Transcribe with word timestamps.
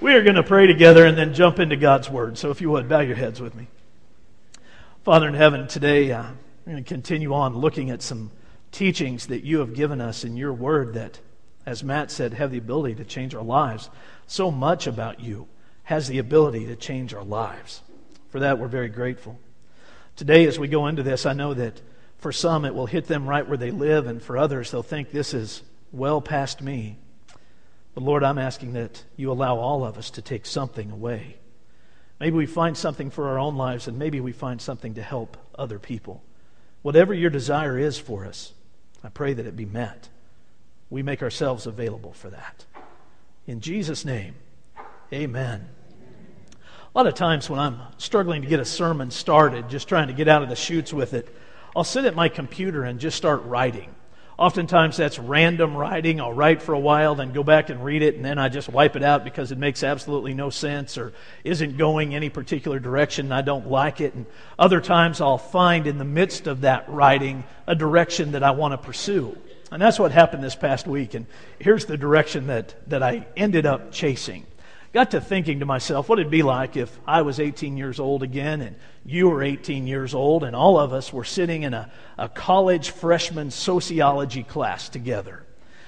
We 0.00 0.14
are 0.14 0.22
going 0.22 0.36
to 0.36 0.44
pray 0.44 0.68
together 0.68 1.04
and 1.04 1.18
then 1.18 1.34
jump 1.34 1.58
into 1.58 1.74
God's 1.74 2.08
Word. 2.08 2.38
So 2.38 2.50
if 2.50 2.60
you 2.60 2.70
would, 2.70 2.88
bow 2.88 3.00
your 3.00 3.16
heads 3.16 3.40
with 3.40 3.56
me. 3.56 3.66
Father 5.02 5.26
in 5.26 5.34
heaven, 5.34 5.66
today 5.66 6.12
uh, 6.12 6.22
we're 6.64 6.74
going 6.74 6.84
to 6.84 6.88
continue 6.88 7.34
on 7.34 7.56
looking 7.56 7.90
at 7.90 8.00
some 8.00 8.30
teachings 8.70 9.26
that 9.26 9.42
you 9.42 9.58
have 9.58 9.74
given 9.74 10.00
us 10.00 10.22
in 10.22 10.36
your 10.36 10.52
Word 10.52 10.94
that, 10.94 11.18
as 11.66 11.82
Matt 11.82 12.12
said, 12.12 12.34
have 12.34 12.52
the 12.52 12.58
ability 12.58 12.94
to 12.94 13.04
change 13.04 13.34
our 13.34 13.42
lives. 13.42 13.90
So 14.28 14.52
much 14.52 14.86
about 14.86 15.18
you 15.18 15.48
has 15.82 16.06
the 16.06 16.18
ability 16.18 16.66
to 16.66 16.76
change 16.76 17.12
our 17.12 17.24
lives. 17.24 17.82
For 18.30 18.38
that, 18.38 18.60
we're 18.60 18.68
very 18.68 18.90
grateful. 18.90 19.40
Today, 20.14 20.46
as 20.46 20.60
we 20.60 20.68
go 20.68 20.86
into 20.86 21.02
this, 21.02 21.26
I 21.26 21.32
know 21.32 21.54
that 21.54 21.82
for 22.18 22.30
some 22.30 22.64
it 22.64 22.74
will 22.74 22.86
hit 22.86 23.08
them 23.08 23.28
right 23.28 23.48
where 23.48 23.58
they 23.58 23.72
live, 23.72 24.06
and 24.06 24.22
for 24.22 24.38
others, 24.38 24.70
they'll 24.70 24.84
think 24.84 25.10
this 25.10 25.34
is 25.34 25.64
well 25.90 26.20
past 26.20 26.62
me. 26.62 26.98
But 27.98 28.04
Lord, 28.04 28.22
I'm 28.22 28.38
asking 28.38 28.74
that 28.74 29.02
you 29.16 29.32
allow 29.32 29.56
all 29.56 29.84
of 29.84 29.98
us 29.98 30.10
to 30.10 30.22
take 30.22 30.46
something 30.46 30.92
away. 30.92 31.34
Maybe 32.20 32.36
we 32.36 32.46
find 32.46 32.76
something 32.76 33.10
for 33.10 33.26
our 33.26 33.40
own 33.40 33.56
lives, 33.56 33.88
and 33.88 33.98
maybe 33.98 34.20
we 34.20 34.30
find 34.30 34.60
something 34.60 34.94
to 34.94 35.02
help 35.02 35.36
other 35.56 35.80
people. 35.80 36.22
Whatever 36.82 37.12
your 37.12 37.28
desire 37.28 37.76
is 37.76 37.98
for 37.98 38.24
us, 38.24 38.52
I 39.02 39.08
pray 39.08 39.32
that 39.32 39.46
it 39.46 39.56
be 39.56 39.64
met. 39.64 40.10
We 40.90 41.02
make 41.02 41.24
ourselves 41.24 41.66
available 41.66 42.12
for 42.12 42.30
that. 42.30 42.66
In 43.48 43.60
Jesus' 43.60 44.04
name, 44.04 44.36
amen. 45.12 45.68
A 46.52 46.96
lot 46.96 47.08
of 47.08 47.14
times 47.14 47.50
when 47.50 47.58
I'm 47.58 47.80
struggling 47.96 48.42
to 48.42 48.48
get 48.48 48.60
a 48.60 48.64
sermon 48.64 49.10
started, 49.10 49.68
just 49.68 49.88
trying 49.88 50.06
to 50.06 50.14
get 50.14 50.28
out 50.28 50.44
of 50.44 50.48
the 50.48 50.54
chutes 50.54 50.92
with 50.92 51.14
it, 51.14 51.34
I'll 51.74 51.82
sit 51.82 52.04
at 52.04 52.14
my 52.14 52.28
computer 52.28 52.84
and 52.84 53.00
just 53.00 53.16
start 53.16 53.42
writing. 53.42 53.92
Oftentimes 54.38 54.96
that's 54.96 55.18
random 55.18 55.76
writing. 55.76 56.20
I'll 56.20 56.32
write 56.32 56.62
for 56.62 56.72
a 56.72 56.78
while, 56.78 57.16
then 57.16 57.32
go 57.32 57.42
back 57.42 57.70
and 57.70 57.84
read 57.84 58.02
it, 58.02 58.14
and 58.14 58.24
then 58.24 58.38
I 58.38 58.48
just 58.48 58.68
wipe 58.68 58.94
it 58.94 59.02
out 59.02 59.24
because 59.24 59.50
it 59.50 59.58
makes 59.58 59.82
absolutely 59.82 60.32
no 60.32 60.48
sense 60.48 60.96
or 60.96 61.12
isn't 61.42 61.76
going 61.76 62.14
any 62.14 62.30
particular 62.30 62.78
direction 62.78 63.26
and 63.26 63.34
I 63.34 63.42
don't 63.42 63.66
like 63.68 64.00
it. 64.00 64.14
And 64.14 64.26
other 64.56 64.80
times 64.80 65.20
I'll 65.20 65.38
find 65.38 65.88
in 65.88 65.98
the 65.98 66.04
midst 66.04 66.46
of 66.46 66.60
that 66.60 66.88
writing 66.88 67.42
a 67.66 67.74
direction 67.74 68.32
that 68.32 68.44
I 68.44 68.52
want 68.52 68.72
to 68.72 68.78
pursue. 68.78 69.36
And 69.72 69.82
that's 69.82 69.98
what 69.98 70.12
happened 70.12 70.44
this 70.44 70.54
past 70.54 70.86
week. 70.86 71.14
And 71.14 71.26
here's 71.58 71.86
the 71.86 71.96
direction 71.96 72.46
that, 72.46 72.76
that 72.88 73.02
I 73.02 73.26
ended 73.36 73.66
up 73.66 73.90
chasing 73.90 74.46
got 74.92 75.10
to 75.12 75.20
thinking 75.20 75.60
to 75.60 75.66
myself, 75.66 76.08
what 76.08 76.18
it'd 76.18 76.30
be 76.30 76.42
like 76.42 76.76
if 76.76 76.98
I 77.06 77.22
was 77.22 77.40
18 77.40 77.76
years 77.76 78.00
old 78.00 78.22
again 78.22 78.60
and 78.62 78.76
you 79.04 79.28
were 79.28 79.42
18 79.42 79.86
years 79.86 80.14
old 80.14 80.44
and 80.44 80.56
all 80.56 80.78
of 80.78 80.92
us 80.92 81.12
were 81.12 81.24
sitting 81.24 81.62
in 81.62 81.74
a, 81.74 81.90
a 82.16 82.28
college 82.28 82.90
freshman 82.90 83.50
sociology 83.50 84.42
class 84.42 84.88
together. 84.88 85.44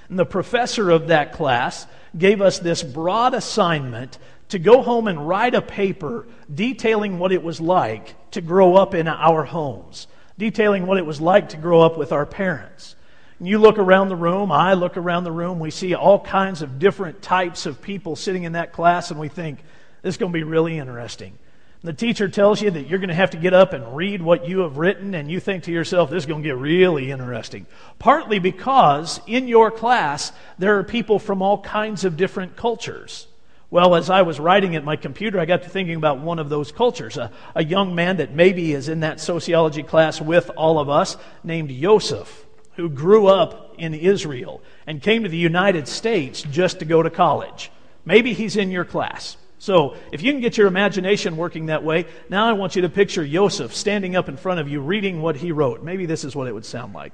And 0.09 0.19
the 0.19 0.27
professor 0.27 0.91
of 0.91 1.09
that 1.09 1.33
class 1.33 1.87
gave 2.17 2.41
us 2.41 2.59
this 2.59 2.83
broad 2.83 3.35
assignment 3.35 4.19
to 4.49 4.59
go 4.59 4.83
home 4.83 5.07
and 5.07 5.29
write 5.29 5.55
a 5.55 5.63
paper 5.63 6.27
detailing 6.53 7.19
what 7.19 7.33
it 7.33 7.43
was 7.43 7.61
like 7.61 8.31
to 8.33 8.41
grow 8.41 8.75
up 8.75 8.95
in 8.95 9.07
our 9.07 9.45
homes, 9.45 10.09
detailing 10.37 10.87
what 10.87 10.99
it 10.99 11.07
was 11.07 11.21
like 11.21 11.51
to 11.51 11.57
grow 11.57 11.81
up 11.81 11.97
with 11.97 12.13
our 12.13 12.27
parents. 12.27 12.97
You 13.43 13.59
look 13.59 13.79
around 13.79 14.11
the 14.11 14.17
room, 14.17 14.53
I 14.53 14.75
look 14.75 14.99
around 14.99 15.25
the 15.25 15.33
room, 15.33 15.61
we 15.61 15.71
see 15.71 15.95
all 15.95 16.21
kinds 16.21 16.61
of 16.61 16.79
different 16.79 17.23
types 17.23 17.65
of 17.65 17.81
people 17.81 18.15
sitting 18.15 18.43
in 18.43 18.53
that 18.53 18.73
class, 18.73 19.11
and 19.11 19.19
we 19.19 19.29
think, 19.29 19.61
this 20.03 20.15
is 20.15 20.19
going 20.19 20.31
to 20.31 20.39
be 20.39 20.43
really 20.43 20.77
interesting. 20.77 21.39
And 21.81 21.89
the 21.89 21.95
teacher 21.95 22.29
tells 22.29 22.61
you 22.61 22.71
that 22.71 22.87
you're 22.89 22.99
going 22.99 23.09
to 23.09 23.15
have 23.15 23.31
to 23.31 23.39
get 23.39 23.55
up 23.55 23.73
and 23.73 23.97
read 23.97 24.21
what 24.21 24.47
you 24.47 24.61
have 24.61 24.77
written, 24.77 25.15
and 25.15 25.31
you 25.31 25.41
think 25.41 25.65
to 25.65 25.73
yourself, 25.73 26.11
this 26.11 26.25
is 26.25 26.27
going 26.27 26.43
to 26.43 26.49
get 26.49 26.59
really 26.59 27.11
interesting. 27.11 27.67
Partly 27.99 28.41
because 28.41 29.23
in 29.27 29.49
your 29.49 29.71
class, 29.71 30.33
there 30.59 30.79
are 30.79 30.85
people 30.85 31.19
from 31.19 31.41
all 31.41 31.63
kinds 31.63 32.05
of 32.05 32.19
different 32.19 32.57
cultures. 32.57 33.27
Well, 33.71 33.95
as 33.95 34.11
I 34.11 34.21
was 34.21 34.39
writing 34.39 34.77
at 34.77 34.85
my 34.85 34.97
computer, 34.97 35.41
I 35.41 35.47
got 35.47 35.63
to 35.63 35.71
thinking 35.71 35.95
about 35.95 36.21
one 36.21 36.41
of 36.41 36.51
those 36.51 36.73
cultures. 36.73 37.17
A, 37.17 37.31
a 37.55 37.65
young 37.65 37.95
man 37.95 38.19
that 38.19 38.35
maybe 38.35 38.75
is 38.75 38.91
in 38.91 39.01
that 39.01 39.19
sociology 39.19 39.83
class 39.83 40.21
with 40.21 40.51
all 40.59 40.79
of 40.79 40.91
us 40.91 41.17
named 41.43 41.71
Joseph 41.71 42.47
who 42.81 42.89
grew 42.89 43.27
up 43.27 43.75
in 43.77 43.93
Israel 43.93 44.63
and 44.87 45.03
came 45.03 45.23
to 45.23 45.29
the 45.29 45.37
United 45.37 45.87
States 45.87 46.41
just 46.41 46.79
to 46.79 46.87
go 46.87 47.03
to 47.03 47.11
college. 47.11 47.71
Maybe 48.07 48.33
he's 48.33 48.57
in 48.57 48.71
your 48.71 48.87
class. 48.87 49.37
So, 49.59 49.97
if 50.11 50.23
you 50.23 50.33
can 50.33 50.41
get 50.41 50.57
your 50.57 50.67
imagination 50.67 51.37
working 51.37 51.67
that 51.67 51.85
way, 51.85 52.07
now 52.31 52.49
I 52.49 52.55
want 52.55 52.77
you 52.77 52.83
to 52.83 52.89
picture 52.89 53.27
Joseph 53.27 53.75
standing 53.75 54.17
up 54.17 54.31
in 54.31 54.39
front 54.39 54.61
of 54.61 54.69
you 54.71 54.81
reading 54.81 55.21
what 55.21 55.37
he 55.37 55.53
wrote. 55.53 55.83
Maybe 55.83 56.07
this 56.07 56.25
is 56.25 56.35
what 56.35 56.49
it 56.49 56.55
would 56.55 56.65
sound 56.65 56.95
like. 56.95 57.13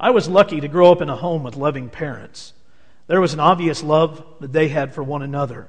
I 0.00 0.10
was 0.10 0.28
lucky 0.28 0.60
to 0.60 0.66
grow 0.66 0.90
up 0.90 1.00
in 1.00 1.08
a 1.08 1.14
home 1.14 1.44
with 1.44 1.54
loving 1.54 1.88
parents. 1.88 2.52
There 3.06 3.20
was 3.20 3.32
an 3.32 3.38
obvious 3.38 3.84
love 3.84 4.24
that 4.40 4.52
they 4.52 4.66
had 4.66 4.92
for 4.92 5.04
one 5.04 5.22
another. 5.22 5.68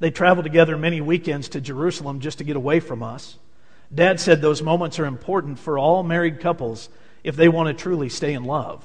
They 0.00 0.10
traveled 0.10 0.44
together 0.44 0.76
many 0.76 1.00
weekends 1.00 1.48
to 1.50 1.62
Jerusalem 1.62 2.20
just 2.20 2.38
to 2.38 2.44
get 2.44 2.56
away 2.56 2.80
from 2.80 3.02
us. 3.02 3.38
Dad 3.94 4.20
said 4.20 4.42
those 4.42 4.60
moments 4.60 4.98
are 4.98 5.06
important 5.06 5.58
for 5.58 5.78
all 5.78 6.02
married 6.02 6.40
couples 6.40 6.90
if 7.24 7.36
they 7.36 7.48
want 7.48 7.68
to 7.68 7.82
truly 7.82 8.08
stay 8.08 8.32
in 8.32 8.44
love. 8.44 8.84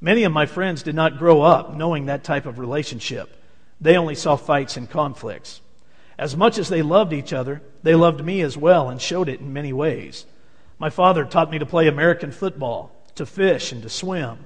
Many 0.00 0.24
of 0.24 0.32
my 0.32 0.46
friends 0.46 0.82
did 0.82 0.94
not 0.94 1.18
grow 1.18 1.42
up 1.42 1.74
knowing 1.74 2.06
that 2.06 2.24
type 2.24 2.46
of 2.46 2.58
relationship. 2.58 3.42
They 3.80 3.96
only 3.96 4.14
saw 4.14 4.36
fights 4.36 4.76
and 4.76 4.88
conflicts. 4.88 5.60
As 6.18 6.36
much 6.36 6.58
as 6.58 6.68
they 6.68 6.82
loved 6.82 7.12
each 7.12 7.32
other, 7.32 7.62
they 7.82 7.94
loved 7.94 8.24
me 8.24 8.40
as 8.40 8.56
well 8.56 8.88
and 8.88 9.00
showed 9.00 9.28
it 9.28 9.40
in 9.40 9.52
many 9.52 9.72
ways. 9.72 10.24
My 10.78 10.90
father 10.90 11.24
taught 11.24 11.50
me 11.50 11.58
to 11.58 11.66
play 11.66 11.88
American 11.88 12.32
football, 12.32 12.92
to 13.16 13.26
fish, 13.26 13.72
and 13.72 13.82
to 13.82 13.88
swim. 13.88 14.38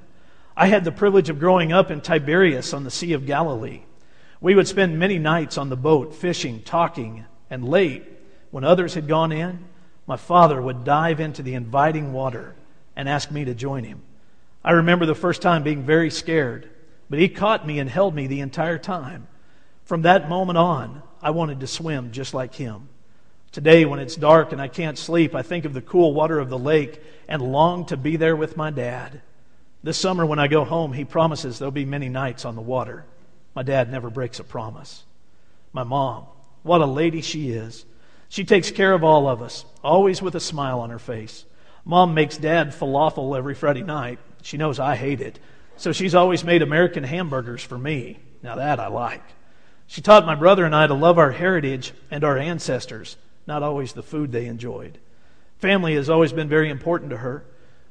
I 0.56 0.66
had 0.66 0.84
the 0.84 0.92
privilege 0.92 1.28
of 1.28 1.38
growing 1.38 1.72
up 1.72 1.90
in 1.90 2.00
Tiberias 2.00 2.74
on 2.74 2.84
the 2.84 2.90
Sea 2.90 3.12
of 3.12 3.26
Galilee. 3.26 3.82
We 4.40 4.54
would 4.54 4.68
spend 4.68 4.98
many 4.98 5.18
nights 5.18 5.56
on 5.56 5.68
the 5.68 5.76
boat, 5.76 6.14
fishing, 6.14 6.62
talking, 6.62 7.24
and 7.48 7.68
late, 7.68 8.04
when 8.50 8.64
others 8.64 8.94
had 8.94 9.08
gone 9.08 9.32
in, 9.32 9.64
my 10.06 10.16
father 10.16 10.60
would 10.60 10.84
dive 10.84 11.20
into 11.20 11.42
the 11.42 11.54
inviting 11.54 12.12
water 12.12 12.54
and 12.96 13.08
asked 13.08 13.30
me 13.30 13.44
to 13.44 13.54
join 13.54 13.84
him. 13.84 14.02
I 14.64 14.72
remember 14.72 15.06
the 15.06 15.14
first 15.14 15.42
time 15.42 15.62
being 15.62 15.82
very 15.82 16.10
scared, 16.10 16.68
but 17.10 17.18
he 17.18 17.28
caught 17.28 17.66
me 17.66 17.78
and 17.78 17.90
held 17.90 18.14
me 18.14 18.26
the 18.26 18.40
entire 18.40 18.78
time. 18.78 19.26
From 19.84 20.02
that 20.02 20.28
moment 20.28 20.58
on, 20.58 21.02
I 21.20 21.30
wanted 21.30 21.60
to 21.60 21.66
swim 21.66 22.12
just 22.12 22.34
like 22.34 22.54
him. 22.54 22.88
Today, 23.50 23.84
when 23.84 23.98
it's 23.98 24.16
dark 24.16 24.52
and 24.52 24.62
I 24.62 24.68
can't 24.68 24.96
sleep, 24.96 25.34
I 25.34 25.42
think 25.42 25.64
of 25.64 25.74
the 25.74 25.82
cool 25.82 26.14
water 26.14 26.38
of 26.38 26.48
the 26.48 26.58
lake 26.58 27.02
and 27.28 27.42
long 27.42 27.84
to 27.86 27.96
be 27.96 28.16
there 28.16 28.34
with 28.34 28.56
my 28.56 28.70
dad. 28.70 29.20
This 29.82 29.98
summer, 29.98 30.24
when 30.24 30.38
I 30.38 30.48
go 30.48 30.64
home, 30.64 30.92
he 30.92 31.04
promises 31.04 31.58
there'll 31.58 31.72
be 31.72 31.84
many 31.84 32.08
nights 32.08 32.44
on 32.44 32.54
the 32.54 32.62
water. 32.62 33.04
My 33.54 33.62
dad 33.62 33.90
never 33.90 34.08
breaks 34.08 34.40
a 34.40 34.44
promise. 34.44 35.02
My 35.72 35.82
mom, 35.82 36.26
what 36.62 36.80
a 36.80 36.86
lady 36.86 37.20
she 37.20 37.50
is. 37.50 37.84
She 38.28 38.44
takes 38.44 38.70
care 38.70 38.94
of 38.94 39.04
all 39.04 39.28
of 39.28 39.42
us, 39.42 39.66
always 39.84 40.22
with 40.22 40.34
a 40.34 40.40
smile 40.40 40.80
on 40.80 40.90
her 40.90 40.98
face. 40.98 41.44
Mom 41.84 42.14
makes 42.14 42.36
dad 42.36 42.70
falafel 42.70 43.36
every 43.36 43.54
Friday 43.54 43.82
night. 43.82 44.18
She 44.42 44.56
knows 44.56 44.78
I 44.78 44.96
hate 44.96 45.20
it. 45.20 45.38
So 45.76 45.92
she's 45.92 46.14
always 46.14 46.44
made 46.44 46.62
American 46.62 47.04
hamburgers 47.04 47.62
for 47.62 47.78
me. 47.78 48.18
Now 48.42 48.56
that 48.56 48.78
I 48.78 48.88
like. 48.88 49.22
She 49.86 50.00
taught 50.00 50.26
my 50.26 50.34
brother 50.34 50.64
and 50.64 50.74
I 50.74 50.86
to 50.86 50.94
love 50.94 51.18
our 51.18 51.32
heritage 51.32 51.92
and 52.10 52.24
our 52.24 52.38
ancestors, 52.38 53.16
not 53.46 53.62
always 53.62 53.92
the 53.92 54.02
food 54.02 54.32
they 54.32 54.46
enjoyed. 54.46 54.98
Family 55.58 55.94
has 55.96 56.08
always 56.08 56.32
been 56.32 56.48
very 56.48 56.70
important 56.70 57.10
to 57.10 57.18
her. 57.18 57.44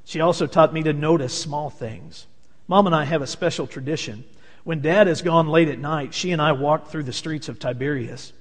She 0.03 0.19
also 0.19 0.47
taught 0.47 0.73
me 0.73 0.83
to 0.83 0.93
notice 0.93 1.37
small 1.37 1.69
things. 1.69 2.27
Mom 2.67 2.85
and 2.85 2.95
I 2.95 3.05
have 3.05 3.21
a 3.21 3.27
special 3.27 3.67
tradition. 3.67 4.23
When 4.63 4.81
dad 4.81 5.07
has 5.07 5.21
gone 5.21 5.47
late 5.47 5.67
at 5.67 5.79
night, 5.79 6.13
she 6.13 6.31
and 6.31 6.41
I 6.41 6.53
walk 6.53 6.87
through 6.87 7.03
the 7.03 7.13
streets 7.13 7.49
of 7.49 7.59
Tiberias. 7.59 8.33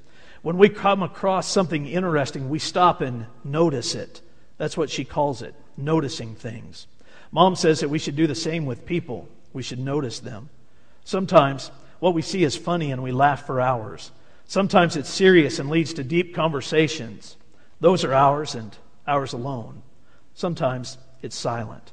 When 0.42 0.56
we 0.56 0.68
come 0.68 1.02
across 1.02 1.46
something 1.46 1.86
interesting, 1.86 2.48
we 2.48 2.58
stop 2.58 3.00
and 3.00 3.26
notice 3.44 3.94
it. 3.94 4.20
That's 4.60 4.76
what 4.76 4.90
she 4.90 5.06
calls 5.06 5.40
it 5.40 5.54
noticing 5.78 6.34
things. 6.34 6.86
Mom 7.32 7.56
says 7.56 7.80
that 7.80 7.88
we 7.88 7.98
should 7.98 8.14
do 8.14 8.26
the 8.26 8.34
same 8.34 8.66
with 8.66 8.84
people, 8.84 9.26
we 9.54 9.62
should 9.62 9.78
notice 9.78 10.20
them. 10.20 10.50
Sometimes 11.02 11.70
what 11.98 12.12
we 12.12 12.20
see 12.20 12.44
is 12.44 12.56
funny 12.56 12.92
and 12.92 13.02
we 13.02 13.10
laugh 13.10 13.46
for 13.46 13.58
hours. 13.58 14.10
Sometimes 14.46 14.96
it's 14.96 15.08
serious 15.08 15.58
and 15.58 15.70
leads 15.70 15.94
to 15.94 16.04
deep 16.04 16.34
conversations. 16.34 17.38
Those 17.80 18.04
are 18.04 18.12
ours 18.12 18.54
and 18.54 18.76
ours 19.06 19.32
alone. 19.32 19.80
Sometimes 20.34 20.98
it's 21.22 21.36
silent. 21.36 21.92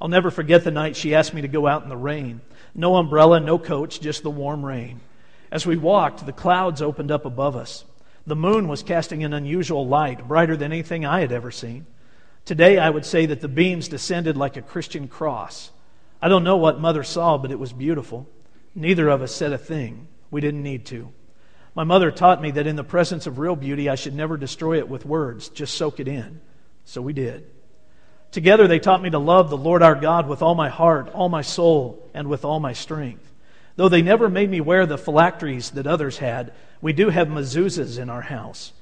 I'll 0.00 0.08
never 0.08 0.32
forget 0.32 0.64
the 0.64 0.72
night 0.72 0.96
she 0.96 1.14
asked 1.14 1.32
me 1.32 1.42
to 1.42 1.48
go 1.48 1.68
out 1.68 1.84
in 1.84 1.88
the 1.88 1.96
rain. 1.96 2.40
No 2.74 2.96
umbrella, 2.96 3.38
no 3.38 3.56
coach, 3.56 4.00
just 4.00 4.24
the 4.24 4.30
warm 4.30 4.66
rain. 4.66 4.98
As 5.52 5.64
we 5.64 5.76
walked, 5.76 6.26
the 6.26 6.32
clouds 6.32 6.82
opened 6.82 7.12
up 7.12 7.24
above 7.24 7.54
us. 7.54 7.84
The 8.26 8.34
moon 8.34 8.66
was 8.66 8.82
casting 8.82 9.22
an 9.22 9.32
unusual 9.32 9.86
light, 9.86 10.26
brighter 10.26 10.56
than 10.56 10.72
anything 10.72 11.06
I 11.06 11.20
had 11.20 11.30
ever 11.30 11.52
seen. 11.52 11.86
Today, 12.44 12.78
I 12.78 12.90
would 12.90 13.04
say 13.04 13.26
that 13.26 13.40
the 13.40 13.48
beams 13.48 13.88
descended 13.88 14.36
like 14.36 14.56
a 14.56 14.62
Christian 14.62 15.08
cross. 15.08 15.70
I 16.22 16.28
don't 16.28 16.44
know 16.44 16.56
what 16.56 16.80
mother 16.80 17.02
saw, 17.02 17.38
but 17.38 17.50
it 17.50 17.58
was 17.58 17.72
beautiful. 17.72 18.28
Neither 18.74 19.08
of 19.08 19.22
us 19.22 19.34
said 19.34 19.52
a 19.52 19.58
thing. 19.58 20.08
We 20.30 20.40
didn't 20.40 20.62
need 20.62 20.86
to. 20.86 21.12
My 21.74 21.84
mother 21.84 22.10
taught 22.10 22.42
me 22.42 22.50
that 22.52 22.66
in 22.66 22.76
the 22.76 22.84
presence 22.84 23.26
of 23.26 23.38
real 23.38 23.56
beauty, 23.56 23.88
I 23.88 23.94
should 23.94 24.14
never 24.14 24.36
destroy 24.36 24.78
it 24.78 24.88
with 24.88 25.06
words, 25.06 25.48
just 25.48 25.74
soak 25.74 26.00
it 26.00 26.08
in. 26.08 26.40
So 26.84 27.00
we 27.00 27.12
did. 27.12 27.46
Together, 28.32 28.68
they 28.68 28.78
taught 28.78 29.02
me 29.02 29.10
to 29.10 29.18
love 29.18 29.50
the 29.50 29.56
Lord 29.56 29.82
our 29.82 29.94
God 29.94 30.28
with 30.28 30.42
all 30.42 30.54
my 30.54 30.68
heart, 30.68 31.08
all 31.12 31.28
my 31.28 31.42
soul, 31.42 32.08
and 32.14 32.28
with 32.28 32.44
all 32.44 32.60
my 32.60 32.72
strength. 32.72 33.32
Though 33.76 33.88
they 33.88 34.02
never 34.02 34.28
made 34.28 34.50
me 34.50 34.60
wear 34.60 34.86
the 34.86 34.98
phylacteries 34.98 35.70
that 35.70 35.86
others 35.86 36.18
had, 36.18 36.52
we 36.80 36.92
do 36.92 37.08
have 37.08 37.28
mezuzahs 37.28 37.98
in 37.98 38.10
our 38.10 38.20
house. 38.20 38.72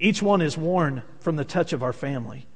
Each 0.00 0.22
one 0.22 0.42
is 0.42 0.56
worn 0.56 1.02
from 1.20 1.36
the 1.36 1.44
touch 1.44 1.72
of 1.72 1.82
our 1.82 1.92
family. 1.92 2.46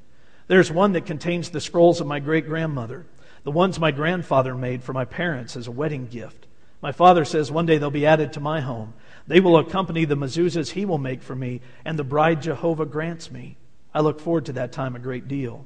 There's 0.49 0.71
one 0.71 0.93
that 0.93 1.07
contains 1.07 1.51
the 1.51 1.61
scrolls 1.61 2.01
of 2.01 2.07
my 2.07 2.21
great 2.21 2.47
grandmother, 2.47 3.07
the 3.45 3.51
ones 3.51 3.79
my 3.79 3.91
grandfather 3.91 4.55
made 4.55 4.83
for 4.83 4.93
my 4.93 5.05
parents 5.05 5.57
as 5.57 5.67
a 5.67 5.73
wedding 5.73 6.07
gift. 6.07 6.47
My 6.81 6.93
father 6.93 7.25
says 7.25 7.51
one 7.51 7.67
day 7.67 7.79
they'll 7.79 7.91
be 7.91 8.07
added 8.07 8.33
to 8.33 8.41
my 8.41 8.61
home. 8.61 8.95
They 9.27 9.41
will 9.41 9.57
accompany 9.57 10.05
the 10.05 10.17
mezuzahs 10.17 10.71
he 10.71 10.85
will 10.85 10.99
make 10.99 11.23
for 11.23 11.37
me 11.37 11.61
and 11.85 11.99
the 11.99 12.05
bride 12.05 12.43
Jehovah 12.43 12.87
grants 12.87 13.31
me. 13.31 13.57
I 13.95 14.01
look 14.01 14.21
forward 14.21 14.47
to 14.47 14.55
that 14.55 14.73
time 14.73 14.97
a 14.97 15.01
great 15.01 15.29
deal. 15.29 15.65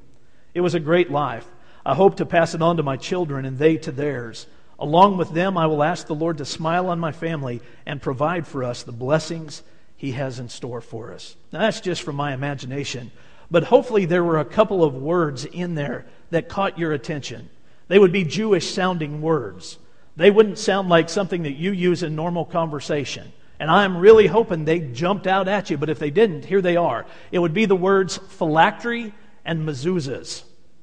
It 0.52 0.60
was 0.60 0.74
a 0.74 0.80
great 0.80 1.10
life. 1.10 1.46
I 1.84 1.94
hope 1.94 2.16
to 2.16 2.26
pass 2.26 2.54
it 2.54 2.62
on 2.62 2.76
to 2.76 2.82
my 2.82 2.96
children 2.96 3.44
and 3.44 3.58
they 3.58 3.76
to 3.78 3.92
theirs. 3.92 4.46
Along 4.78 5.16
with 5.16 5.30
them, 5.30 5.56
I 5.56 5.66
will 5.66 5.82
ask 5.82 6.06
the 6.06 6.14
Lord 6.14 6.38
to 6.38 6.44
smile 6.44 6.88
on 6.88 6.98
my 6.98 7.12
family 7.12 7.62
and 7.86 8.02
provide 8.02 8.46
for 8.46 8.64
us 8.64 8.82
the 8.82 8.92
blessings 8.92 9.62
He 9.96 10.12
has 10.12 10.38
in 10.38 10.48
store 10.50 10.82
for 10.82 11.12
us. 11.12 11.34
Now, 11.52 11.60
that's 11.60 11.80
just 11.80 12.02
from 12.02 12.16
my 12.16 12.34
imagination, 12.34 13.10
but 13.50 13.64
hopefully 13.64 14.04
there 14.04 14.24
were 14.24 14.38
a 14.38 14.44
couple 14.44 14.82
of 14.82 14.94
words 14.94 15.44
in 15.44 15.74
there 15.74 16.06
that 16.30 16.48
caught 16.48 16.78
your 16.78 16.92
attention. 16.92 17.48
They 17.88 17.98
would 17.98 18.12
be 18.12 18.24
Jewish 18.24 18.72
sounding 18.72 19.22
words. 19.22 19.78
They 20.16 20.30
wouldn't 20.30 20.58
sound 20.58 20.88
like 20.88 21.08
something 21.08 21.42
that 21.44 21.56
you 21.56 21.72
use 21.72 22.02
in 22.02 22.16
normal 22.16 22.44
conversation. 22.44 23.32
And 23.58 23.70
I'm 23.70 23.96
really 23.96 24.26
hoping 24.26 24.64
they 24.64 24.80
jumped 24.80 25.26
out 25.26 25.48
at 25.48 25.70
you, 25.70 25.78
but 25.78 25.88
if 25.88 25.98
they 25.98 26.10
didn't, 26.10 26.44
here 26.44 26.60
they 26.60 26.76
are. 26.76 27.06
It 27.30 27.38
would 27.38 27.54
be 27.54 27.64
the 27.64 27.76
words 27.76 28.16
phylactery 28.16 29.14
and 29.44 29.66
mezuzahs. 29.66 30.42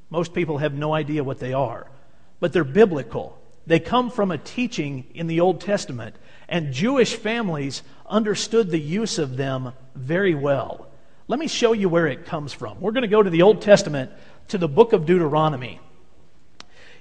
Most 0.09 0.33
people 0.33 0.59
have 0.59 0.73
no 0.73 0.93
idea 0.93 1.23
what 1.23 1.39
they 1.39 1.53
are, 1.53 1.87
but 2.39 2.53
they're 2.53 2.63
biblical. 2.63 3.39
They 3.65 3.79
come 3.79 4.09
from 4.09 4.31
a 4.31 4.37
teaching 4.37 5.05
in 5.13 5.27
the 5.27 5.39
Old 5.39 5.61
Testament, 5.61 6.15
and 6.47 6.73
Jewish 6.73 7.15
families 7.15 7.83
understood 8.05 8.69
the 8.69 8.79
use 8.79 9.17
of 9.17 9.37
them 9.37 9.73
very 9.95 10.35
well. 10.35 10.87
Let 11.33 11.39
me 11.39 11.47
show 11.47 11.73
you 11.73 11.89
where 11.89 12.05
it 12.05 12.27
comes 12.27 12.53
from. 12.53 12.79
We're 12.79 12.91
going 12.91 13.01
to 13.01 13.07
go 13.07 13.23
to 13.23 13.29
the 13.31 13.41
Old 13.41 13.63
Testament 13.63 14.11
to 14.49 14.59
the 14.59 14.67
book 14.67 14.93
of 14.93 15.07
Deuteronomy. 15.07 15.79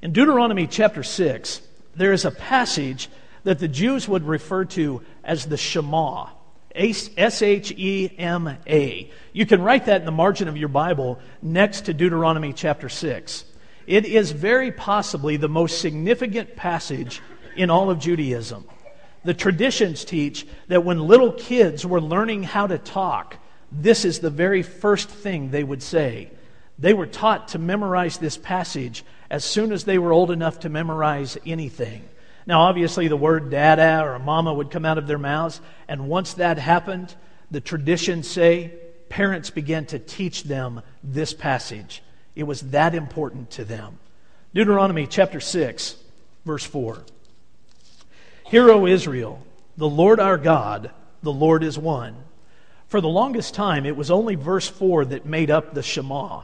In 0.00 0.14
Deuteronomy 0.14 0.66
chapter 0.66 1.02
6, 1.02 1.60
there 1.96 2.14
is 2.14 2.24
a 2.24 2.30
passage 2.30 3.10
that 3.44 3.58
the 3.58 3.68
Jews 3.68 4.08
would 4.08 4.26
refer 4.26 4.64
to 4.64 5.02
as 5.22 5.44
the 5.44 5.58
Shema. 5.58 6.30
S 6.74 7.42
H 7.42 7.72
E 7.72 8.10
M 8.16 8.56
A. 8.66 9.10
You 9.34 9.44
can 9.44 9.60
write 9.60 9.84
that 9.84 10.00
in 10.00 10.06
the 10.06 10.12
margin 10.12 10.48
of 10.48 10.56
your 10.56 10.70
Bible 10.70 11.18
next 11.42 11.82
to 11.82 11.92
Deuteronomy 11.92 12.54
chapter 12.54 12.88
6. 12.88 13.44
It 13.86 14.06
is 14.06 14.30
very 14.30 14.72
possibly 14.72 15.36
the 15.36 15.50
most 15.50 15.78
significant 15.78 16.56
passage 16.56 17.20
in 17.54 17.68
all 17.68 17.90
of 17.90 17.98
Judaism. 17.98 18.64
The 19.24 19.34
traditions 19.34 20.06
teach 20.06 20.46
that 20.68 20.86
when 20.86 21.00
little 21.00 21.32
kids 21.32 21.84
were 21.84 22.00
learning 22.00 22.44
how 22.44 22.66
to 22.66 22.78
talk, 22.78 23.36
this 23.72 24.04
is 24.04 24.18
the 24.18 24.30
very 24.30 24.62
first 24.62 25.08
thing 25.08 25.50
they 25.50 25.64
would 25.64 25.82
say. 25.82 26.30
They 26.78 26.92
were 26.92 27.06
taught 27.06 27.48
to 27.48 27.58
memorize 27.58 28.18
this 28.18 28.36
passage 28.36 29.04
as 29.30 29.44
soon 29.44 29.72
as 29.72 29.84
they 29.84 29.98
were 29.98 30.12
old 30.12 30.30
enough 30.30 30.60
to 30.60 30.68
memorize 30.68 31.38
anything. 31.46 32.06
Now, 32.46 32.62
obviously, 32.62 33.08
the 33.08 33.16
word 33.16 33.50
dada 33.50 34.02
or 34.04 34.18
mama 34.18 34.52
would 34.52 34.70
come 34.70 34.84
out 34.84 34.98
of 34.98 35.06
their 35.06 35.18
mouths, 35.18 35.60
and 35.88 36.08
once 36.08 36.34
that 36.34 36.58
happened, 36.58 37.14
the 37.50 37.60
traditions 37.60 38.28
say 38.28 38.72
parents 39.08 39.50
began 39.50 39.86
to 39.86 39.98
teach 39.98 40.42
them 40.44 40.82
this 41.04 41.32
passage. 41.32 42.02
It 42.34 42.44
was 42.44 42.60
that 42.70 42.94
important 42.94 43.50
to 43.52 43.64
them. 43.64 43.98
Deuteronomy 44.54 45.06
chapter 45.06 45.40
6, 45.40 45.96
verse 46.44 46.64
4. 46.64 47.04
Hear, 48.46 48.70
O 48.70 48.86
Israel, 48.86 49.46
the 49.76 49.88
Lord 49.88 50.18
our 50.20 50.36
God, 50.36 50.90
the 51.22 51.32
Lord 51.32 51.62
is 51.62 51.78
one. 51.78 52.16
For 52.92 53.00
the 53.00 53.08
longest 53.08 53.54
time, 53.54 53.86
it 53.86 53.96
was 53.96 54.10
only 54.10 54.34
verse 54.34 54.68
4 54.68 55.06
that 55.06 55.24
made 55.24 55.50
up 55.50 55.72
the 55.72 55.82
Shema. 55.82 56.42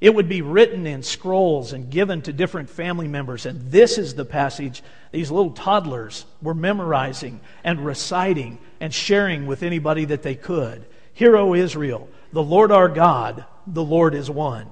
It 0.00 0.14
would 0.14 0.28
be 0.28 0.42
written 0.42 0.86
in 0.86 1.02
scrolls 1.02 1.72
and 1.72 1.90
given 1.90 2.22
to 2.22 2.32
different 2.32 2.70
family 2.70 3.08
members. 3.08 3.46
And 3.46 3.72
this 3.72 3.98
is 3.98 4.14
the 4.14 4.24
passage 4.24 4.84
these 5.10 5.32
little 5.32 5.50
toddlers 5.50 6.24
were 6.40 6.54
memorizing 6.54 7.40
and 7.64 7.84
reciting 7.84 8.60
and 8.78 8.94
sharing 8.94 9.48
with 9.48 9.64
anybody 9.64 10.04
that 10.04 10.22
they 10.22 10.36
could. 10.36 10.86
Hear, 11.14 11.36
O 11.36 11.52
Israel, 11.52 12.08
the 12.32 12.44
Lord 12.44 12.70
our 12.70 12.88
God, 12.88 13.44
the 13.66 13.82
Lord 13.82 14.14
is 14.14 14.30
one. 14.30 14.68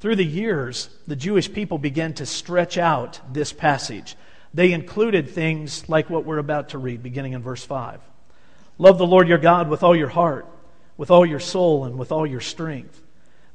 Through 0.00 0.16
the 0.16 0.24
years, 0.24 0.88
the 1.06 1.16
Jewish 1.16 1.52
people 1.52 1.76
began 1.76 2.14
to 2.14 2.24
stretch 2.24 2.78
out 2.78 3.20
this 3.30 3.52
passage. 3.52 4.16
They 4.54 4.72
included 4.72 5.28
things 5.28 5.86
like 5.90 6.08
what 6.08 6.24
we're 6.24 6.38
about 6.38 6.70
to 6.70 6.78
read, 6.78 7.02
beginning 7.02 7.34
in 7.34 7.42
verse 7.42 7.62
5. 7.62 8.00
Love 8.78 8.98
the 8.98 9.06
Lord 9.06 9.28
your 9.28 9.38
God 9.38 9.68
with 9.68 9.82
all 9.82 9.96
your 9.96 10.08
heart, 10.08 10.46
with 10.96 11.10
all 11.10 11.24
your 11.24 11.40
soul, 11.40 11.84
and 11.84 11.98
with 11.98 12.12
all 12.12 12.26
your 12.26 12.40
strength. 12.40 13.00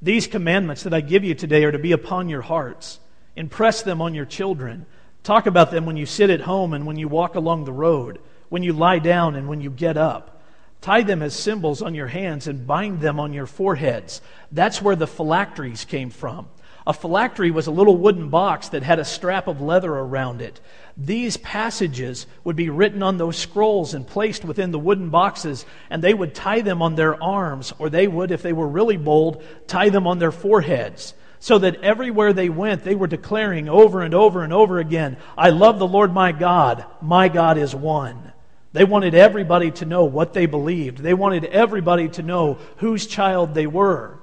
These 0.02 0.28
commandments 0.28 0.84
that 0.84 0.94
I 0.94 1.02
give 1.02 1.24
you 1.24 1.36
today 1.36 1.64
are 1.64 1.72
to 1.72 1.80
be 1.80 1.92
upon 1.92 2.28
your 2.28 2.42
hearts. 2.42 3.00
Impress 3.36 3.84
them 3.84 4.02
on 4.02 4.16
your 4.16 4.26
children. 4.26 4.86
Talk 5.24 5.46
about 5.46 5.70
them 5.70 5.86
when 5.86 5.98
you 5.98 6.08
sit 6.08 6.32
at 6.32 6.42
home 6.42 6.74
and 6.74 6.88
when 6.88 6.98
you 6.98 7.08
walk 7.08 7.36
along 7.36 7.66
the 7.66 7.72
road, 7.72 8.20
when 8.50 8.64
you 8.64 8.74
lie 8.74 9.00
down 9.00 9.36
and 9.36 9.48
when 9.48 9.62
you 9.62 9.70
get 9.70 9.98
up. 9.98 10.42
Tie 10.82 11.04
them 11.04 11.22
as 11.22 11.36
symbols 11.36 11.84
on 11.84 11.94
your 11.94 12.08
hands 12.08 12.48
and 12.48 12.66
bind 12.66 13.02
them 13.02 13.20
on 13.20 13.34
your 13.34 13.46
foreheads. 13.46 14.22
That's 14.52 14.82
where 14.82 14.96
the 14.96 15.06
phylacteries 15.06 15.86
came 15.86 16.10
from. 16.10 16.48
A 16.88 16.94
phylactery 16.94 17.52
was 17.52 17.68
a 17.68 17.72
little 17.72 17.96
wooden 17.96 18.30
box 18.30 18.70
that 18.70 18.82
had 18.82 18.98
a 18.98 19.06
strap 19.06 19.48
of 19.48 19.62
leather 19.62 19.94
around 19.94 20.42
it. 20.42 20.60
These 20.98 21.38
passages 21.38 22.26
would 22.44 22.56
be 22.56 22.70
written 22.70 23.04
on 23.04 23.18
those 23.18 23.38
scrolls 23.38 23.94
and 23.94 24.08
placed 24.08 24.44
within 24.44 24.72
the 24.72 24.80
wooden 24.80 25.10
boxes, 25.10 25.66
and 25.92 26.04
they 26.04 26.14
would 26.14 26.34
tie 26.34 26.62
them 26.62 26.82
on 26.82 26.96
their 26.96 27.22
arms, 27.22 27.72
or 27.78 27.90
they 27.90 28.08
would, 28.08 28.32
if 28.32 28.42
they 28.42 28.54
were 28.54 28.68
really 28.68 28.98
bold, 28.98 29.44
tie 29.68 29.90
them 29.90 30.08
on 30.08 30.18
their 30.18 30.32
foreheads. 30.32 31.14
So 31.40 31.60
that 31.60 31.84
everywhere 31.84 32.34
they 32.34 32.50
went, 32.50 32.84
they 32.84 32.96
were 32.96 33.08
declaring 33.08 33.70
over 33.70 34.02
and 34.02 34.14
over 34.14 34.44
and 34.44 34.54
over 34.54 34.80
again, 34.80 35.18
I 35.38 35.50
love 35.50 35.80
the 35.80 35.88
Lord 35.88 36.14
my 36.14 36.32
God. 36.32 36.86
My 37.02 37.30
God 37.30 37.58
is 37.58 37.76
one. 37.76 38.32
They 38.74 38.86
wanted 38.86 39.16
everybody 39.16 39.72
to 39.72 39.86
know 39.86 40.06
what 40.06 40.34
they 40.34 40.46
believed. 40.46 41.00
They 41.00 41.14
wanted 41.14 41.46
everybody 41.46 42.10
to 42.10 42.24
know 42.24 42.58
whose 42.78 43.06
child 43.06 43.54
they 43.54 43.68
were. 43.68 44.21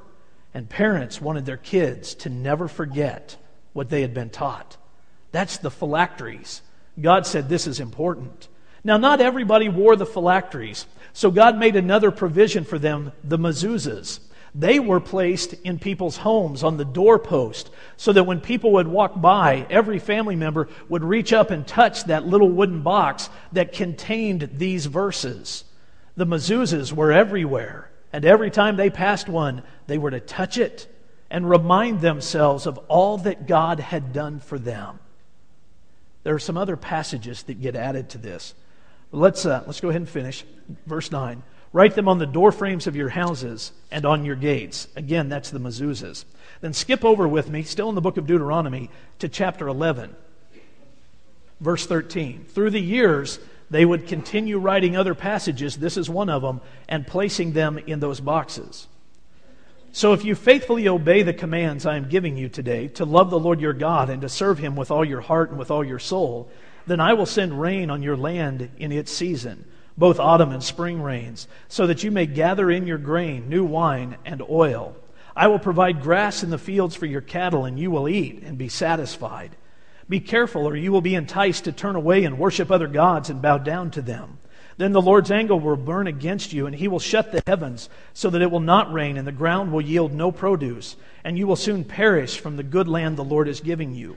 And 0.55 0.69
parents 0.69 1.21
wanted 1.21 1.47
their 1.47 1.57
kids 1.57 2.15
to 2.17 2.31
never 2.31 2.69
forget 2.69 3.37
what 3.73 3.91
they 3.91 4.01
had 4.03 4.15
been 4.15 4.31
taught. 4.31 4.77
That's 5.31 5.59
the 5.59 5.71
phylacteries. 5.71 6.63
God 7.01 7.27
said 7.27 7.49
this 7.49 7.67
is 7.67 7.81
important. 7.81 8.49
Now, 8.83 8.97
not 8.97 9.21
everybody 9.21 9.69
wore 9.69 9.97
the 9.97 10.07
phylacteries, 10.07 10.87
so 11.13 11.31
God 11.31 11.59
made 11.59 11.77
another 11.77 12.11
provision 12.11 12.65
for 12.65 12.79
them 12.79 13.13
the 13.23 13.39
mezuzahs. 13.39 14.21
They 14.55 14.81
were 14.81 15.01
placed 15.01 15.53
in 15.53 15.79
people's 15.79 16.17
homes 16.17 16.65
on 16.65 16.79
the 16.79 16.85
doorpost 16.85 17.71
so 17.97 18.13
that 18.13 18.25
when 18.25 18.41
people 18.41 18.73
would 18.73 18.89
walk 18.89 19.21
by, 19.21 19.67
every 19.69 19.99
family 19.99 20.37
member 20.37 20.69
would 20.89 21.05
reach 21.05 21.33
up 21.33 21.51
and 21.51 21.67
touch 21.67 22.05
that 22.05 22.27
little 22.27 22.49
wooden 22.49 22.83
box 22.83 23.29
that 23.53 23.73
contained 23.73 24.51
these 24.55 24.87
verses. 24.87 25.65
The 26.17 26.27
mezuzahs 26.27 26.93
were 26.93 27.13
everywhere. 27.13 27.88
And 28.13 28.25
every 28.25 28.51
time 28.51 28.77
they 28.77 28.91
passed 28.91 29.29
one, 29.29 29.63
they 29.87 29.99
were 29.99 30.11
to 30.11 30.21
touch 30.21 30.59
it 30.59 30.87
and 31.31 31.49
remind 31.49 32.01
themselves 32.01 32.67
of 32.67 32.79
all 32.89 33.19
that 33.19 33.47
God 33.47 33.81
had 33.81 34.13
done 34.13 34.41
for 34.41 34.59
them. 34.59 34.99
There 36.25 36.35
are 36.35 36.39
some 36.39 36.57
other 36.57 36.77
passages 36.77 37.43
that 37.45 37.61
get 37.61 37.77
added 37.77 38.11
to 38.11 38.19
this. 38.19 38.55
Let's, 39.13 39.47
uh, 39.47 39.63
let's 39.67 39.81
go 39.81 39.89
ahead 39.89 40.03
and 40.03 40.09
finish. 40.09 40.45
Verse 40.87 41.11
9. 41.11 41.43
Write 41.73 41.95
them 41.95 42.09
on 42.09 42.19
the 42.19 42.27
doorframes 42.27 42.87
of 42.87 42.97
your 42.97 43.11
houses 43.11 43.73
and 43.91 44.07
on 44.07 44.25
your 44.25 44.37
gates. 44.37 44.89
Again, 44.97 45.29
that's 45.29 45.51
the 45.51 45.61
mezuzahs. 45.61 46.25
Then 46.61 46.73
skip 46.73 47.05
over 47.05 47.29
with 47.29 47.51
me, 47.51 47.63
still 47.63 47.91
in 47.91 47.95
the 47.95 48.01
book 48.01 48.17
of 48.17 48.27
Deuteronomy, 48.27 48.91
to 49.19 49.29
chapter 49.29 49.69
11, 49.69 50.17
verse 51.61 51.87
13. 51.87 52.47
Through 52.49 52.71
the 52.71 52.81
years, 52.81 53.39
they 53.71 53.85
would 53.85 54.07
continue 54.07 54.59
writing 54.59 54.97
other 54.97 55.15
passages, 55.15 55.77
this 55.77 55.97
is 55.97 56.09
one 56.09 56.31
of 56.31 56.43
them, 56.43 56.61
and 56.89 57.07
placing 57.07 57.53
them 57.53 57.79
in 57.79 58.01
those 58.01 58.21
boxes. 58.21 58.87
So 59.93 60.13
if 60.13 60.25
you 60.25 60.35
faithfully 60.35 60.89
obey 60.89 61.23
the 61.23 61.33
commands 61.33 61.87
I 61.87 61.97
am 61.97 62.09
giving 62.09 62.37
you 62.37 62.49
today 62.49 62.89
to 62.89 63.05
love 63.05 63.31
the 63.31 63.39
Lord 63.39 63.61
your 63.61 63.73
God 63.73 64.11
and 64.11 64.23
to 64.23 64.29
serve 64.29 64.59
him 64.59 64.77
with 64.77 64.91
all 64.91 65.05
your 65.05 65.21
heart 65.21 65.51
and 65.51 65.59
with 65.59 65.71
all 65.71 65.85
your 65.85 65.99
soul, 65.99 66.51
then 66.87 67.01
I 67.01 67.15
will 67.15 67.27
send 67.27 67.61
rain 67.61 67.91
on 67.91 68.03
your 68.03 68.17
land 68.17 68.71
in 68.79 68.93
its 68.93 69.13
season, 69.13 69.65
both 69.97 70.21
autumn 70.21 70.53
and 70.53 70.63
spring 70.63 71.03
rains, 71.03 71.49
so 71.69 71.87
that 71.87 72.03
you 72.03 72.11
may 72.11 72.27
gather 72.27 72.71
in 72.71 72.87
your 72.87 72.99
grain, 72.99 73.49
new 73.49 73.65
wine, 73.65 74.17
and 74.25 74.43
oil. 74.49 74.97
I 75.37 75.49
will 75.49 75.59
provide 75.59 76.03
grass 76.03 76.43
in 76.43 76.51
the 76.51 76.59
fields 76.59 76.95
for 76.95 77.07
your 77.07 77.21
cattle, 77.21 77.65
and 77.65 77.79
you 77.79 77.91
will 77.91 78.09
eat 78.09 78.43
and 78.43 78.57
be 78.57 78.69
satisfied. 78.69 79.57
Be 80.09 80.21
careful, 80.21 80.67
or 80.67 80.77
you 80.77 80.91
will 80.91 81.01
be 81.01 81.15
enticed 81.15 81.65
to 81.65 81.73
turn 81.73 81.97
away 81.97 82.25
and 82.25 82.39
worship 82.39 82.71
other 82.71 82.87
gods 82.87 83.29
and 83.29 83.43
bow 83.43 83.59
down 83.59 83.91
to 83.93 84.03
them. 84.03 84.39
Then 84.79 84.93
the 84.93 85.03
Lord's 85.03 85.31
anger 85.31 85.57
will 85.57 85.77
burn 85.77 86.07
against 86.07 86.53
you, 86.53 86.67
and 86.67 86.75
he 86.75 86.89
will 86.89 87.01
shut 87.01 87.33
the 87.33 87.43
heavens 87.47 87.91
so 88.15 88.31
that 88.31 88.41
it 88.41 88.51
will 88.51 88.61
not 88.61 88.93
rain, 88.93 89.17
and 89.17 89.27
the 89.27 89.33
ground 89.33 89.73
will 89.73 89.81
yield 89.81 90.13
no 90.15 90.31
produce, 90.31 90.97
and 91.25 91.37
you 91.37 91.47
will 91.47 91.57
soon 91.57 91.85
perish 91.85 92.39
from 92.39 92.57
the 92.57 92.63
good 92.63 92.89
land 92.89 93.17
the 93.17 93.25
Lord 93.25 93.49
is 93.49 93.61
giving 93.61 93.95
you. 93.95 94.17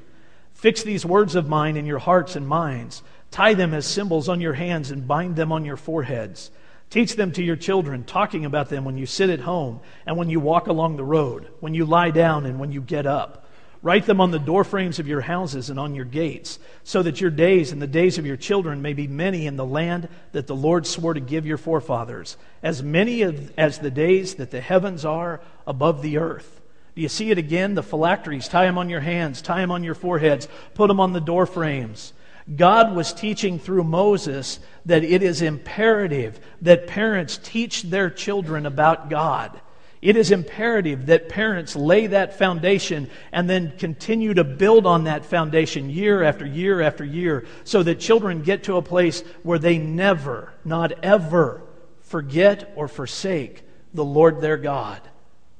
Fix 0.53 0.83
these 0.83 1.05
words 1.05 1.35
of 1.35 1.49
mine 1.49 1.77
in 1.77 1.87
your 1.87 1.99
hearts 1.99 2.35
and 2.35 2.47
minds. 2.47 3.01
Tie 3.31 3.55
them 3.55 3.73
as 3.73 3.87
symbols 3.87 4.29
on 4.29 4.39
your 4.39 4.53
hands 4.53 4.91
and 4.91 5.07
bind 5.07 5.35
them 5.35 5.51
on 5.51 5.65
your 5.65 5.77
foreheads. 5.77 6.51
Teach 6.91 7.15
them 7.15 7.31
to 7.31 7.43
your 7.43 7.55
children, 7.55 8.03
talking 8.03 8.45
about 8.45 8.69
them 8.69 8.85
when 8.85 8.97
you 8.97 9.05
sit 9.05 9.29
at 9.29 9.39
home 9.39 9.79
and 10.05 10.17
when 10.17 10.29
you 10.29 10.39
walk 10.39 10.67
along 10.67 10.97
the 10.97 11.03
road, 11.03 11.47
when 11.59 11.73
you 11.73 11.85
lie 11.85 12.11
down 12.11 12.45
and 12.45 12.59
when 12.59 12.71
you 12.71 12.81
get 12.81 13.07
up. 13.07 13.40
Write 13.83 14.05
them 14.05 14.21
on 14.21 14.29
the 14.29 14.37
doorframes 14.39 14.99
of 14.99 15.07
your 15.07 15.21
houses 15.21 15.71
and 15.71 15.79
on 15.79 15.95
your 15.95 16.05
gates, 16.05 16.59
so 16.83 17.01
that 17.01 17.19
your 17.19 17.31
days 17.31 17.71
and 17.71 17.81
the 17.81 17.87
days 17.87 18.19
of 18.19 18.25
your 18.25 18.37
children 18.37 18.81
may 18.81 18.93
be 18.93 19.07
many 19.07 19.47
in 19.47 19.55
the 19.55 19.65
land 19.65 20.07
that 20.33 20.45
the 20.45 20.55
Lord 20.55 20.85
swore 20.85 21.15
to 21.15 21.19
give 21.19 21.47
your 21.47 21.57
forefathers, 21.57 22.37
as 22.61 22.83
many 22.83 23.23
as 23.57 23.79
the 23.79 23.89
days 23.89 24.35
that 24.35 24.51
the 24.51 24.61
heavens 24.61 25.03
are 25.03 25.41
above 25.65 26.01
the 26.03 26.17
earth. 26.17 26.61
Do 26.93 27.01
you 27.01 27.09
see 27.09 27.31
it 27.31 27.37
again? 27.37 27.73
The 27.73 27.81
phylacteries, 27.81 28.49
tie 28.49 28.65
them 28.65 28.77
on 28.77 28.89
your 28.89 28.99
hands, 28.99 29.41
tie 29.41 29.61
them 29.61 29.71
on 29.71 29.83
your 29.83 29.95
foreheads, 29.95 30.47
put 30.73 30.87
them 30.87 30.99
on 30.99 31.13
the 31.13 31.21
doorframes. 31.21 32.13
God 32.53 32.95
was 32.95 33.13
teaching 33.13 33.59
through 33.59 33.85
Moses 33.85 34.59
that 34.85 35.03
it 35.03 35.23
is 35.23 35.41
imperative 35.41 36.39
that 36.61 36.87
parents 36.87 37.39
teach 37.41 37.83
their 37.83 38.09
children 38.09 38.65
about 38.65 39.09
God. 39.09 39.60
It 40.01 40.17
is 40.17 40.31
imperative 40.31 41.05
that 41.07 41.29
parents 41.29 41.75
lay 41.75 42.07
that 42.07 42.37
foundation 42.39 43.07
and 43.31 43.47
then 43.47 43.77
continue 43.77 44.33
to 44.33 44.43
build 44.43 44.87
on 44.87 45.03
that 45.03 45.25
foundation 45.25 45.91
year 45.91 46.23
after 46.23 46.45
year 46.45 46.81
after 46.81 47.05
year 47.05 47.45
so 47.65 47.83
that 47.83 47.99
children 47.99 48.41
get 48.41 48.63
to 48.63 48.77
a 48.77 48.81
place 48.81 49.21
where 49.43 49.59
they 49.59 49.77
never, 49.77 50.53
not 50.65 50.91
ever, 51.03 51.61
forget 52.01 52.73
or 52.75 52.87
forsake 52.87 53.63
the 53.93 54.03
Lord 54.03 54.41
their 54.41 54.57
God. 54.57 55.01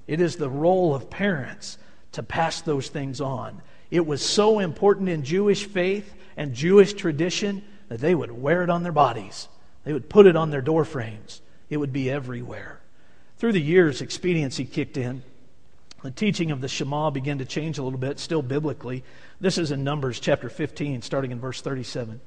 It 0.07 0.19
is 0.19 0.36
the 0.36 0.50
role 0.50 0.95
of 0.95 1.10
parents 1.10 1.77
to 2.13 2.24
pass 2.24 2.62
those 2.62 2.89
things 2.89 3.21
on. 3.21 3.62
It 3.91 4.05
was 4.05 4.24
so 4.24 4.60
important 4.60 5.07
in 5.07 5.24
Jewish 5.24 5.65
faith 5.65 6.13
and 6.36 6.55
Jewish 6.55 6.93
tradition 6.93 7.63
that 7.89 8.00
they 8.00 8.15
would 8.15 8.31
wear 8.31 8.63
it 8.63 8.71
on 8.71 8.81
their 8.81 8.91
bodies. 8.91 9.48
They 9.83 9.93
would 9.93 10.10
put 10.10 10.25
it 10.25 10.36
on 10.36 10.50
their 10.50 10.62
door 10.62 10.83
frames. 10.83 11.41
It 11.69 11.77
would 11.77 11.93
be 11.93 12.10
everywhere. 12.10 12.80
Through 13.41 13.53
the 13.53 13.60
years, 13.60 14.03
expediency 14.03 14.65
kicked 14.65 14.98
in. 14.98 15.24
The 16.03 16.12
teaching 16.12 16.51
of 16.51 16.62
the 16.62 16.67
Shema 16.67 17.10
began 17.10 17.39
to 17.39 17.45
change 17.45 17.79
a 17.79 17.83
little 17.83 17.98
bit, 17.98 18.19
still 18.19 18.43
biblically. 18.43 19.03
This 19.39 19.57
is 19.57 19.71
in 19.71 19.83
Numbers 19.83 20.19
chapter 20.19 20.48
15, 20.48 21.01
starting 21.01 21.31
in 21.31 21.39
verse 21.39 21.60
37. 21.60 22.21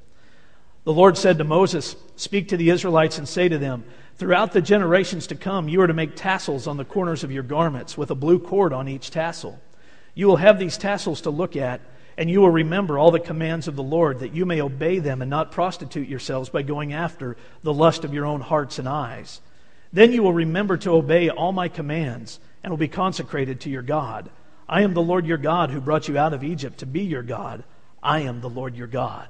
The 0.83 0.93
Lord 0.93 1.17
said 1.17 1.39
to 1.39 1.45
Moses, 1.45 1.95
Speak 2.17 2.49
to 2.49 2.57
the 2.57 2.71
Israelites 2.71 3.19
and 3.19 3.29
say 3.29 3.49
to 3.49 3.59
them, 3.59 3.85
Throughout 4.17 4.51
the 4.51 4.61
generations 4.61 5.29
to 5.29 5.37
come, 5.37 5.69
you 5.69 5.83
are 5.83 5.87
to 5.87 5.95
make 5.95 6.17
tassels 6.17 6.67
on 6.67 6.79
the 6.79 6.85
corners 6.85 7.23
of 7.23 7.31
your 7.31 7.45
garments 7.45 7.97
with 7.97 8.11
a 8.11 8.17
blue 8.17 8.41
cord 8.41 8.73
on 8.73 8.89
each 8.89 9.13
tassel. 9.13 9.61
You 10.17 10.27
will 10.27 10.39
have 10.39 10.59
these 10.59 10.77
tassels 10.77 11.21
to 11.21 11.31
look 11.31 11.55
at 11.55 11.81
and 12.19 12.29
you 12.29 12.41
will 12.41 12.51
remember 12.51 12.99
all 12.99 13.13
the 13.13 13.21
commands 13.21 13.69
of 13.69 13.77
the 13.77 13.85
Lord, 13.85 14.19
that 14.19 14.35
you 14.35 14.45
may 14.47 14.61
obey 14.61 14.99
them 14.99 15.23
and 15.23 15.31
not 15.31 15.53
prostitute 15.53 16.09
yourselves 16.09 16.49
by 16.49 16.63
going 16.63 16.93
after 16.93 17.37
the 17.63 17.73
lust 17.73 18.03
of 18.03 18.13
your 18.13 18.27
own 18.27 18.41
hearts 18.41 18.81
and 18.81 18.89
eyes. 18.89 19.41
Then 19.95 20.13
you 20.13 20.25
will 20.25 20.33
remember 20.33 20.77
to 20.79 20.91
obey 20.91 21.31
all 21.31 21.53
my 21.53 21.69
commands 21.69 22.41
and 22.65 22.73
will 22.73 22.77
be 22.77 22.89
consecrated 22.89 23.61
to 23.61 23.71
your 23.71 23.81
God. 23.81 24.29
I 24.69 24.83
am 24.83 24.93
the 24.93 25.01
Lord 25.01 25.25
your 25.25 25.39
God 25.39 25.71
who 25.71 25.81
brought 25.81 26.09
you 26.09 26.19
out 26.19 26.35
of 26.35 26.43
Egypt 26.43 26.79
to 26.79 26.87
be 26.87 27.03
your 27.03 27.23
God. 27.23 27.63
I 28.03 28.23
am 28.23 28.41
the 28.41 28.51
Lord 28.51 28.75
your 28.75 28.89
God. 28.89 29.29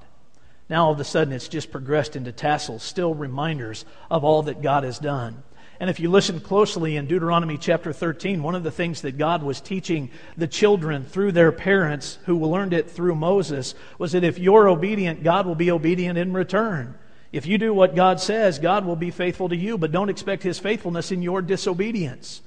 Now 0.70 0.86
all 0.86 0.92
of 0.92 1.00
a 1.00 1.04
sudden 1.04 1.34
it's 1.34 1.48
just 1.48 1.70
progressed 1.70 2.16
into 2.16 2.32
tassels, 2.32 2.82
still 2.82 3.14
reminders 3.14 3.84
of 4.10 4.24
all 4.24 4.44
that 4.44 4.62
God 4.62 4.84
has 4.84 4.98
done. 4.98 5.42
And 5.80 5.90
if 5.90 6.00
you 6.00 6.10
listen 6.10 6.40
closely 6.40 6.96
in 6.96 7.08
Deuteronomy 7.08 7.58
chapter 7.58 7.92
13, 7.92 8.42
one 8.42 8.54
of 8.54 8.62
the 8.62 8.70
things 8.70 9.02
that 9.02 9.18
God 9.18 9.42
was 9.42 9.60
teaching 9.60 10.10
the 10.38 10.46
children 10.46 11.04
through 11.04 11.32
their 11.32 11.52
parents 11.52 12.18
who 12.24 12.42
learned 12.42 12.72
it 12.72 12.90
through 12.90 13.16
Moses 13.16 13.74
was 13.98 14.12
that 14.12 14.24
if 14.24 14.38
you're 14.38 14.70
obedient, 14.70 15.24
God 15.24 15.44
will 15.44 15.56
be 15.56 15.70
obedient 15.70 16.16
in 16.16 16.32
return. 16.32 16.94
If 17.34 17.46
you 17.46 17.58
do 17.58 17.74
what 17.74 17.96
God 17.96 18.20
says, 18.20 18.60
God 18.60 18.84
will 18.84 18.94
be 18.94 19.10
faithful 19.10 19.48
to 19.48 19.56
you, 19.56 19.76
but 19.76 19.90
don't 19.90 20.08
expect 20.08 20.44
his 20.44 20.60
faithfulness 20.60 21.10
in 21.10 21.20
your 21.20 21.42
disobedience. 21.42 22.40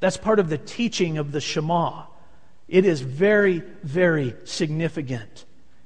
That's 0.00 0.16
part 0.16 0.38
of 0.38 0.48
the 0.48 0.56
teaching 0.56 1.18
of 1.18 1.32
the 1.32 1.40
Shema. 1.40 2.04
It 2.66 2.86
is 2.86 3.02
very, 3.02 3.58
very 3.82 4.34
significant, 4.44 5.44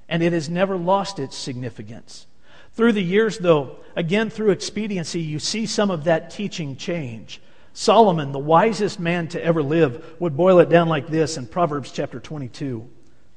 and 0.08 0.22
it 0.22 0.32
has 0.32 0.48
never 0.48 0.76
lost 0.76 1.18
its 1.18 1.36
significance. 1.36 2.28
Through 2.74 2.92
the 2.92 3.02
years, 3.02 3.38
though, 3.38 3.78
again 3.96 4.30
through 4.30 4.52
expediency, 4.52 5.22
you 5.22 5.40
see 5.40 5.66
some 5.66 5.90
of 5.90 6.04
that 6.04 6.30
teaching 6.30 6.76
change. 6.76 7.42
Solomon, 7.72 8.30
the 8.30 8.38
wisest 8.38 9.00
man 9.00 9.26
to 9.28 9.42
ever 9.42 9.60
live, 9.60 10.14
would 10.20 10.36
boil 10.36 10.60
it 10.60 10.68
down 10.68 10.88
like 10.88 11.08
this 11.08 11.36
in 11.36 11.48
Proverbs 11.48 11.90
chapter 11.90 12.20
22, 12.20 12.88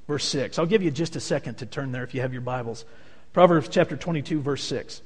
verse 0.07 0.25
6. 0.25 0.59
I'll 0.59 0.67
give 0.67 0.83
you 0.83 0.91
just 0.91 1.15
a 1.15 1.19
second 1.19 1.55
to 1.55 1.65
turn 1.65 1.91
there 1.91 2.03
if 2.03 2.13
you 2.13 2.21
have 2.21 2.31
your 2.31 2.43
Bibles. 2.43 2.85
Proverbs 3.33 3.69
chapter 3.69 3.95
22, 3.95 4.41
verse 4.41 4.63
6. 4.63 5.01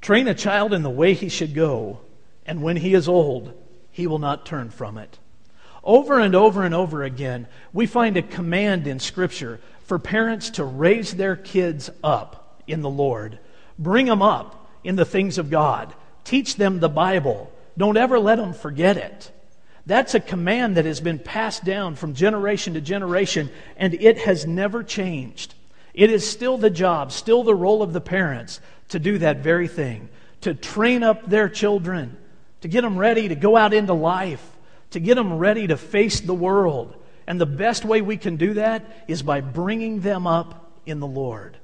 Train 0.00 0.28
a 0.28 0.34
child 0.34 0.72
in 0.72 0.82
the 0.82 0.90
way 0.90 1.14
he 1.14 1.28
should 1.28 1.54
go, 1.54 2.00
and 2.46 2.62
when 2.62 2.76
he 2.76 2.94
is 2.94 3.08
old, 3.08 3.52
he 3.90 4.06
will 4.06 4.18
not 4.18 4.46
turn 4.46 4.70
from 4.70 4.96
it. 4.96 5.18
Over 5.84 6.18
and 6.18 6.34
over 6.34 6.62
and 6.62 6.74
over 6.74 7.02
again, 7.02 7.46
we 7.72 7.86
find 7.86 8.16
a 8.16 8.22
command 8.22 8.86
in 8.86 8.98
Scripture 8.98 9.60
for 9.84 9.98
parents 9.98 10.50
to 10.50 10.64
raise 10.64 11.14
their 11.14 11.36
kids 11.36 11.90
up 12.02 12.62
in 12.66 12.80
the 12.80 12.90
Lord. 12.90 13.38
Bring 13.78 14.06
them 14.06 14.22
up 14.22 14.70
in 14.84 14.96
the 14.96 15.04
things 15.04 15.38
of 15.38 15.50
God. 15.50 15.92
Teach 16.24 16.56
them 16.56 16.80
the 16.80 16.88
Bible. 16.88 17.52
Don't 17.76 17.96
ever 17.96 18.18
let 18.18 18.36
them 18.36 18.52
forget 18.52 18.96
it. 18.96 19.30
That's 19.86 20.14
a 20.14 20.20
command 20.20 20.76
that 20.76 20.84
has 20.84 21.00
been 21.00 21.18
passed 21.18 21.64
down 21.64 21.94
from 21.94 22.14
generation 22.14 22.74
to 22.74 22.80
generation, 22.80 23.50
and 23.76 23.94
it 23.94 24.18
has 24.18 24.46
never 24.46 24.82
changed. 24.82 25.54
It 25.94 26.10
is 26.10 26.28
still 26.28 26.58
the 26.58 26.70
job, 26.70 27.12
still 27.12 27.42
the 27.42 27.54
role 27.54 27.82
of 27.82 27.92
the 27.92 28.00
parents 28.00 28.60
to 28.88 28.98
do 28.98 29.18
that 29.18 29.38
very 29.38 29.68
thing, 29.68 30.08
to 30.42 30.54
train 30.54 31.02
up 31.02 31.28
their 31.28 31.48
children, 31.48 32.16
to 32.60 32.68
get 32.68 32.82
them 32.82 32.98
ready 32.98 33.28
to 33.28 33.34
go 33.34 33.56
out 33.56 33.74
into 33.74 33.94
life, 33.94 34.44
to 34.90 35.00
get 35.00 35.16
them 35.16 35.38
ready 35.38 35.66
to 35.66 35.76
face 35.76 36.20
the 36.20 36.34
world. 36.34 36.94
And 37.26 37.40
the 37.40 37.46
best 37.46 37.84
way 37.84 38.00
we 38.00 38.16
can 38.16 38.36
do 38.36 38.54
that 38.54 39.04
is 39.06 39.22
by 39.22 39.40
bringing 39.40 40.00
them 40.00 40.26
up 40.26 40.72
in 40.86 41.00
the 41.00 41.06
Lord. 41.06 41.58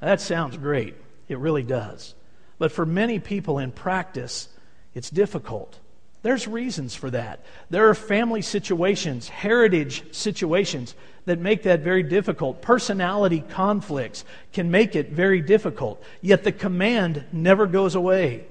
Now, 0.00 0.08
that 0.08 0.20
sounds 0.20 0.56
great. 0.56 0.94
It 1.28 1.38
really 1.38 1.64
does. 1.64 2.14
But 2.58 2.72
for 2.72 2.86
many 2.86 3.18
people 3.18 3.58
in 3.58 3.72
practice, 3.72 4.48
it's 4.94 5.10
difficult. 5.10 5.78
There's 6.22 6.48
reasons 6.48 6.94
for 6.94 7.10
that. 7.10 7.44
There 7.70 7.88
are 7.88 7.94
family 7.94 8.42
situations, 8.42 9.28
heritage 9.28 10.14
situations 10.14 10.94
that 11.28 11.38
make 11.38 11.62
that 11.64 11.80
very 11.80 12.02
difficult. 12.02 12.62
Personality 12.62 13.44
conflicts 13.50 14.24
can 14.54 14.70
make 14.70 14.96
it 14.96 15.10
very 15.10 15.42
difficult. 15.42 16.02
Yet 16.22 16.42
the 16.42 16.52
command 16.52 17.24
never 17.32 17.66
goes 17.66 17.94
away. 17.94 18.46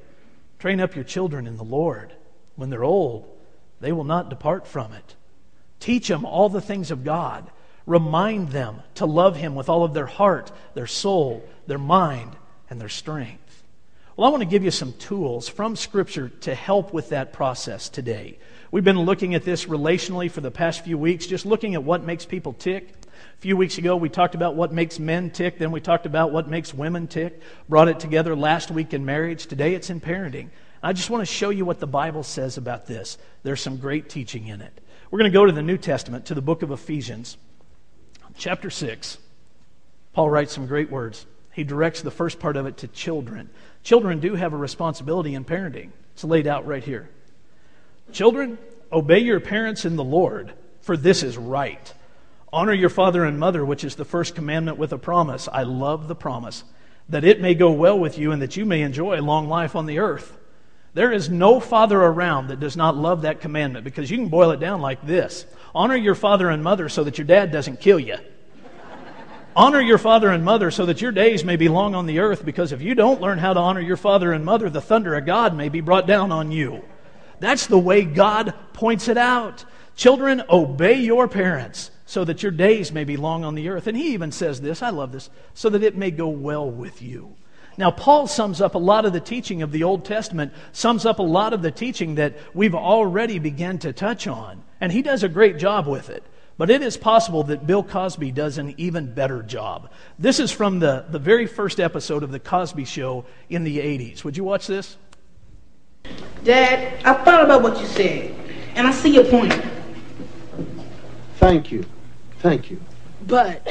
Train 0.59 0.79
up 0.79 0.93
your 0.93 1.03
children 1.03 1.47
in 1.47 1.57
the 1.57 1.63
Lord. 1.63 2.13
When 2.55 2.69
they're 2.69 2.83
old, 2.83 3.27
they 3.81 3.91
will 3.91 4.03
not 4.03 4.29
depart 4.29 4.67
from 4.67 4.93
it. 4.93 5.15
Teach 5.79 6.07
them 6.07 6.23
all 6.23 6.49
the 6.49 6.61
things 6.61 6.91
of 6.91 7.03
God. 7.03 7.49
Remind 7.87 8.49
them 8.49 8.83
to 8.95 9.07
love 9.07 9.35
Him 9.35 9.55
with 9.55 9.69
all 9.69 9.83
of 9.83 9.95
their 9.95 10.05
heart, 10.05 10.51
their 10.75 10.87
soul, 10.87 11.43
their 11.65 11.79
mind, 11.79 12.35
and 12.69 12.79
their 12.79 12.89
strength. 12.89 13.41
Well, 14.17 14.27
I 14.27 14.31
want 14.31 14.41
to 14.41 14.49
give 14.49 14.63
you 14.63 14.71
some 14.71 14.93
tools 14.93 15.47
from 15.47 15.75
Scripture 15.75 16.29
to 16.41 16.55
help 16.55 16.91
with 16.91 17.09
that 17.09 17.33
process 17.33 17.87
today. 17.87 18.39
We've 18.71 18.83
been 18.83 19.01
looking 19.01 19.35
at 19.35 19.43
this 19.43 19.65
relationally 19.65 20.31
for 20.31 20.41
the 20.41 20.49
past 20.49 20.83
few 20.83 20.97
weeks, 20.97 21.27
just 21.27 21.45
looking 21.45 21.75
at 21.75 21.83
what 21.83 22.03
makes 22.03 22.25
people 22.25 22.53
tick. 22.53 22.89
A 23.37 23.37
few 23.37 23.55
weeks 23.55 23.77
ago, 23.77 23.95
we 23.95 24.09
talked 24.09 24.33
about 24.33 24.55
what 24.55 24.73
makes 24.73 24.97
men 24.97 25.29
tick. 25.29 25.59
Then 25.59 25.71
we 25.71 25.81
talked 25.81 26.07
about 26.07 26.31
what 26.31 26.49
makes 26.49 26.73
women 26.73 27.05
tick. 27.05 27.39
Brought 27.69 27.89
it 27.89 27.99
together 27.99 28.35
last 28.35 28.71
week 28.71 28.91
in 28.91 29.05
marriage. 29.05 29.45
Today 29.45 29.75
it's 29.75 29.91
in 29.91 30.01
parenting. 30.01 30.49
I 30.81 30.93
just 30.93 31.11
want 31.11 31.21
to 31.21 31.31
show 31.31 31.51
you 31.51 31.63
what 31.63 31.79
the 31.79 31.85
Bible 31.85 32.23
says 32.23 32.57
about 32.57 32.87
this. 32.87 33.19
There's 33.43 33.61
some 33.61 33.77
great 33.77 34.09
teaching 34.09 34.47
in 34.47 34.61
it. 34.61 34.81
We're 35.11 35.19
going 35.19 35.31
to 35.31 35.37
go 35.37 35.45
to 35.45 35.51
the 35.51 35.61
New 35.61 35.77
Testament, 35.77 36.25
to 36.25 36.33
the 36.33 36.41
book 36.41 36.63
of 36.63 36.71
Ephesians 36.71 37.37
chapter 38.35 38.71
6, 38.71 39.19
Paul 40.13 40.29
writes 40.29 40.53
some 40.53 40.67
great 40.67 40.89
words. 40.89 41.25
He 41.57 41.63
directs 41.63 42.03
the 42.03 42.11
first 42.11 42.39
part 42.39 42.55
of 42.55 42.67
it 42.67 42.77
to 42.77 42.87
children. 42.87 43.49
Children 43.81 44.19
do 44.19 44.35
have 44.35 44.53
a 44.53 44.57
responsibility 44.57 45.33
in 45.33 45.43
parenting. 45.43 45.89
It's 46.13 46.23
laid 46.23 46.45
out 46.45 46.67
right 46.67 46.83
here. 46.83 47.09
Children, 48.11 48.59
obey 48.91 49.17
your 49.17 49.39
parents 49.39 49.83
in 49.83 49.95
the 49.95 50.03
Lord, 50.03 50.53
for 50.81 50.95
this 50.95 51.23
is 51.23 51.35
right. 51.35 51.91
Honor 52.53 52.73
your 52.73 52.91
father 52.91 53.25
and 53.25 53.39
mother, 53.39 53.65
which 53.65 53.83
is 53.83 53.95
the 53.95 54.05
first 54.05 54.35
commandment 54.35 54.77
with 54.77 54.93
a 54.93 54.99
promise. 54.99 55.49
I 55.51 55.63
love 55.63 56.07
the 56.07 56.13
promise. 56.13 56.63
That 57.09 57.25
it 57.25 57.41
may 57.41 57.55
go 57.55 57.71
well 57.71 57.97
with 57.97 58.19
you 58.19 58.31
and 58.31 58.43
that 58.43 58.55
you 58.55 58.63
may 58.63 58.83
enjoy 58.83 59.19
a 59.19 59.21
long 59.21 59.47
life 59.47 59.75
on 59.75 59.87
the 59.87 59.97
earth. 59.97 60.37
There 60.93 61.11
is 61.11 61.27
no 61.27 61.59
father 61.59 61.99
around 61.99 62.49
that 62.49 62.59
does 62.59 62.77
not 62.77 62.95
love 62.95 63.23
that 63.23 63.41
commandment 63.41 63.83
because 63.83 64.11
you 64.11 64.17
can 64.17 64.29
boil 64.29 64.51
it 64.51 64.59
down 64.59 64.79
like 64.79 65.03
this 65.07 65.47
Honor 65.73 65.95
your 65.95 66.13
father 66.13 66.51
and 66.51 66.63
mother 66.63 66.87
so 66.87 67.03
that 67.03 67.17
your 67.17 67.25
dad 67.25 67.51
doesn't 67.51 67.79
kill 67.79 67.99
you. 67.99 68.17
Honor 69.57 69.81
your 69.81 69.97
father 69.97 70.29
and 70.29 70.45
mother 70.45 70.69
so 70.71 70.85
that 70.85 71.01
your 71.01 71.11
days 71.11 71.43
may 71.43 71.55
be 71.55 71.67
long 71.67 71.95
on 71.95 72.05
the 72.05 72.19
earth 72.19 72.45
because 72.45 72.71
if 72.71 72.81
you 72.81 72.93
don't 72.95 73.19
learn 73.19 73.39
how 73.39 73.53
to 73.53 73.59
honor 73.59 73.81
your 73.81 73.97
father 73.97 74.31
and 74.31 74.45
mother, 74.45 74.69
the 74.69 74.79
thunder 74.79 75.15
of 75.15 75.25
God 75.25 75.57
may 75.57 75.67
be 75.67 75.81
brought 75.81 76.05
down 76.05 76.31
on 76.31 76.51
you. 76.51 76.83
That's 77.39 77.65
the 77.65 77.79
way 77.79 78.05
God 78.05 78.53
points 78.73 79.07
it 79.07 79.17
out. 79.17 79.65
Children, 79.95 80.43
obey 80.49 80.93
your 81.01 81.27
parents. 81.27 81.91
so 82.07 82.23
that 82.23 82.41
your 82.41 82.53
days 82.53 82.91
may 82.91 83.03
be 83.03 83.17
long 83.17 83.43
on 83.43 83.53
the 83.53 83.67
earth. 83.67 83.85
And 83.85 83.97
he 83.97 84.13
even 84.13 84.31
says 84.31 84.61
this, 84.61 84.81
I 84.81 84.89
love 84.89 85.11
this, 85.11 85.29
so 85.53 85.69
that 85.69 85.83
it 85.83 85.97
may 85.97 86.09
go 86.09 86.29
well 86.29 86.67
with 86.67 87.01
you. 87.01 87.35
Now, 87.77 87.91
Paul 87.91 88.25
sums 88.27 88.61
up 88.61 88.73
a 88.73 88.79
lot 88.79 89.05
of 89.05 89.13
the 89.13 89.19
teaching 89.19 89.61
of 89.61 89.71
the 89.71 89.83
Old 89.83 90.05
Testament, 90.05 90.53
sums 90.71 91.05
up 91.05 91.19
a 91.19 91.23
lot 91.23 91.53
of 91.53 91.61
the 91.61 91.69
teaching 91.69 92.15
that 92.15 92.37
we've 92.55 92.73
already 92.73 93.37
begun 93.37 93.77
to 93.79 93.93
touch 93.93 94.25
on. 94.25 94.63
And 94.81 94.91
he 94.91 95.01
does 95.01 95.21
a 95.21 95.29
great 95.29 95.57
job 95.57 95.85
with 95.85 96.09
it. 96.09 96.23
But 96.57 96.71
it 96.71 96.81
is 96.81 96.97
possible 96.97 97.43
that 97.43 97.67
Bill 97.67 97.83
Cosby 97.83 98.31
does 98.31 98.57
an 98.57 98.73
even 98.77 99.13
better 99.13 99.43
job. 99.43 99.91
This 100.17 100.39
is 100.39 100.51
from 100.51 100.79
the, 100.79 101.05
the 101.09 101.19
very 101.19 101.45
first 101.45 101.79
episode 101.79 102.23
of 102.23 102.31
The 102.31 102.39
Cosby 102.39 102.85
Show 102.85 103.25
in 103.49 103.63
the 103.63 103.77
80s. 103.77 104.23
Would 104.23 104.35
you 104.35 104.43
watch 104.43 104.65
this? 104.65 104.97
Dad, 106.43 107.05
I 107.05 107.13
thought 107.13 107.45
about 107.45 107.61
what 107.61 107.79
you 107.79 107.85
said, 107.85 108.33
and 108.75 108.87
I 108.87 108.91
see 108.91 109.13
your 109.13 109.25
point. 109.25 109.53
Thank 111.35 111.71
you. 111.71 111.85
Thank 112.39 112.71
you. 112.71 112.81
But 113.27 113.67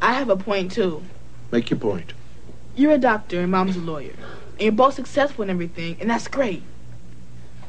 I 0.00 0.14
have 0.14 0.30
a 0.30 0.36
point 0.36 0.72
too. 0.72 1.02
Make 1.50 1.68
your 1.68 1.78
point. 1.78 2.14
You're 2.74 2.92
a 2.92 2.98
doctor 2.98 3.40
and 3.40 3.50
mom's 3.50 3.76
a 3.76 3.80
lawyer. 3.80 4.14
And 4.52 4.60
you're 4.60 4.72
both 4.72 4.94
successful 4.94 5.44
in 5.44 5.50
everything, 5.50 5.98
and 6.00 6.08
that's 6.08 6.28
great. 6.28 6.62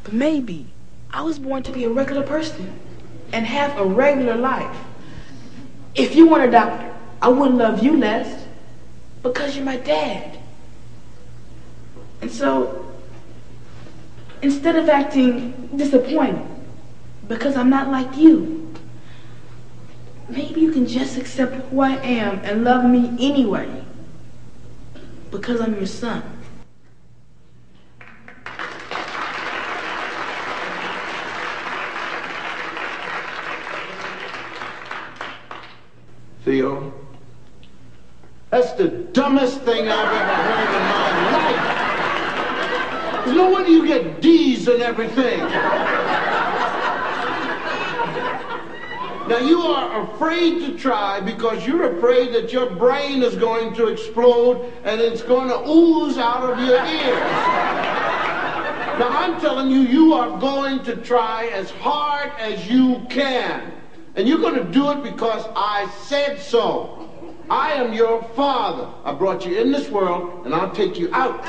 But 0.04 0.14
maybe 0.14 0.68
I 1.12 1.24
was 1.24 1.40
born 1.40 1.64
to 1.64 1.72
be 1.72 1.84
a 1.84 1.90
regular 1.90 2.24
person 2.24 2.80
and 3.32 3.46
have 3.46 3.78
a 3.78 3.86
regular 3.86 4.36
life. 4.36 4.78
If 5.94 6.16
you 6.16 6.30
weren't 6.30 6.50
a 6.50 6.52
doctor, 6.52 6.94
I 7.22 7.30
wouldn't 7.30 7.58
love 7.58 7.84
you 7.84 7.98
less 7.98 8.46
because 9.24 9.56
you're 9.56 9.66
my 9.66 9.78
dad. 9.78 10.38
And 12.22 12.32
so, 12.32 12.94
instead 14.42 14.76
of 14.76 14.90
acting 14.90 15.70
disappointed 15.76 16.46
because 17.28 17.56
I'm 17.56 17.70
not 17.70 17.90
like 17.90 18.18
you, 18.18 18.74
maybe 20.30 20.62
you 20.62 20.72
can 20.72 20.88
just 20.88 21.18
accept 21.18 21.56
who 21.70 21.82
I 21.82 21.96
am 21.98 22.40
and 22.44 22.64
love 22.64 22.86
me 22.86 23.16
anyway 23.20 23.84
because 25.32 25.62
I'm 25.62 25.76
your 25.76 25.88
son. 25.88 26.24
Theo, 36.46 36.94
that's 38.52 38.74
the 38.74 38.88
dumbest 38.88 39.62
thing 39.62 39.88
I've 39.90 40.14
ever 40.14 40.36
heard 40.44 40.76
in 40.76 40.84
my 40.92 41.32
life. 43.26 43.36
No 43.36 43.50
wonder 43.50 43.72
you 43.72 43.88
get 43.88 44.22
D's 44.22 44.68
and 44.68 44.84
everything. 44.84 45.40
Now 49.28 49.40
you 49.40 49.60
are 49.62 50.04
afraid 50.14 50.60
to 50.68 50.78
try 50.78 51.20
because 51.20 51.66
you're 51.66 51.98
afraid 51.98 52.32
that 52.36 52.54
your 52.54 52.70
brain 52.70 53.24
is 53.24 53.36
going 53.36 53.74
to 53.74 53.88
explode 53.88 54.72
and 54.84 55.02
it's 55.02 55.24
going 55.24 55.48
to 55.48 55.68
ooze 55.68 56.20
out 56.20 56.48
of 56.48 56.60
your 56.60 56.78
ears. 56.78 57.32
Now 59.00 59.10
I'm 59.10 59.42
telling 59.42 59.72
you, 59.72 59.80
you 59.80 60.14
are 60.14 60.40
going 60.40 60.84
to 60.84 60.96
try 60.98 61.48
as 61.48 61.72
hard 61.72 62.32
as 62.38 62.68
you 62.70 63.04
can. 63.10 63.72
And 64.16 64.28
you're 64.28 64.40
going 64.40 64.56
to 64.56 64.72
do 64.72 64.92
it 64.92 65.04
because 65.04 65.46
I 65.56 65.90
said 66.04 66.40
so. 66.40 67.10
I 67.50 67.74
am 67.74 67.94
your 67.94 68.24
father. 68.36 68.90
I 69.04 69.14
brought 69.14 69.46
you 69.46 69.60
in 69.60 69.72
this 69.72 69.90
world 69.90 70.46
and 70.46 70.56
I'll 70.56 70.72
take 70.72 70.98
you 70.98 71.14
out. 71.14 71.44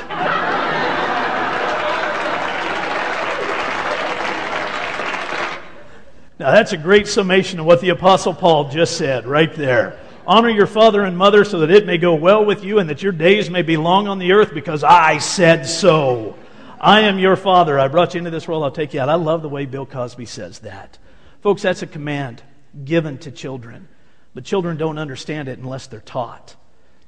Now, 6.39 6.51
that's 6.51 6.71
a 6.71 6.77
great 6.77 7.07
summation 7.07 7.59
of 7.59 7.65
what 7.65 7.81
the 7.81 7.89
Apostle 7.89 8.33
Paul 8.33 8.69
just 8.69 8.95
said 8.95 9.25
right 9.25 9.51
there. 9.55 9.99
Honor 10.27 10.49
your 10.49 10.67
father 10.67 11.03
and 11.03 11.17
mother 11.17 11.43
so 11.45 11.59
that 11.61 11.71
it 11.71 11.87
may 11.87 11.97
go 11.97 12.13
well 12.13 12.45
with 12.45 12.63
you 12.63 12.77
and 12.77 12.89
that 12.89 13.01
your 13.01 13.13
days 13.13 13.49
may 13.49 13.63
be 13.63 13.75
long 13.75 14.07
on 14.07 14.19
the 14.19 14.33
earth 14.33 14.53
because 14.53 14.83
I 14.83 15.17
said 15.17 15.65
so. 15.65 16.37
I 16.79 17.01
am 17.01 17.17
your 17.17 17.37
father. 17.37 17.79
I 17.79 17.87
brought 17.87 18.13
you 18.13 18.19
into 18.19 18.29
this 18.29 18.47
world. 18.47 18.63
I'll 18.63 18.71
take 18.71 18.93
you 18.93 18.99
out. 18.99 19.09
I 19.09 19.15
love 19.15 19.41
the 19.41 19.49
way 19.49 19.65
Bill 19.65 19.85
Cosby 19.85 20.25
says 20.25 20.59
that. 20.59 20.99
Folks, 21.41 21.63
that's 21.63 21.81
a 21.81 21.87
command 21.87 22.43
given 22.85 23.17
to 23.19 23.31
children. 23.31 23.87
But 24.33 24.43
children 24.45 24.77
don't 24.77 24.97
understand 24.97 25.47
it 25.47 25.59
unless 25.59 25.87
they're 25.87 25.99
taught. 25.99 26.55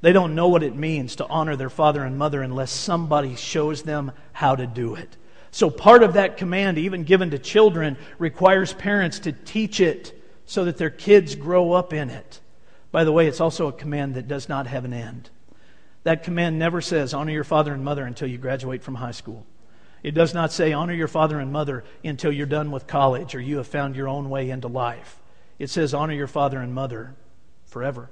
They 0.02 0.14
don't 0.14 0.36
know 0.36 0.48
what 0.48 0.64
it 0.64 0.76
means 0.76 1.18
to 1.18 1.28
honor 1.28 1.56
their 1.56 1.70
father 1.70 2.04
and 2.04 2.18
mother 2.18 2.42
unless 2.42 2.72
somebody 2.72 3.36
shows 3.36 3.84
them 3.84 4.12
how 4.32 4.56
to 4.56 4.66
do 4.66 4.96
it. 4.96 5.18
So, 5.52 5.70
part 5.70 6.04
of 6.04 6.14
that 6.14 6.38
command, 6.38 6.78
even 6.78 7.04
given 7.04 7.32
to 7.32 7.40
children, 7.40 7.98
requires 8.18 8.72
parents 8.72 9.20
to 9.20 9.32
teach 9.32 9.80
it 9.80 10.16
so 10.46 10.66
that 10.66 10.78
their 10.78 10.90
kids 10.90 11.36
grow 11.36 11.74
up 11.74 11.92
in 11.92 12.10
it. 12.10 12.40
By 12.92 13.04
the 13.04 13.12
way, 13.12 13.28
it's 13.28 13.42
also 13.42 13.68
a 13.68 13.74
command 13.74 14.16
that 14.16 14.28
does 14.28 14.48
not 14.48 14.68
have 14.68 14.86
an 14.86 14.94
end. 14.94 15.30
That 16.04 16.24
command 16.24 16.58
never 16.58 16.82
says, 16.82 17.14
honor 17.14 17.32
your 17.32 17.44
father 17.44 17.74
and 17.74 17.84
mother 17.84 18.06
until 18.06 18.28
you 18.28 18.38
graduate 18.38 18.84
from 18.84 18.96
high 18.96 19.12
school. 19.12 19.46
It 20.02 20.12
does 20.12 20.34
not 20.34 20.52
say, 20.52 20.72
honor 20.72 20.94
your 20.94 21.08
father 21.08 21.40
and 21.40 21.52
mother 21.52 21.84
until 22.04 22.32
you're 22.32 22.46
done 22.46 22.72
with 22.72 22.88
college 22.88 23.36
or 23.36 23.42
you 23.42 23.58
have 23.58 23.68
found 23.68 23.96
your 23.96 24.08
own 24.08 24.30
way 24.30 24.50
into 24.50 24.68
life. 24.68 25.20
It 25.60 25.70
says, 25.70 25.94
honor 25.94 26.14
your 26.14 26.28
father 26.28 26.60
and 26.60 26.74
mother 26.74 27.14
forever. 27.66 28.10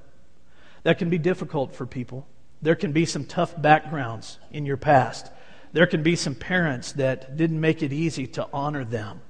That 0.83 0.99
can 0.99 1.09
be 1.09 1.17
difficult 1.17 1.73
for 1.73 1.85
people. 1.85 2.27
There 2.61 2.75
can 2.75 2.91
be 2.91 3.05
some 3.05 3.25
tough 3.25 3.59
backgrounds 3.59 4.37
in 4.51 4.65
your 4.65 4.77
past. 4.77 5.31
There 5.73 5.87
can 5.87 6.03
be 6.03 6.15
some 6.15 6.35
parents 6.35 6.91
that 6.93 7.37
didn't 7.37 7.59
make 7.59 7.81
it 7.81 7.93
easy 7.93 8.27
to 8.27 8.47
honor 8.51 8.83
them. 8.83 9.21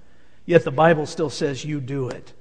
Yet 0.46 0.64
the 0.64 0.72
Bible 0.72 1.06
still 1.06 1.30
says 1.30 1.66
you 1.66 1.80
do 1.80 2.10
it. 2.10 2.34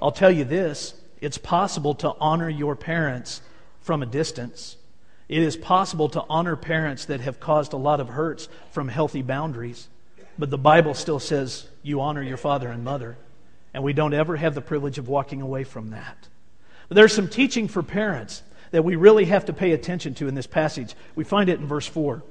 I'll 0.00 0.12
tell 0.12 0.30
you 0.30 0.44
this 0.44 0.94
it's 1.20 1.38
possible 1.38 1.94
to 1.96 2.14
honor 2.20 2.48
your 2.48 2.74
parents 2.74 3.42
from 3.80 4.02
a 4.02 4.06
distance. 4.06 4.76
It 5.28 5.42
is 5.42 5.56
possible 5.56 6.08
to 6.08 6.24
honor 6.28 6.56
parents 6.56 7.04
that 7.04 7.20
have 7.20 7.38
caused 7.38 7.72
a 7.72 7.76
lot 7.76 8.00
of 8.00 8.08
hurts 8.08 8.48
from 8.72 8.88
healthy 8.88 9.22
boundaries. 9.22 9.88
But 10.38 10.50
the 10.50 10.58
Bible 10.58 10.94
still 10.94 11.20
says 11.20 11.68
you 11.82 12.00
honor 12.00 12.22
your 12.22 12.36
father 12.36 12.70
and 12.70 12.82
mother. 12.82 13.16
And 13.72 13.82
we 13.82 13.92
don't 13.92 14.14
ever 14.14 14.36
have 14.36 14.54
the 14.54 14.60
privilege 14.60 14.98
of 14.98 15.08
walking 15.08 15.42
away 15.42 15.64
from 15.64 15.90
that. 15.90 16.28
But 16.88 16.96
there's 16.96 17.14
some 17.14 17.28
teaching 17.28 17.68
for 17.68 17.82
parents 17.82 18.42
that 18.72 18.84
we 18.84 18.96
really 18.96 19.26
have 19.26 19.46
to 19.46 19.52
pay 19.52 19.72
attention 19.72 20.14
to 20.14 20.28
in 20.28 20.34
this 20.34 20.46
passage. 20.46 20.94
We 21.14 21.24
find 21.24 21.48
it 21.48 21.60
in 21.60 21.66
verse 21.66 21.86
4. 21.86 22.22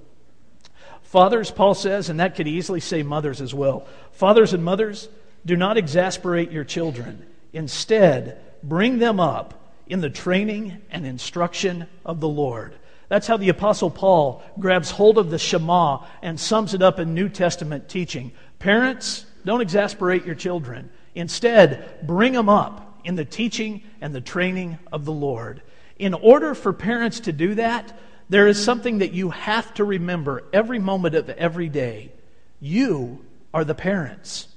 Fathers, 1.03 1.49
Paul 1.49 1.73
says, 1.73 2.09
and 2.09 2.19
that 2.19 2.35
could 2.35 2.47
easily 2.47 2.79
say 2.79 3.03
mothers 3.03 3.41
as 3.41 3.53
well. 3.53 3.87
Fathers 4.11 4.53
and 4.53 4.63
mothers, 4.63 5.09
do 5.45 5.55
not 5.55 5.77
exasperate 5.77 6.51
your 6.51 6.63
children. 6.63 7.25
Instead, 7.53 8.39
bring 8.61 8.99
them 8.99 9.19
up 9.19 9.73
in 9.87 10.01
the 10.01 10.09
training 10.09 10.81
and 10.91 11.05
instruction 11.05 11.87
of 12.05 12.19
the 12.19 12.27
Lord. 12.27 12.75
That's 13.07 13.25
how 13.25 13.37
the 13.37 13.49
Apostle 13.49 13.89
Paul 13.89 14.43
grabs 14.59 14.91
hold 14.91 15.17
of 15.17 15.31
the 15.31 15.39
Shema 15.39 16.05
and 16.21 16.39
sums 16.39 16.75
it 16.75 16.83
up 16.83 16.99
in 16.99 17.15
New 17.15 17.27
Testament 17.27 17.89
teaching. 17.89 18.31
Parents, 18.59 19.25
don't 19.45 19.61
exasperate 19.61 20.25
your 20.25 20.35
children. 20.35 20.91
Instead, 21.19 22.05
bring 22.05 22.33
them 22.33 22.49
up 22.49 22.99
in 23.03 23.15
the 23.15 23.25
teaching 23.25 23.83
and 24.01 24.13
the 24.13 24.21
training 24.21 24.77
of 24.91 25.05
the 25.05 25.11
Lord. 25.11 25.61
In 25.97 26.13
order 26.13 26.55
for 26.55 26.73
parents 26.73 27.21
to 27.21 27.31
do 27.31 27.55
that, 27.55 27.97
there 28.29 28.47
is 28.47 28.63
something 28.63 28.99
that 28.99 29.11
you 29.11 29.31
have 29.31 29.73
to 29.75 29.83
remember 29.83 30.43
every 30.53 30.79
moment 30.79 31.15
of 31.15 31.29
every 31.29 31.67
day. 31.67 32.11
You 32.59 33.25
are 33.53 33.63
the 33.63 33.75
parents. 33.75 34.47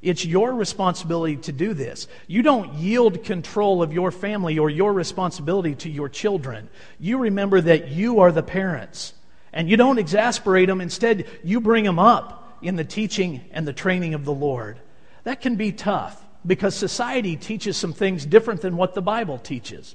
It's 0.00 0.24
your 0.24 0.54
responsibility 0.54 1.36
to 1.38 1.52
do 1.52 1.74
this. 1.74 2.06
You 2.28 2.42
don't 2.42 2.74
yield 2.74 3.24
control 3.24 3.82
of 3.82 3.92
your 3.92 4.12
family 4.12 4.58
or 4.58 4.70
your 4.70 4.92
responsibility 4.92 5.74
to 5.76 5.90
your 5.90 6.08
children. 6.08 6.68
You 7.00 7.18
remember 7.18 7.60
that 7.60 7.88
you 7.88 8.20
are 8.20 8.30
the 8.30 8.44
parents. 8.44 9.12
And 9.52 9.68
you 9.68 9.76
don't 9.76 9.98
exasperate 9.98 10.68
them. 10.68 10.80
Instead, 10.80 11.26
you 11.42 11.60
bring 11.60 11.82
them 11.82 11.98
up 11.98 12.58
in 12.62 12.76
the 12.76 12.84
teaching 12.84 13.40
and 13.50 13.66
the 13.66 13.72
training 13.72 14.14
of 14.14 14.24
the 14.24 14.32
Lord. 14.32 14.78
That 15.28 15.42
can 15.42 15.56
be 15.56 15.72
tough 15.72 16.18
because 16.46 16.74
society 16.74 17.36
teaches 17.36 17.76
some 17.76 17.92
things 17.92 18.24
different 18.24 18.62
than 18.62 18.78
what 18.78 18.94
the 18.94 19.02
Bible 19.02 19.36
teaches 19.36 19.94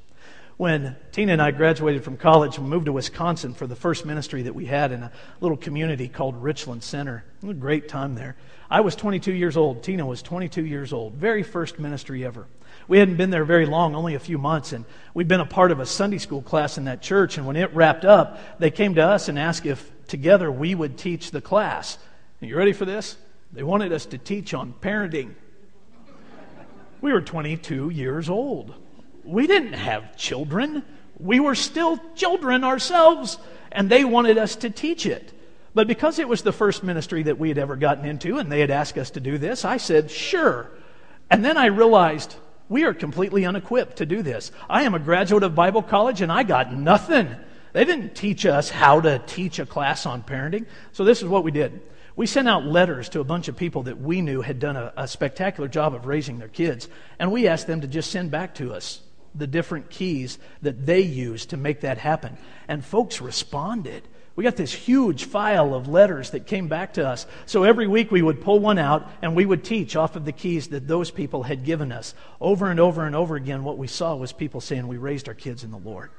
when 0.58 0.96
Tina 1.12 1.32
and 1.32 1.42
I 1.42 1.50
graduated 1.50 2.04
from 2.04 2.18
college 2.18 2.60
and 2.60 2.70
moved 2.70 2.86
to 2.86 2.92
Wisconsin 2.92 3.56
for 3.56 3.66
the 3.66 3.76
first 3.76 4.06
ministry 4.06 4.44
that 4.44 4.54
we 4.54 4.68
had 4.68 4.92
in 4.92 5.02
a 5.02 5.12
little 5.42 5.58
community 5.58 6.08
called 6.08 6.36
Richland 6.36 6.84
Center. 6.84 7.24
It 7.42 7.48
was 7.48 7.58
a 7.58 7.60
great 7.60 7.90
time 7.90 8.14
there. 8.14 8.36
I 8.70 8.82
was 8.82 8.96
22 8.96 9.34
years 9.34 9.58
old. 9.58 9.82
Tina 9.82 10.06
was 10.06 10.22
22 10.22 10.68
years 10.68 10.94
old. 10.94 11.16
Very 11.16 11.42
first 11.42 11.80
ministry 11.80 12.24
ever. 12.24 12.46
We 12.88 13.00
hadn't 13.00 13.18
been 13.18 13.32
there 13.32 13.44
very 13.44 13.66
long, 13.66 13.96
only 13.96 14.14
a 14.14 14.20
few 14.20 14.38
months, 14.38 14.72
and 14.72 14.86
we'd 15.16 15.28
been 15.28 15.40
a 15.40 15.48
part 15.48 15.72
of 15.72 15.80
a 15.80 15.86
Sunday 15.88 16.20
school 16.20 16.44
class 16.44 16.78
in 16.78 16.86
that 16.86 17.02
church. 17.02 17.40
And 17.40 17.48
when 17.48 17.56
it 17.56 17.74
wrapped 17.74 18.06
up, 18.06 18.60
they 18.60 18.70
came 18.70 18.94
to 18.94 19.02
us 19.04 19.30
and 19.30 19.40
asked 19.40 19.66
if 19.66 19.92
together 20.06 20.52
we 20.52 20.76
would 20.76 20.96
teach 20.96 21.32
the 21.32 21.42
class. 21.42 21.98
Are 22.40 22.46
you 22.46 22.56
ready 22.56 22.74
for 22.74 22.86
this? 22.86 23.18
They 23.54 23.64
wanted 23.64 23.94
us 23.94 24.06
to 24.08 24.18
teach 24.18 24.54
on 24.54 24.74
parenting. 24.82 25.36
We 27.02 27.14
were 27.14 27.22
22 27.22 27.90
years 27.90 28.30
old 28.30 28.76
we 29.24 29.48
didn't 29.48 29.74
have 29.74 30.16
children. 30.18 30.84
We 31.20 31.40
were 31.40 31.56
still 31.56 32.00
children 32.16 32.64
ourselves, 32.64 33.38
and 33.72 33.90
they 33.90 34.04
wanted 34.04 34.38
us 34.38 34.56
to 34.58 34.70
teach 34.70 35.06
it. 35.06 35.32
But 35.74 35.88
because 35.88 36.20
it 36.20 36.28
was 36.28 36.44
the 36.44 36.52
first 36.52 36.84
ministry 36.84 37.24
that 37.24 37.40
we 37.40 37.50
had 37.50 37.58
ever 37.58 37.76
gotten 37.76 38.06
into, 38.06 38.38
and 38.38 38.52
they 38.52 38.60
had 38.60 38.72
asked 38.72 38.98
us 38.98 39.12
to 39.12 39.20
do 39.20 39.38
this, 39.38 39.66
I 39.66 39.78
said, 39.78 40.12
sure. 40.12 40.70
And 41.32 41.44
then 41.44 41.58
I 41.58 41.68
realized 41.68 42.36
We 42.70 42.86
are 42.86 42.94
completely 42.94 43.46
unequipped 43.46 43.98
to 43.98 44.06
do 44.06 44.22
this. 44.22 44.52
I 44.70 44.84
am 44.84 44.96
a 44.96 45.00
graduate 45.00 45.44
of 45.44 45.54
Bible 45.54 45.84
college 45.84 46.22
and 46.22 46.32
I 46.32 46.44
got 46.44 46.74
nothing. 46.74 47.28
They 47.74 47.84
didn't 47.86 48.16
teach 48.16 48.46
us 48.46 48.70
how 48.70 49.02
to 49.02 49.20
teach 49.28 49.60
a 49.60 49.66
class 49.66 50.06
on 50.06 50.24
parenting. 50.24 50.66
So 50.94 51.04
this 51.04 51.22
is 51.22 51.28
what 51.28 51.44
we 51.44 51.52
did. 51.52 51.82
We 52.16 52.28
sent 52.28 52.48
out 52.48 52.66
letters 52.66 53.10
to 53.10 53.22
a 53.22 53.26
bunch 53.26 53.48
of 53.48 53.58
people 53.58 53.84
that 53.84 54.00
we 54.00 54.22
knew 54.22 54.42
had 54.42 54.60
done 54.60 54.76
a, 54.76 54.94
a 54.96 55.08
spectacular 55.08 55.68
job 55.68 55.96
of 55.96 56.06
raising 56.06 56.38
their 56.38 56.48
kids, 56.48 56.88
and 57.18 57.32
we 57.32 57.48
asked 57.48 57.66
them 57.66 57.82
to 57.82 57.88
just 57.88 58.12
send 58.12 58.30
back 58.30 58.56
to 58.56 58.74
us 58.74 59.02
the 59.34 59.48
different 59.48 59.90
keys 59.90 60.38
that 60.62 60.86
they 60.86 61.02
used 61.02 61.50
to 61.50 61.58
make 61.58 61.82
that 61.82 61.98
happen. 61.98 62.38
And 62.68 62.86
folks 62.86 63.20
responded. 63.20 64.04
We 64.36 64.44
got 64.44 64.56
this 64.56 64.74
huge 64.74 65.26
file 65.26 65.74
of 65.74 65.88
letters 65.88 66.32
that 66.32 66.48
came 66.48 66.68
back 66.68 66.94
to 66.94 67.08
us. 67.08 67.26
So 67.46 67.64
every 67.64 67.88
week 67.88 68.12
we 68.12 68.22
would 68.22 68.42
pull 68.42 68.60
one 68.60 68.78
out 68.78 69.10
and 69.22 69.36
we 69.36 69.46
would 69.46 69.64
teach 69.64 69.96
off 69.96 70.16
of 70.16 70.26
the 70.26 70.32
keys 70.32 70.70
that 70.70 70.88
those 70.88 71.12
people 71.12 71.44
had 71.44 71.66
given 71.66 71.92
us. 71.92 72.14
Over 72.42 72.70
and 72.70 72.80
over 72.80 73.06
and 73.06 73.16
over 73.16 73.36
again, 73.36 73.64
what 73.64 73.78
we 73.78 73.88
saw 73.88 74.16
was 74.16 74.34
people 74.34 74.62
saying, 74.62 74.88
We 74.88 74.98
raised 74.98 75.28
our 75.28 75.36
kids 75.36 75.64
in 75.64 75.72
the 75.72 75.78
Lord. 75.78 76.12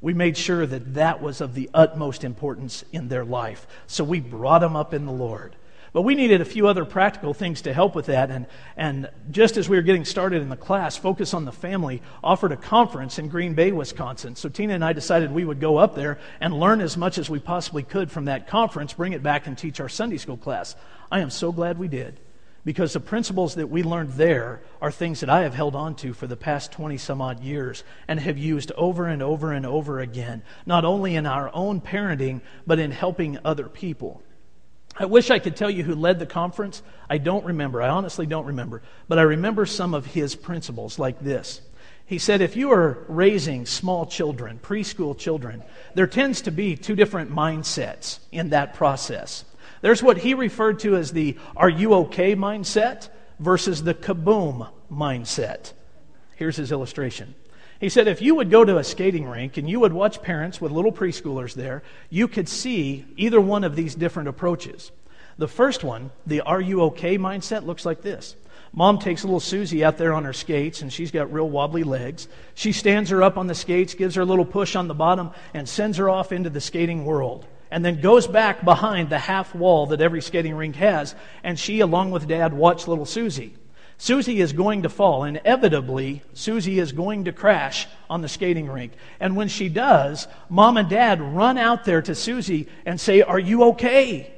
We 0.00 0.14
made 0.14 0.36
sure 0.36 0.64
that 0.64 0.94
that 0.94 1.20
was 1.20 1.40
of 1.40 1.54
the 1.54 1.70
utmost 1.74 2.24
importance 2.24 2.84
in 2.92 3.08
their 3.08 3.24
life. 3.24 3.66
So 3.86 4.04
we 4.04 4.20
brought 4.20 4.60
them 4.60 4.76
up 4.76 4.94
in 4.94 5.06
the 5.06 5.12
Lord. 5.12 5.56
But 5.92 6.02
we 6.02 6.14
needed 6.14 6.40
a 6.40 6.44
few 6.44 6.68
other 6.68 6.84
practical 6.84 7.32
things 7.34 7.62
to 7.62 7.72
help 7.72 7.94
with 7.94 8.06
that. 8.06 8.30
And, 8.30 8.46
and 8.76 9.08
just 9.30 9.56
as 9.56 9.68
we 9.68 9.76
were 9.76 9.82
getting 9.82 10.04
started 10.04 10.42
in 10.42 10.50
the 10.50 10.56
class, 10.56 10.96
Focus 10.96 11.32
on 11.34 11.44
the 11.44 11.52
Family 11.52 12.02
offered 12.22 12.52
a 12.52 12.56
conference 12.56 13.18
in 13.18 13.28
Green 13.28 13.54
Bay, 13.54 13.72
Wisconsin. 13.72 14.36
So 14.36 14.48
Tina 14.48 14.74
and 14.74 14.84
I 14.84 14.92
decided 14.92 15.32
we 15.32 15.44
would 15.44 15.60
go 15.60 15.78
up 15.78 15.94
there 15.94 16.18
and 16.40 16.52
learn 16.52 16.80
as 16.80 16.96
much 16.96 17.18
as 17.18 17.30
we 17.30 17.38
possibly 17.38 17.82
could 17.82 18.10
from 18.10 18.26
that 18.26 18.46
conference, 18.46 18.92
bring 18.92 19.14
it 19.14 19.22
back 19.22 19.46
and 19.46 19.56
teach 19.56 19.80
our 19.80 19.88
Sunday 19.88 20.18
school 20.18 20.36
class. 20.36 20.76
I 21.10 21.20
am 21.20 21.30
so 21.30 21.52
glad 21.52 21.78
we 21.78 21.88
did 21.88 22.20
because 22.68 22.92
the 22.92 23.00
principles 23.00 23.54
that 23.54 23.70
we 23.70 23.82
learned 23.82 24.10
there 24.10 24.60
are 24.82 24.90
things 24.90 25.20
that 25.20 25.30
I 25.30 25.40
have 25.40 25.54
held 25.54 25.74
on 25.74 25.94
to 25.94 26.12
for 26.12 26.26
the 26.26 26.36
past 26.36 26.70
20 26.70 26.98
some 26.98 27.22
odd 27.22 27.40
years 27.40 27.82
and 28.06 28.20
have 28.20 28.36
used 28.36 28.72
over 28.72 29.06
and 29.06 29.22
over 29.22 29.52
and 29.52 29.64
over 29.64 30.00
again, 30.00 30.42
not 30.66 30.84
only 30.84 31.14
in 31.14 31.24
our 31.24 31.50
own 31.54 31.80
parenting, 31.80 32.42
but 32.66 32.78
in 32.78 32.90
helping 32.90 33.38
other 33.42 33.70
people. 33.70 34.22
I 34.94 35.06
wish 35.06 35.30
I 35.30 35.38
could 35.38 35.56
tell 35.56 35.70
you 35.70 35.82
who 35.82 35.94
led 35.94 36.18
the 36.18 36.26
conference. 36.26 36.82
I 37.08 37.16
don't 37.16 37.46
remember. 37.46 37.80
I 37.80 37.88
honestly 37.88 38.26
don't 38.26 38.44
remember. 38.44 38.82
But 39.08 39.18
I 39.18 39.22
remember 39.22 39.64
some 39.64 39.94
of 39.94 40.04
his 40.04 40.34
principles 40.34 40.98
like 40.98 41.20
this. 41.20 41.62
He 42.04 42.18
said, 42.18 42.42
if 42.42 42.54
you 42.54 42.70
are 42.72 43.02
raising 43.08 43.64
small 43.64 44.04
children, 44.04 44.60
preschool 44.62 45.16
children, 45.16 45.62
there 45.94 46.06
tends 46.06 46.42
to 46.42 46.50
be 46.50 46.76
two 46.76 46.96
different 46.96 47.30
mindsets 47.30 48.18
in 48.30 48.50
that 48.50 48.74
process. 48.74 49.46
There's 49.80 50.02
what 50.02 50.18
he 50.18 50.34
referred 50.34 50.80
to 50.80 50.96
as 50.96 51.12
the 51.12 51.36
are 51.56 51.68
you 51.68 51.94
okay 51.94 52.34
mindset 52.34 53.08
versus 53.38 53.82
the 53.82 53.94
kaboom 53.94 54.68
mindset. 54.90 55.72
Here's 56.36 56.56
his 56.56 56.72
illustration. 56.72 57.34
He 57.80 57.88
said, 57.88 58.08
if 58.08 58.20
you 58.20 58.34
would 58.34 58.50
go 58.50 58.64
to 58.64 58.78
a 58.78 58.84
skating 58.84 59.28
rink 59.28 59.56
and 59.56 59.70
you 59.70 59.78
would 59.80 59.92
watch 59.92 60.20
parents 60.20 60.60
with 60.60 60.72
little 60.72 60.92
preschoolers 60.92 61.54
there, 61.54 61.84
you 62.10 62.26
could 62.26 62.48
see 62.48 63.06
either 63.16 63.40
one 63.40 63.62
of 63.62 63.76
these 63.76 63.94
different 63.94 64.28
approaches. 64.28 64.90
The 65.36 65.46
first 65.46 65.84
one, 65.84 66.10
the 66.26 66.40
are 66.40 66.60
you 66.60 66.82
okay 66.84 67.16
mindset, 67.16 67.64
looks 67.64 67.86
like 67.86 68.02
this. 68.02 68.34
Mom 68.72 68.98
takes 68.98 69.24
little 69.24 69.40
Susie 69.40 69.84
out 69.84 69.96
there 69.96 70.12
on 70.12 70.24
her 70.24 70.32
skates, 70.32 70.82
and 70.82 70.92
she's 70.92 71.12
got 71.12 71.32
real 71.32 71.48
wobbly 71.48 71.84
legs. 71.84 72.28
She 72.54 72.72
stands 72.72 73.10
her 73.10 73.22
up 73.22 73.38
on 73.38 73.46
the 73.46 73.54
skates, 73.54 73.94
gives 73.94 74.16
her 74.16 74.22
a 74.22 74.26
little 74.26 74.44
push 74.44 74.74
on 74.74 74.88
the 74.88 74.94
bottom, 74.94 75.30
and 75.54 75.68
sends 75.68 75.96
her 75.98 76.10
off 76.10 76.32
into 76.32 76.50
the 76.50 76.60
skating 76.60 77.04
world. 77.04 77.46
And 77.70 77.84
then 77.84 78.00
goes 78.00 78.26
back 78.26 78.64
behind 78.64 79.10
the 79.10 79.18
half 79.18 79.54
wall 79.54 79.86
that 79.86 80.00
every 80.00 80.22
skating 80.22 80.54
rink 80.54 80.76
has, 80.76 81.14
and 81.42 81.58
she, 81.58 81.80
along 81.80 82.10
with 82.10 82.28
Dad, 82.28 82.54
watch 82.54 82.88
little 82.88 83.04
Susie. 83.04 83.54
Susie 83.98 84.40
is 84.40 84.52
going 84.52 84.82
to 84.82 84.88
fall. 84.88 85.24
Inevitably, 85.24 86.22
Susie 86.32 86.78
is 86.78 86.92
going 86.92 87.24
to 87.24 87.32
crash 87.32 87.88
on 88.08 88.22
the 88.22 88.28
skating 88.28 88.70
rink. 88.70 88.92
And 89.18 89.34
when 89.34 89.48
she 89.48 89.68
does, 89.68 90.28
mom 90.48 90.76
and 90.76 90.88
dad 90.88 91.20
run 91.20 91.58
out 91.58 91.84
there 91.84 92.00
to 92.02 92.14
Susie 92.14 92.68
and 92.86 93.00
say, 93.00 93.22
Are 93.22 93.40
you 93.40 93.64
okay? 93.64 94.32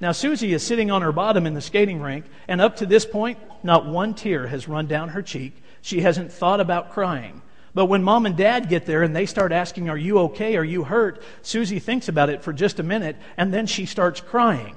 Now, 0.00 0.10
Susie 0.12 0.52
is 0.52 0.66
sitting 0.66 0.90
on 0.90 1.02
her 1.02 1.12
bottom 1.12 1.46
in 1.46 1.54
the 1.54 1.60
skating 1.60 2.00
rink, 2.00 2.24
and 2.48 2.60
up 2.60 2.76
to 2.76 2.86
this 2.86 3.06
point, 3.06 3.38
not 3.62 3.86
one 3.86 4.14
tear 4.14 4.46
has 4.48 4.66
run 4.66 4.86
down 4.86 5.10
her 5.10 5.22
cheek. 5.22 5.54
She 5.82 6.00
hasn't 6.00 6.32
thought 6.32 6.58
about 6.58 6.90
crying. 6.90 7.42
But 7.74 7.86
when 7.86 8.02
mom 8.02 8.26
and 8.26 8.36
dad 8.36 8.68
get 8.68 8.86
there 8.86 9.02
and 9.02 9.14
they 9.14 9.26
start 9.26 9.52
asking, 9.52 9.88
Are 9.88 9.96
you 9.96 10.18
okay? 10.20 10.56
Are 10.56 10.64
you 10.64 10.84
hurt? 10.84 11.22
Susie 11.42 11.78
thinks 11.78 12.08
about 12.08 12.30
it 12.30 12.42
for 12.42 12.52
just 12.52 12.80
a 12.80 12.84
minute, 12.84 13.16
and 13.36 13.54
then 13.54 13.66
she 13.66 13.86
starts 13.86 14.20
crying. 14.20 14.74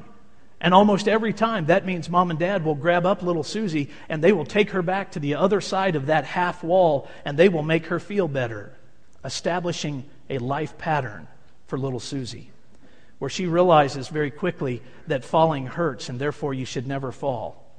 And 0.62 0.74
almost 0.74 1.10
every 1.10 1.34
time, 1.34 1.66
that 1.66 1.86
means 1.86 2.10
mom 2.10 2.30
and 2.30 2.40
dad 2.40 2.64
will 2.64 2.76
grab 2.76 3.06
up 3.06 3.22
little 3.22 3.44
Susie 3.44 3.90
and 4.08 4.24
they 4.24 4.32
will 4.32 4.46
take 4.46 4.70
her 4.70 4.82
back 4.82 5.12
to 5.12 5.20
the 5.20 5.36
other 5.36 5.60
side 5.60 5.98
of 5.98 6.06
that 6.06 6.24
half 6.24 6.64
wall 6.64 7.10
and 7.26 7.38
they 7.38 7.50
will 7.50 7.64
make 7.64 7.88
her 7.88 8.00
feel 8.00 8.30
better, 8.30 8.72
establishing 9.26 10.06
a 10.30 10.38
life 10.38 10.78
pattern 10.78 11.28
for 11.68 11.78
little 11.78 12.00
Susie, 12.00 12.50
where 13.20 13.30
she 13.30 13.46
realizes 13.46 14.08
very 14.08 14.32
quickly 14.32 14.82
that 15.08 15.26
falling 15.26 15.66
hurts 15.66 16.08
and 16.08 16.18
therefore 16.18 16.54
you 16.54 16.64
should 16.64 16.88
never 16.88 17.12
fall. 17.12 17.70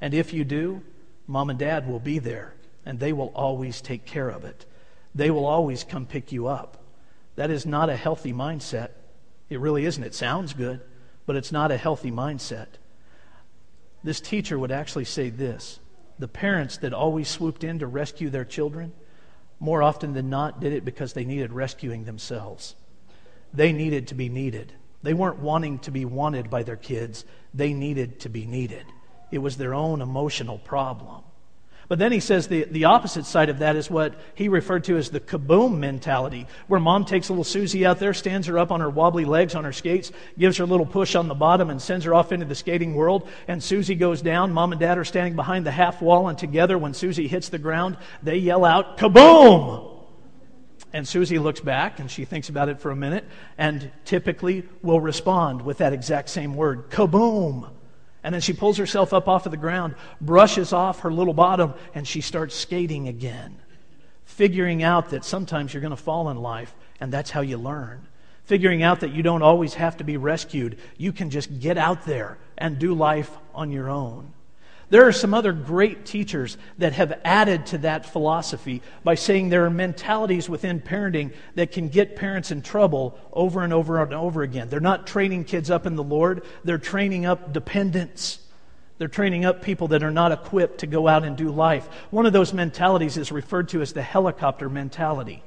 And 0.00 0.12
if 0.12 0.32
you 0.32 0.44
do, 0.44 0.82
mom 1.28 1.48
and 1.48 1.60
dad 1.60 1.88
will 1.88 2.00
be 2.00 2.18
there 2.18 2.54
and 2.84 2.98
they 2.98 3.12
will 3.12 3.32
always 3.34 3.80
take 3.80 4.04
care 4.04 4.28
of 4.28 4.44
it. 4.44 4.66
They 5.14 5.30
will 5.30 5.46
always 5.46 5.84
come 5.84 6.06
pick 6.06 6.32
you 6.32 6.46
up. 6.46 6.78
That 7.36 7.50
is 7.50 7.66
not 7.66 7.90
a 7.90 7.96
healthy 7.96 8.32
mindset. 8.32 8.90
It 9.48 9.60
really 9.60 9.84
isn't. 9.84 10.02
It 10.02 10.14
sounds 10.14 10.52
good 10.52 10.80
but 11.26 11.36
it's 11.36 11.52
not 11.52 11.70
a 11.70 11.76
healthy 11.76 12.10
mindset. 12.10 12.66
This 14.02 14.20
teacher 14.20 14.58
would 14.58 14.72
actually 14.72 15.04
say 15.04 15.30
this 15.30 15.78
the 16.18 16.28
parents 16.28 16.76
that 16.78 16.92
always 16.92 17.28
swooped 17.28 17.64
in 17.64 17.78
to 17.78 17.86
rescue 17.86 18.30
their 18.30 18.44
children, 18.44 18.92
more 19.58 19.82
often 19.82 20.12
than 20.12 20.30
not, 20.30 20.60
did 20.60 20.72
it 20.72 20.84
because 20.84 21.12
they 21.12 21.24
needed 21.24 21.52
rescuing 21.52 22.04
themselves. 22.04 22.74
They 23.52 23.72
needed 23.72 24.08
to 24.08 24.14
be 24.14 24.28
needed. 24.28 24.72
They 25.02 25.14
weren't 25.14 25.38
wanting 25.38 25.80
to 25.80 25.90
be 25.90 26.04
wanted 26.04 26.48
by 26.48 26.62
their 26.62 26.76
kids, 26.76 27.24
they 27.52 27.72
needed 27.72 28.20
to 28.20 28.28
be 28.28 28.46
needed. 28.46 28.86
It 29.30 29.38
was 29.38 29.56
their 29.56 29.74
own 29.74 30.00
emotional 30.00 30.58
problem. 30.58 31.24
But 31.88 31.98
then 31.98 32.12
he 32.12 32.20
says 32.20 32.48
the, 32.48 32.64
the 32.64 32.84
opposite 32.84 33.26
side 33.26 33.48
of 33.48 33.58
that 33.58 33.76
is 33.76 33.90
what 33.90 34.14
he 34.34 34.48
referred 34.48 34.84
to 34.84 34.96
as 34.96 35.10
the 35.10 35.20
kaboom 35.20 35.78
mentality, 35.78 36.46
where 36.66 36.80
mom 36.80 37.04
takes 37.04 37.28
little 37.28 37.44
Susie 37.44 37.84
out 37.84 37.98
there, 37.98 38.14
stands 38.14 38.46
her 38.46 38.58
up 38.58 38.70
on 38.70 38.80
her 38.80 38.90
wobbly 38.90 39.24
legs 39.24 39.54
on 39.54 39.64
her 39.64 39.72
skates, 39.72 40.12
gives 40.38 40.56
her 40.56 40.64
a 40.64 40.66
little 40.66 40.86
push 40.86 41.14
on 41.14 41.28
the 41.28 41.34
bottom, 41.34 41.70
and 41.70 41.82
sends 41.82 42.04
her 42.04 42.14
off 42.14 42.32
into 42.32 42.46
the 42.46 42.54
skating 42.54 42.94
world. 42.94 43.28
And 43.48 43.62
Susie 43.62 43.94
goes 43.94 44.22
down. 44.22 44.52
Mom 44.52 44.72
and 44.72 44.80
dad 44.80 44.98
are 44.98 45.04
standing 45.04 45.36
behind 45.36 45.66
the 45.66 45.70
half 45.70 46.00
wall, 46.00 46.28
and 46.28 46.38
together, 46.38 46.78
when 46.78 46.94
Susie 46.94 47.28
hits 47.28 47.48
the 47.48 47.58
ground, 47.58 47.96
they 48.22 48.36
yell 48.36 48.64
out, 48.64 48.96
kaboom! 48.98 49.90
And 50.92 51.08
Susie 51.08 51.38
looks 51.38 51.60
back 51.60 52.00
and 52.00 52.10
she 52.10 52.26
thinks 52.26 52.50
about 52.50 52.68
it 52.68 52.78
for 52.78 52.90
a 52.90 52.96
minute 52.96 53.24
and 53.56 53.90
typically 54.04 54.68
will 54.82 55.00
respond 55.00 55.62
with 55.62 55.78
that 55.78 55.94
exact 55.94 56.28
same 56.28 56.54
word, 56.54 56.90
kaboom. 56.90 57.70
And 58.24 58.32
then 58.32 58.40
she 58.40 58.52
pulls 58.52 58.78
herself 58.78 59.12
up 59.12 59.28
off 59.28 59.46
of 59.46 59.50
the 59.50 59.56
ground, 59.56 59.94
brushes 60.20 60.72
off 60.72 61.00
her 61.00 61.12
little 61.12 61.34
bottom, 61.34 61.74
and 61.94 62.06
she 62.06 62.20
starts 62.20 62.54
skating 62.54 63.08
again. 63.08 63.56
Figuring 64.24 64.82
out 64.82 65.10
that 65.10 65.24
sometimes 65.24 65.74
you're 65.74 65.80
going 65.80 65.90
to 65.90 65.96
fall 65.96 66.30
in 66.30 66.36
life, 66.36 66.74
and 67.00 67.12
that's 67.12 67.30
how 67.30 67.40
you 67.40 67.58
learn. 67.58 68.06
Figuring 68.44 68.82
out 68.82 69.00
that 69.00 69.12
you 69.12 69.22
don't 69.22 69.42
always 69.42 69.74
have 69.74 69.96
to 69.98 70.04
be 70.04 70.16
rescued. 70.16 70.78
You 70.96 71.12
can 71.12 71.30
just 71.30 71.60
get 71.60 71.78
out 71.78 72.06
there 72.06 72.38
and 72.58 72.78
do 72.78 72.94
life 72.94 73.30
on 73.54 73.70
your 73.70 73.88
own. 73.88 74.32
There 74.92 75.08
are 75.08 75.12
some 75.12 75.32
other 75.32 75.54
great 75.54 76.04
teachers 76.04 76.58
that 76.76 76.92
have 76.92 77.18
added 77.24 77.64
to 77.68 77.78
that 77.78 78.04
philosophy 78.04 78.82
by 79.02 79.14
saying 79.14 79.48
there 79.48 79.64
are 79.64 79.70
mentalities 79.70 80.50
within 80.50 80.82
parenting 80.82 81.32
that 81.54 81.72
can 81.72 81.88
get 81.88 82.14
parents 82.14 82.50
in 82.50 82.60
trouble 82.60 83.18
over 83.32 83.62
and 83.62 83.72
over 83.72 84.02
and 84.02 84.12
over 84.12 84.42
again. 84.42 84.68
They're 84.68 84.80
not 84.80 85.06
training 85.06 85.44
kids 85.44 85.70
up 85.70 85.86
in 85.86 85.96
the 85.96 86.02
Lord, 86.02 86.44
they're 86.62 86.76
training 86.76 87.24
up 87.24 87.54
dependents. 87.54 88.40
They're 88.98 89.08
training 89.08 89.46
up 89.46 89.62
people 89.62 89.88
that 89.88 90.02
are 90.02 90.10
not 90.10 90.30
equipped 90.30 90.80
to 90.80 90.86
go 90.86 91.08
out 91.08 91.24
and 91.24 91.38
do 91.38 91.48
life. 91.48 91.86
One 92.10 92.26
of 92.26 92.34
those 92.34 92.52
mentalities 92.52 93.16
is 93.16 93.32
referred 93.32 93.70
to 93.70 93.80
as 93.80 93.94
the 93.94 94.02
helicopter 94.02 94.68
mentality. 94.68 95.42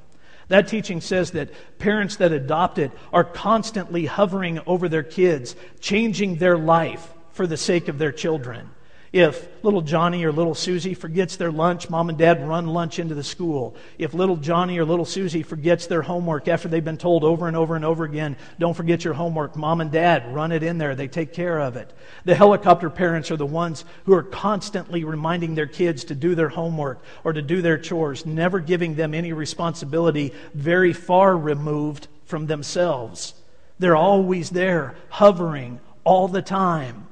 That 0.48 0.66
teaching 0.66 1.00
says 1.00 1.30
that 1.30 1.50
parents 1.78 2.16
that 2.16 2.32
adopt 2.32 2.78
it 2.78 2.90
are 3.12 3.22
constantly 3.22 4.06
hovering 4.06 4.58
over 4.66 4.88
their 4.88 5.04
kids, 5.04 5.54
changing 5.78 6.38
their 6.38 6.58
life 6.58 7.08
for 7.30 7.46
the 7.46 7.56
sake 7.56 7.86
of 7.86 7.98
their 7.98 8.10
children. 8.10 8.70
If 9.12 9.48
little 9.62 9.82
Johnny 9.82 10.24
or 10.24 10.32
little 10.32 10.54
Susie 10.54 10.94
forgets 10.94 11.36
their 11.36 11.52
lunch, 11.52 11.88
mom 11.88 12.08
and 12.08 12.18
dad 12.18 12.46
run 12.46 12.66
lunch 12.66 12.98
into 12.98 13.14
the 13.14 13.22
school. 13.22 13.76
If 13.98 14.14
little 14.14 14.36
Johnny 14.36 14.78
or 14.78 14.84
little 14.84 15.04
Susie 15.04 15.42
forgets 15.42 15.86
their 15.86 16.02
homework 16.02 16.48
after 16.48 16.68
they've 16.68 16.84
been 16.84 16.96
told 16.96 17.22
over 17.22 17.46
and 17.46 17.56
over 17.56 17.76
and 17.76 17.84
over 17.84 18.04
again, 18.04 18.36
don't 18.58 18.74
forget 18.74 19.04
your 19.04 19.14
homework, 19.14 19.56
mom 19.56 19.80
and 19.80 19.92
dad 19.92 20.34
run 20.34 20.50
it 20.50 20.62
in 20.62 20.78
there. 20.78 20.94
They 20.94 21.08
take 21.08 21.32
care 21.32 21.60
of 21.60 21.76
it. 21.76 21.92
The 22.24 22.34
helicopter 22.34 22.90
parents 22.90 23.30
are 23.30 23.36
the 23.36 23.46
ones 23.46 23.84
who 24.04 24.14
are 24.14 24.24
constantly 24.24 25.04
reminding 25.04 25.54
their 25.54 25.66
kids 25.66 26.04
to 26.04 26.14
do 26.14 26.34
their 26.34 26.48
homework 26.48 27.02
or 27.22 27.32
to 27.32 27.42
do 27.42 27.62
their 27.62 27.78
chores, 27.78 28.26
never 28.26 28.58
giving 28.58 28.96
them 28.96 29.14
any 29.14 29.32
responsibility 29.32 30.32
very 30.52 30.92
far 30.92 31.36
removed 31.36 32.08
from 32.24 32.46
themselves. 32.46 33.34
They're 33.78 33.96
always 33.96 34.50
there, 34.50 34.96
hovering 35.10 35.80
all 36.02 36.28
the 36.28 36.42
time. 36.42 37.05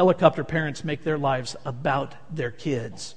Helicopter 0.00 0.44
parents 0.44 0.82
make 0.82 1.04
their 1.04 1.18
lives 1.18 1.56
about 1.66 2.14
their 2.34 2.50
kids. 2.50 3.14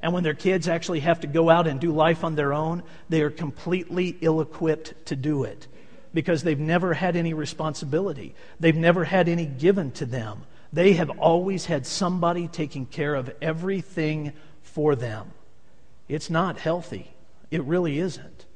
And 0.00 0.14
when 0.14 0.22
their 0.22 0.32
kids 0.32 0.66
actually 0.66 1.00
have 1.00 1.20
to 1.20 1.26
go 1.26 1.50
out 1.50 1.66
and 1.66 1.78
do 1.78 1.92
life 1.92 2.24
on 2.24 2.36
their 2.36 2.54
own, 2.54 2.84
they 3.10 3.20
are 3.20 3.28
completely 3.28 4.16
ill 4.22 4.40
equipped 4.40 5.04
to 5.08 5.14
do 5.14 5.44
it 5.44 5.66
because 6.14 6.42
they've 6.42 6.58
never 6.58 6.94
had 6.94 7.16
any 7.16 7.34
responsibility. 7.34 8.34
They've 8.58 8.74
never 8.74 9.04
had 9.04 9.28
any 9.28 9.44
given 9.44 9.90
to 9.90 10.06
them. 10.06 10.44
They 10.72 10.94
have 10.94 11.10
always 11.18 11.66
had 11.66 11.86
somebody 11.86 12.48
taking 12.48 12.86
care 12.86 13.14
of 13.14 13.30
everything 13.42 14.32
for 14.62 14.96
them. 14.96 15.32
It's 16.08 16.30
not 16.30 16.58
healthy. 16.58 17.12
It 17.50 17.62
really 17.64 17.98
isn't. 17.98 18.46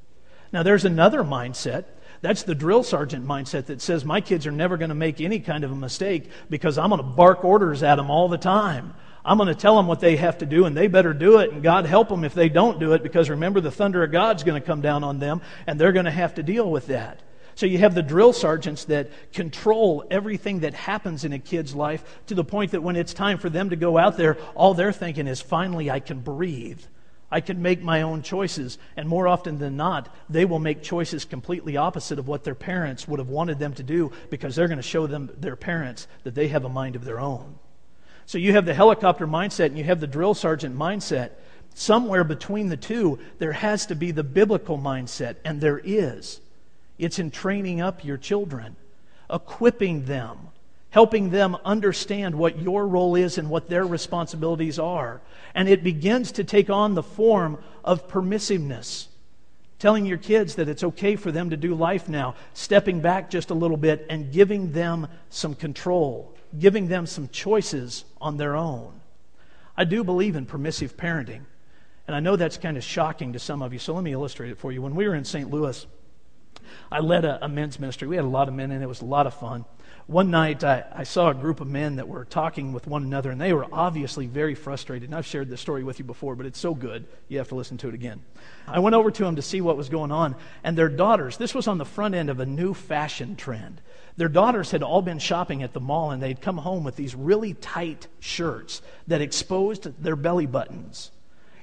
Now, 0.51 0.63
there's 0.63 0.87
another 0.87 1.23
mindset. 1.23 1.85
That's 2.21 2.43
the 2.43 2.55
drill 2.55 2.83
sergeant 2.83 3.27
mindset 3.27 3.67
that 3.67 3.83
says 3.83 4.05
my 4.05 4.21
kids 4.21 4.47
are 4.47 4.53
never 4.53 4.77
going 4.77 4.89
to 4.89 4.95
make 4.95 5.21
any 5.21 5.41
kind 5.41 5.65
of 5.65 5.73
a 5.73 5.77
mistake 5.77 6.31
because 6.51 6.79
I'm 6.79 6.91
going 6.91 7.03
to 7.03 7.07
bark 7.07 7.45
orders 7.45 7.83
at 7.83 7.97
them 7.97 8.11
all 8.11 8.29
the 8.29 8.39
time. 8.39 8.95
I'm 9.25 9.39
going 9.39 9.49
to 9.49 9.55
tell 9.55 9.77
them 9.77 9.87
what 9.89 10.01
they 10.01 10.17
have 10.17 10.39
to 10.39 10.47
do 10.47 10.67
and 10.67 10.77
they 10.77 10.87
better 10.87 11.13
do 11.13 11.39
it 11.41 11.53
and 11.53 11.63
God 11.63 11.85
help 11.85 12.09
them 12.09 12.23
if 12.25 12.33
they 12.33 12.49
don't 12.49 12.79
do 12.79 12.93
it 12.93 13.03
because 13.03 13.29
remember 13.29 13.61
the 13.61 13.73
thunder 13.73 14.05
of 14.05 14.13
God's 14.13 14.45
going 14.45 14.61
to 14.61 14.67
come 14.67 14.81
down 14.81 15.03
on 15.03 15.19
them 15.19 15.41
and 15.67 15.81
they're 15.81 15.93
going 15.93 16.05
to 16.05 16.11
have 16.13 16.35
to 16.35 16.43
deal 16.43 16.71
with 16.71 16.87
that. 16.87 17.21
So 17.57 17.65
you 17.65 17.79
have 17.79 17.95
the 17.95 18.03
drill 18.03 18.35
sergeants 18.35 18.85
that 18.85 19.11
control 19.33 20.05
everything 20.11 20.61
that 20.61 20.75
happens 20.75 21.25
in 21.25 21.33
a 21.33 21.39
kid's 21.39 21.75
life 21.75 22.05
to 22.27 22.35
the 22.35 22.45
point 22.45 22.73
that 22.73 22.83
when 22.83 22.97
it's 22.97 23.15
time 23.15 23.39
for 23.39 23.49
them 23.49 23.71
to 23.71 23.77
go 23.77 23.97
out 23.97 24.19
there, 24.19 24.37
all 24.55 24.75
they're 24.75 24.93
thinking 24.93 25.27
is, 25.27 25.41
finally, 25.41 25.91
I 25.91 26.01
can 26.01 26.21
breathe. 26.21 26.83
I 27.37 27.43
can 27.43 27.61
make 27.61 27.83
my 27.83 28.01
own 28.01 28.23
choices. 28.23 28.79
And 28.97 29.07
more 29.07 29.29
often 29.29 29.59
than 29.59 29.77
not, 29.77 30.09
they 30.31 30.47
will 30.47 30.59
make 30.59 30.83
choices 30.83 31.27
completely 31.27 31.77
opposite 31.77 32.19
of 32.19 32.27
what 32.27 32.45
their 32.45 32.55
parents 32.55 33.07
would 33.07 33.19
have 33.19 33.29
wanted 33.29 33.59
them 33.59 33.75
to 33.75 33.83
do 33.83 34.11
because 34.31 34.57
they're 34.57 34.69
going 34.69 34.79
to 34.79 34.83
show 34.83 35.07
them, 35.07 35.31
their 35.37 35.55
parents, 35.55 36.09
that 36.25 36.35
they 36.35 36.49
have 36.49 36.65
a 36.65 36.71
mind 36.71 36.97
of 36.97 37.05
their 37.05 37.21
own. 37.21 37.59
So 38.25 38.39
you 38.39 38.53
have 38.53 38.65
the 38.65 38.73
helicopter 38.73 39.27
mindset 39.27 39.67
and 39.67 39.77
you 39.77 39.85
have 39.85 40.01
the 40.01 40.07
drill 40.07 40.33
sergeant 40.33 40.79
mindset. 40.79 41.33
Somewhere 41.75 42.25
between 42.25 42.71
the 42.71 42.77
two, 42.79 43.19
there 43.39 43.53
has 43.53 43.85
to 43.89 43.95
be 43.95 44.13
the 44.13 44.25
biblical 44.25 44.79
mindset, 44.79 45.37
and 45.45 45.61
there 45.61 45.83
is. 45.85 46.41
It's 46.99 47.19
in 47.19 47.31
training 47.31 47.83
up 47.83 48.03
your 48.03 48.17
children, 48.17 48.77
equipping 49.31 50.07
them, 50.07 50.39
helping 50.97 51.29
them 51.29 51.55
understand 51.63 52.35
what 52.35 52.59
your 52.59 52.89
role 52.89 53.17
is 53.17 53.37
and 53.37 53.51
what 53.51 53.69
their 53.69 53.85
responsibilities 53.85 54.79
are. 54.79 55.21
And 55.55 55.69
it 55.69 55.85
begins 55.85 56.33
to 56.33 56.43
take 56.43 56.71
on 56.71 56.95
the 56.95 57.03
form 57.03 57.59
of 57.85 58.09
permissiveness. 58.09 59.09
Telling 59.79 60.07
your 60.07 60.17
kids 60.17 60.55
that 60.55 60.71
it's 60.71 60.83
okay 60.83 61.17
for 61.17 61.31
them 61.31 61.51
to 61.51 61.57
do 61.59 61.75
life 61.75 62.09
now, 62.09 62.35
stepping 62.55 63.03
back 63.03 63.29
just 63.29 63.51
a 63.51 63.55
little 63.55 63.77
bit 63.77 64.07
and 64.09 64.33
giving 64.33 64.73
them 64.73 65.07
some 65.29 65.55
control, 65.55 66.35
giving 66.59 66.89
them 66.89 67.07
some 67.07 67.29
choices 67.29 68.07
on 68.19 68.39
their 68.39 68.57
own. 68.57 68.99
I 69.77 69.85
do 69.85 70.03
believe 70.03 70.35
in 70.35 70.47
permissive 70.47 70.97
parenting. 70.97 71.43
And 72.07 72.17
I 72.17 72.21
know 72.21 72.37
that's 72.37 72.57
kind 72.57 72.79
of 72.79 72.83
shocking 72.83 73.35
to 73.35 73.39
some 73.39 73.61
of 73.61 73.75
you, 73.75 73.79
so 73.79 73.93
let 73.93 74.03
me 74.03 74.15
illustrate 74.15 74.51
it 74.51 74.57
for 74.57 74.73
you. 74.73 74.81
When 74.81 74.95
we 74.95 75.07
were 75.07 75.15
in 75.15 75.27
St. 75.27 75.51
Louis, 75.51 75.87
I 76.91 77.01
led 77.01 77.25
a, 77.25 77.45
a, 77.45 77.49
men's 77.49 77.79
ministry. 77.79 78.09
We 78.09 78.17
had 78.17 78.25
a 78.25 78.29
lot 78.29 78.49
of 78.49 78.55
men, 78.55 78.71
and 78.71 78.83
it 78.83 78.87
was 78.87 79.01
a 79.01 79.05
lot 79.05 79.27
of 79.27 79.35
fun. 79.35 79.65
One 80.07 80.31
night, 80.31 80.63
I, 80.63 80.85
I, 80.93 81.03
saw 81.05 81.31
a 81.31 81.35
group 81.35 81.61
of 81.61 81.67
men 81.67 81.97
that 81.97 82.07
were 82.07 82.25
talking 82.25 82.73
with 82.73 82.87
one 82.87 83.03
another, 83.03 83.31
and 83.31 83.41
they 83.41 83.53
were 83.53 83.67
obviously 83.73 84.27
very 84.27 84.55
frustrated. 84.55 85.09
And 85.09 85.15
I've 85.17 85.27
shared 85.27 85.49
this 85.49 85.61
story 85.61 85.83
with 85.83 85.99
you 85.99 86.05
before, 86.05 86.37
but 86.37 86.47
it's 86.47 86.59
so 86.59 86.75
good, 86.75 87.07
you 87.29 87.39
have 87.39 87.49
to 87.49 87.57
listen 87.57 87.77
to 87.79 87.89
it 87.89 87.95
again. 87.95 88.23
I 88.69 88.79
went 88.79 88.95
over 88.95 89.11
to 89.11 89.25
them 89.25 89.37
to 89.37 89.43
see 89.43 89.61
what 89.61 89.77
was 89.77 89.89
going 89.89 90.13
on, 90.13 90.37
and 90.63 90.79
their 90.79 90.89
daughters, 90.89 91.37
this 91.37 91.55
was 91.55 91.67
on 91.67 91.79
the 91.79 91.85
front 91.85 92.15
end 92.15 92.31
of 92.31 92.39
a 92.39 92.47
new 92.47 92.73
fashion 92.73 93.35
trend. 93.35 93.81
Their 94.17 94.29
daughters 94.29 94.71
had 94.71 94.83
all 94.83 95.03
been 95.03 95.19
shopping 95.19 95.63
at 95.63 95.73
the 95.73 95.81
mall, 95.81 96.11
and 96.11 96.23
they'd 96.23 96.41
come 96.41 96.59
home 96.59 96.85
with 96.85 96.97
these 96.97 97.15
really 97.15 97.55
tight 97.55 98.07
shirts 98.21 98.83
that 99.09 99.21
exposed 99.21 100.03
their 100.03 100.17
belly 100.17 100.47
buttons. 100.47 101.11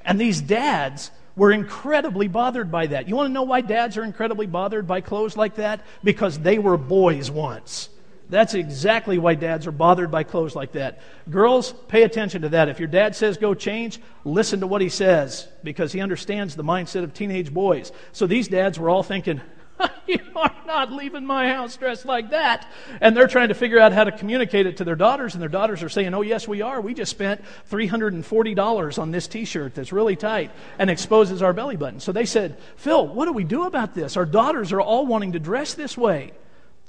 And 0.06 0.20
these 0.20 0.42
dads 0.42 1.12
were 1.36 1.52
incredibly 1.52 2.28
bothered 2.28 2.72
by 2.72 2.88
that. 2.88 3.08
You 3.08 3.16
want 3.16 3.30
to 3.30 3.34
know 3.34 3.44
why 3.44 3.62
dads 3.62 3.98
are 3.98 4.04
incredibly 4.04 4.46
bothered 4.46 4.88
by 4.88 5.02
clothes 5.02 5.36
like 5.36 5.56
that? 5.56 5.82
Because 6.04 6.40
they 6.40 6.60
were 6.60 6.78
boys 6.78 7.32
once. 7.32 7.90
That's 8.30 8.54
exactly 8.54 9.20
why 9.20 9.36
dads 9.36 9.68
are 9.68 9.72
bothered 9.72 10.10
by 10.10 10.24
clothes 10.24 10.56
like 10.56 10.72
that. 10.72 11.02
Girls, 11.30 11.74
pay 11.88 12.04
attention 12.04 12.44
to 12.44 12.50
that. 12.50 12.70
If 12.70 12.80
your 12.80 12.88
dad 12.88 13.16
says 13.16 13.38
go 13.38 13.54
change, 13.54 14.00
listen 14.24 14.62
to 14.62 14.68
what 14.68 14.82
he 14.82 14.90
says 14.90 15.48
because 15.64 15.92
he 15.92 16.02
understands 16.02 16.56
the 16.56 16.64
mindset 16.64 17.04
of 17.04 17.14
teenage 17.14 17.54
boys. 17.54 17.92
So 18.12 18.26
these 18.26 18.48
dads 18.48 18.80
were 18.80 18.90
all 18.90 19.04
thinking, 19.04 19.42
you 20.08 20.20
are 20.36 20.56
not 20.66 20.92
leaving 20.92 21.26
my 21.26 21.50
house 21.50 21.76
dressed 21.78 22.06
like 22.06 22.32
that. 22.32 22.70
And 23.02 23.16
they're 23.16 23.28
trying 23.28 23.50
to 23.50 23.54
figure 23.54 23.80
out 23.80 23.94
how 23.94 24.04
to 24.04 24.12
communicate 24.12 24.66
it 24.66 24.78
to 24.78 24.84
their 24.84 24.96
daughters, 24.96 25.34
and 25.34 25.42
their 25.42 25.50
daughters 25.50 25.84
are 25.84 25.90
saying, 25.90 26.14
Oh, 26.14 26.22
yes, 26.22 26.48
we 26.48 26.62
are. 26.62 26.82
We 26.82 26.94
just 26.94 27.12
spent 27.12 27.42
$340 27.70 29.00
on 29.00 29.12
this 29.12 29.28
t 29.28 29.46
shirt 29.46 29.76
that's 29.76 29.92
really 29.92 30.16
tight 30.16 30.52
and 30.78 30.90
exposes 30.90 31.42
our 31.42 31.54
belly 31.54 31.76
button. 31.76 32.00
So 32.00 32.12
they 32.12 32.26
said, 32.26 32.58
Phil, 32.76 33.08
what 33.08 33.26
do 33.26 33.34
we 33.34 33.44
do 33.44 33.64
about 33.64 33.94
this? 33.94 34.18
Our 34.18 34.26
daughters 34.26 34.72
are 34.72 34.82
all 34.82 35.06
wanting 35.06 35.34
to 35.34 35.40
dress 35.40 35.74
this 35.74 35.98
way. 35.98 36.34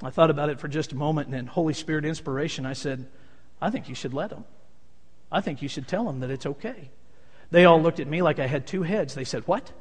I 0.03 0.11
thought 0.11 0.31
about 0.31 0.51
it 0.51 0.61
for 0.61 0.69
just 0.69 0.93
a 0.93 0.97
moment, 0.97 1.29
and 1.29 1.37
in 1.37 1.47
Holy 1.47 1.75
Spirit 1.75 2.05
inspiration, 2.05 2.67
I 2.67 2.73
said, 2.73 3.07
I 3.61 3.71
think 3.71 3.89
you 3.89 3.95
should 3.95 4.13
let 4.13 4.31
them. 4.31 4.45
I 5.31 5.41
think 5.41 5.63
you 5.63 5.69
should 5.69 5.89
tell 5.89 6.05
them 6.05 6.21
that 6.21 6.31
it's 6.31 6.47
okay. 6.47 6.91
They 7.51 7.65
all 7.65 7.81
looked 7.81 8.01
at 8.01 8.09
me 8.09 8.21
like 8.23 8.39
I 8.39 8.47
had 8.47 8.67
two 8.67 8.83
heads. 8.83 9.15
They 9.15 9.25
said, 9.25 9.47
What? 9.47 9.73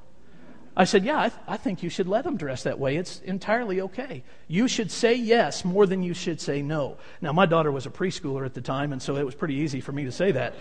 I 0.75 0.85
said, 0.85 1.05
Yeah, 1.05 1.19
I, 1.19 1.29
th- 1.29 1.41
I, 1.47 1.57
think 1.57 1.83
you 1.83 1.89
should 1.89 2.07
let 2.07 2.23
them 2.23 2.37
dress 2.37 2.63
that 2.63 2.79
way. 2.79 2.97
It's 2.97 3.19
entirely 3.21 3.81
okay. 3.81 4.23
You 4.47 4.67
should 4.67 4.91
say 4.91 5.13
yes 5.13 5.63
more 5.63 5.85
than 5.85 6.01
you 6.01 6.13
should 6.13 6.41
say 6.41 6.61
no. 6.61 6.97
Now, 7.21 7.31
my 7.31 7.45
daughter 7.45 7.71
was 7.71 7.85
a 7.85 7.91
preschooler 7.91 8.45
at 8.45 8.53
the 8.53 8.61
time, 8.61 8.91
and 8.91 9.01
so 9.01 9.15
it 9.17 9.25
was 9.25 9.35
pretty 9.35 9.55
easy 9.55 9.81
for 9.81 9.91
me 9.91 10.05
to 10.05 10.11
say 10.11 10.31
that. 10.31 10.55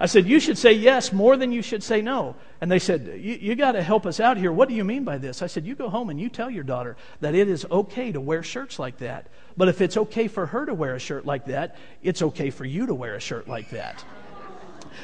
I 0.00 0.06
said, 0.06 0.28
You 0.28 0.38
should 0.38 0.58
say 0.58 0.72
yes 0.72 1.12
more 1.12 1.36
than 1.36 1.50
you 1.50 1.62
should 1.62 1.82
say 1.82 2.02
no. 2.02 2.36
And 2.60 2.70
they 2.70 2.78
said, 2.78 3.06
You, 3.20 3.34
you 3.40 3.54
got 3.56 3.72
to 3.72 3.82
help 3.82 4.06
us 4.06 4.20
out 4.20 4.36
here. 4.36 4.52
What 4.52 4.68
do 4.68 4.74
you 4.74 4.84
mean 4.84 5.02
by 5.04 5.18
this? 5.18 5.42
I 5.42 5.48
said, 5.48 5.66
You 5.66 5.74
go 5.74 5.88
home 5.88 6.10
and 6.10 6.20
you 6.20 6.28
tell 6.28 6.50
your 6.50 6.64
daughter 6.64 6.96
that 7.20 7.34
it 7.34 7.48
is 7.48 7.66
okay 7.70 8.12
to 8.12 8.20
wear 8.20 8.42
shirts 8.42 8.78
like 8.78 8.98
that. 8.98 9.26
But 9.56 9.68
if 9.68 9.80
it's 9.80 9.96
okay 9.96 10.28
for 10.28 10.46
her 10.46 10.66
to 10.66 10.74
wear 10.74 10.94
a 10.94 11.00
shirt 11.00 11.26
like 11.26 11.46
that, 11.46 11.76
it's 12.02 12.22
okay 12.22 12.50
for 12.50 12.64
you 12.64 12.86
to 12.86 12.94
wear 12.94 13.16
a 13.16 13.20
shirt 13.20 13.48
like 13.48 13.70
that. 13.70 14.04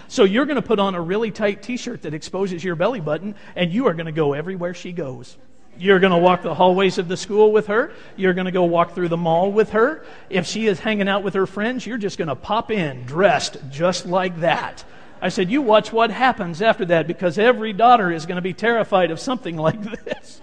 So 0.09 0.25
you're 0.25 0.47
going 0.47 0.61
to 0.61 0.63
put 0.63 0.79
on 0.79 0.95
a 0.95 1.01
really 1.01 1.31
tight 1.31 1.63
t 1.63 1.77
shirt 1.77 2.03
that 2.03 2.15
exposes 2.15 2.63
your 2.63 2.77
belly 2.77 3.01
button, 3.01 3.35
and 3.57 3.73
you 3.73 3.87
are 3.87 3.95
going 3.95 4.07
to 4.07 4.13
go 4.13 4.33
everywhere 4.33 4.75
she 4.75 4.93
goes. 4.93 5.37
You're 5.77 5.99
going 5.99 6.13
to 6.13 6.19
walk 6.19 6.43
the 6.43 6.55
hallways 6.55 6.99
of 6.99 7.09
the 7.09 7.17
school 7.17 7.51
with 7.51 7.67
her. 7.67 7.93
You're 8.17 8.35
going 8.35 8.45
to 8.45 8.53
go 8.53 8.65
walk 8.65 8.95
through 8.95 9.09
the 9.09 9.17
mall 9.17 9.51
with 9.51 9.71
her. 9.71 10.05
If 10.31 10.47
she 10.47 10.67
is 10.67 10.79
hanging 10.79 11.09
out 11.09 11.25
with 11.25 11.35
her 11.35 11.47
friends, 11.47 11.85
you're 11.85 11.99
just 11.99 12.17
going 12.17 12.29
to 12.29 12.37
pop 12.37 12.71
in 12.71 13.05
dressed 13.05 13.57
just 13.71 14.07
like 14.07 14.41
that. 14.41 14.85
I 15.21 15.31
said, 15.31 15.51
You 15.51 15.63
watch 15.63 15.93
what 15.93 16.11
happens 16.11 16.63
after 16.63 16.85
that 16.87 17.07
because 17.07 17.39
every 17.39 17.73
daughter 17.73 18.13
is 18.13 18.27
going 18.27 18.37
to 18.37 18.43
be 18.43 18.53
terrified 18.53 19.11
of 19.11 19.19
something 19.19 19.57
like 19.57 19.83
this. 20.05 20.41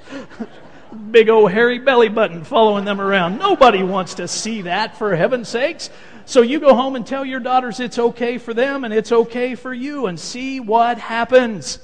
Big 1.12 1.30
old 1.30 1.52
hairy 1.52 1.80
belly 1.80 2.10
button 2.10 2.44
following 2.44 2.84
them 2.84 3.00
around. 3.00 3.38
Nobody 3.38 3.84
wants 3.84 4.16
to 4.16 4.28
see 4.28 4.64
that, 4.64 4.98
for 4.98 5.16
heaven's 5.16 5.48
sakes. 5.48 5.90
So 6.26 6.42
you 6.42 6.60
go 6.60 6.76
home 6.76 6.96
and 6.96 7.06
tell 7.06 7.26
your 7.26 7.40
daughters 7.40 7.80
it's 7.80 8.00
okay 8.00 8.38
for 8.38 8.54
them 8.54 8.84
and 8.84 8.94
it's 8.94 9.12
okay 9.12 9.56
for 9.56 9.74
you 9.74 10.08
and 10.08 10.20
see 10.20 10.60
what 10.60 10.98
happens. 10.98 11.80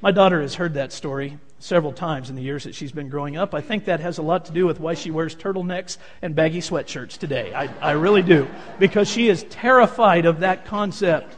My 0.00 0.10
daughter 0.10 0.40
has 0.40 0.54
heard 0.54 0.74
that 0.74 0.92
story 0.92 1.38
several 1.58 1.92
times 1.92 2.30
in 2.30 2.36
the 2.36 2.42
years 2.42 2.64
that 2.64 2.74
she's 2.74 2.90
been 2.90 3.10
growing 3.10 3.36
up. 3.36 3.54
I 3.54 3.60
think 3.60 3.84
that 3.84 4.00
has 4.00 4.18
a 4.18 4.22
lot 4.22 4.46
to 4.46 4.52
do 4.52 4.66
with 4.66 4.80
why 4.80 4.94
she 4.94 5.10
wears 5.10 5.36
turtlenecks 5.36 5.98
and 6.22 6.34
baggy 6.34 6.60
sweatshirts 6.60 7.18
today. 7.18 7.52
I, 7.54 7.68
I 7.80 7.92
really 7.92 8.22
do. 8.22 8.48
Because 8.78 9.08
she 9.08 9.28
is 9.28 9.44
terrified 9.50 10.24
of 10.24 10.40
that 10.40 10.64
concept. 10.64 11.36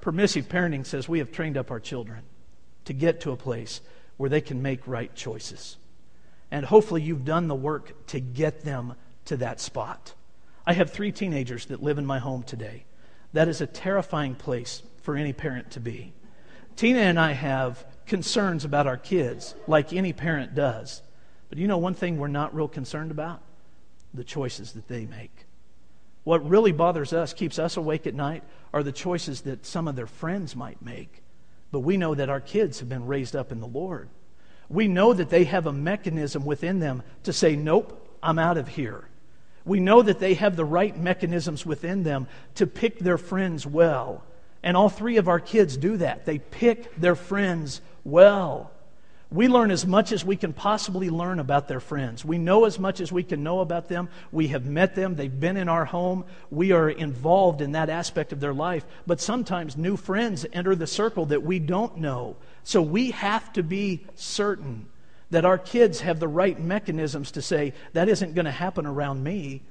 Permissive 0.00 0.48
parenting 0.48 0.84
says 0.84 1.08
we 1.08 1.20
have 1.20 1.30
trained 1.30 1.56
up 1.56 1.70
our 1.70 1.80
children 1.80 2.22
to 2.86 2.92
get 2.92 3.20
to 3.20 3.30
a 3.30 3.36
place 3.36 3.80
where 4.16 4.30
they 4.30 4.40
can 4.40 4.62
make 4.62 4.86
right 4.88 5.14
choices. 5.14 5.76
And 6.50 6.66
hopefully 6.66 7.02
you've 7.02 7.24
done 7.24 7.46
the 7.46 7.54
work 7.54 8.06
to 8.08 8.18
get 8.18 8.62
them 8.62 8.94
to 9.26 9.36
that 9.36 9.60
spot. 9.60 10.14
I 10.68 10.74
have 10.74 10.90
three 10.90 11.12
teenagers 11.12 11.64
that 11.66 11.82
live 11.82 11.96
in 11.96 12.04
my 12.04 12.18
home 12.18 12.42
today. 12.42 12.84
That 13.32 13.48
is 13.48 13.62
a 13.62 13.66
terrifying 13.66 14.34
place 14.34 14.82
for 15.00 15.16
any 15.16 15.32
parent 15.32 15.70
to 15.70 15.80
be. 15.80 16.12
Tina 16.76 16.98
and 16.98 17.18
I 17.18 17.32
have 17.32 17.86
concerns 18.04 18.66
about 18.66 18.86
our 18.86 18.98
kids, 18.98 19.54
like 19.66 19.94
any 19.94 20.12
parent 20.12 20.54
does. 20.54 21.00
But 21.48 21.56
you 21.56 21.68
know 21.68 21.78
one 21.78 21.94
thing 21.94 22.18
we're 22.18 22.28
not 22.28 22.54
real 22.54 22.68
concerned 22.68 23.10
about? 23.10 23.40
The 24.12 24.24
choices 24.24 24.72
that 24.72 24.88
they 24.88 25.06
make. 25.06 25.46
What 26.24 26.46
really 26.46 26.72
bothers 26.72 27.14
us, 27.14 27.32
keeps 27.32 27.58
us 27.58 27.78
awake 27.78 28.06
at 28.06 28.14
night, 28.14 28.44
are 28.74 28.82
the 28.82 28.92
choices 28.92 29.40
that 29.42 29.64
some 29.64 29.88
of 29.88 29.96
their 29.96 30.06
friends 30.06 30.54
might 30.54 30.82
make. 30.82 31.22
But 31.72 31.80
we 31.80 31.96
know 31.96 32.14
that 32.14 32.28
our 32.28 32.42
kids 32.42 32.80
have 32.80 32.90
been 32.90 33.06
raised 33.06 33.34
up 33.34 33.52
in 33.52 33.60
the 33.60 33.66
Lord. 33.66 34.10
We 34.68 34.86
know 34.86 35.14
that 35.14 35.30
they 35.30 35.44
have 35.44 35.66
a 35.66 35.72
mechanism 35.72 36.44
within 36.44 36.78
them 36.78 37.04
to 37.22 37.32
say, 37.32 37.56
Nope, 37.56 38.18
I'm 38.22 38.38
out 38.38 38.58
of 38.58 38.68
here. 38.68 39.07
We 39.68 39.80
know 39.80 40.02
that 40.02 40.18
they 40.18 40.34
have 40.34 40.56
the 40.56 40.64
right 40.64 40.96
mechanisms 40.96 41.64
within 41.66 42.02
them 42.02 42.26
to 42.54 42.66
pick 42.66 42.98
their 42.98 43.18
friends 43.18 43.66
well. 43.66 44.24
And 44.62 44.76
all 44.76 44.88
three 44.88 45.18
of 45.18 45.28
our 45.28 45.38
kids 45.38 45.76
do 45.76 45.98
that. 45.98 46.24
They 46.24 46.38
pick 46.38 46.96
their 46.96 47.14
friends 47.14 47.80
well. 48.02 48.72
We 49.30 49.46
learn 49.46 49.70
as 49.70 49.86
much 49.86 50.10
as 50.10 50.24
we 50.24 50.36
can 50.36 50.54
possibly 50.54 51.10
learn 51.10 51.38
about 51.38 51.68
their 51.68 51.80
friends. 51.80 52.24
We 52.24 52.38
know 52.38 52.64
as 52.64 52.78
much 52.78 52.98
as 53.02 53.12
we 53.12 53.22
can 53.22 53.42
know 53.42 53.60
about 53.60 53.88
them. 53.88 54.08
We 54.32 54.48
have 54.48 54.64
met 54.64 54.94
them. 54.94 55.16
They've 55.16 55.40
been 55.40 55.58
in 55.58 55.68
our 55.68 55.84
home. 55.84 56.24
We 56.50 56.72
are 56.72 56.88
involved 56.88 57.60
in 57.60 57.72
that 57.72 57.90
aspect 57.90 58.32
of 58.32 58.40
their 58.40 58.54
life. 58.54 58.86
But 59.06 59.20
sometimes 59.20 59.76
new 59.76 59.98
friends 59.98 60.46
enter 60.50 60.74
the 60.74 60.86
circle 60.86 61.26
that 61.26 61.42
we 61.42 61.58
don't 61.58 61.98
know. 61.98 62.36
So 62.64 62.80
we 62.80 63.10
have 63.10 63.52
to 63.52 63.62
be 63.62 64.06
certain 64.14 64.86
that 65.30 65.44
our 65.44 65.58
kids 65.58 66.00
have 66.00 66.20
the 66.20 66.28
right 66.28 66.58
mechanisms 66.58 67.32
to 67.32 67.42
say, 67.42 67.74
that 67.92 68.08
isn't 68.08 68.34
going 68.34 68.46
to 68.46 68.50
happen 68.50 68.86
around 68.86 69.22
me. 69.22 69.62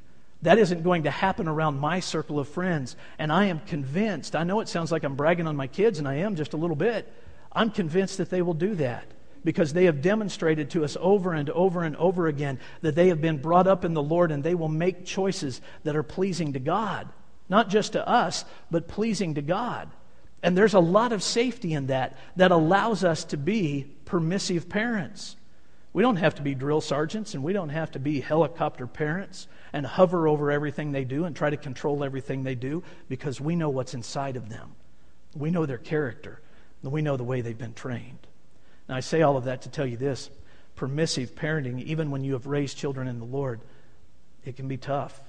That 0.44 0.60
isn't 0.60 0.84
going 0.84 1.04
to 1.04 1.12
happen 1.12 1.48
around 1.48 1.80
my 1.80 2.00
circle 2.00 2.40
of 2.40 2.48
friends. 2.48 2.96
And 3.18 3.32
I 3.32 3.46
am 3.46 3.60
convinced, 3.62 4.36
I 4.36 4.44
know 4.44 4.60
it 4.60 4.70
sounds 4.70 4.92
like 4.92 5.04
I'm 5.04 5.16
bragging 5.16 5.48
on 5.48 5.56
my 5.56 5.68
kids, 5.68 5.98
and 5.98 6.08
I 6.08 6.16
am 6.16 6.36
just 6.36 6.54
a 6.54 6.58
little 6.58 6.76
bit. 6.76 7.12
I'm 7.52 7.72
convinced 7.72 8.20
that 8.20 8.30
they 8.30 8.44
will 8.44 8.54
do 8.54 8.76
that 8.76 9.06
because 9.44 9.74
they 9.74 9.86
have 9.86 10.02
demonstrated 10.02 10.70
to 10.72 10.84
us 10.84 10.98
over 11.00 11.34
and 11.34 11.50
over 11.50 11.82
and 11.84 11.96
over 11.96 12.28
again 12.28 12.60
that 12.82 12.96
they 12.96 13.08
have 13.08 13.22
been 13.22 13.38
brought 13.38 13.66
up 13.66 13.86
in 13.86 13.94
the 13.94 14.04
Lord 14.04 14.30
and 14.30 14.44
they 14.44 14.56
will 14.56 14.68
make 14.68 15.06
choices 15.06 15.62
that 15.86 15.96
are 15.96 16.04
pleasing 16.04 16.54
to 16.54 16.60
God. 16.60 17.08
Not 17.50 17.70
just 17.70 17.94
to 17.94 18.06
us, 18.06 18.44
but 18.70 18.90
pleasing 18.90 19.36
to 19.36 19.42
God. 19.42 19.90
And 20.44 20.58
there's 20.58 20.74
a 20.74 20.80
lot 20.80 21.14
of 21.14 21.24
safety 21.24 21.74
in 21.74 21.88
that 21.88 22.18
that 22.36 22.52
allows 22.52 23.06
us 23.06 23.24
to 23.26 23.38
be 23.38 23.88
permissive 24.04 24.68
parents. 24.68 25.37
We 25.98 26.04
don't 26.04 26.18
have 26.18 26.36
to 26.36 26.44
be 26.44 26.54
drill 26.54 26.82
sergeants 26.82 27.34
and 27.34 27.44
we 27.44 27.54
don't 27.54 27.70
have 27.70 27.90
to 27.94 28.00
be 28.00 28.22
helicopter 28.22 28.86
parents 28.86 29.48
and 29.74 29.84
hover 29.84 30.28
over 30.28 30.52
everything 30.52 30.92
they 30.92 31.06
do 31.06 31.26
and 31.26 31.36
try 31.36 31.50
to 31.50 31.58
control 31.58 32.04
everything 32.04 32.44
they 32.44 32.54
do 32.54 32.84
because 33.10 33.42
we 33.42 33.56
know 33.56 33.70
what's 33.70 33.96
inside 33.96 34.36
of 34.36 34.48
them. 34.48 34.76
We 35.36 35.50
know 35.50 35.66
their 35.66 35.80
character 35.80 36.40
and 36.84 36.92
we 36.92 37.02
know 37.02 37.18
the 37.18 37.24
way 37.24 37.42
they've 37.42 37.58
been 37.58 37.74
trained. 37.74 38.28
Now, 38.88 38.96
I 38.96 39.00
say 39.00 39.24
all 39.24 39.38
of 39.38 39.46
that 39.46 39.64
to 39.64 39.70
tell 39.70 39.88
you 39.88 39.98
this 39.98 40.30
permissive 40.76 41.34
parenting, 41.34 41.84
even 41.86 42.12
when 42.12 42.24
you 42.24 42.34
have 42.34 42.46
raised 42.46 42.78
children 42.78 43.08
in 43.08 43.18
the 43.18 43.26
Lord, 43.26 43.62
it 44.46 44.56
can 44.56 44.68
be 44.68 44.78
tough 44.78 45.20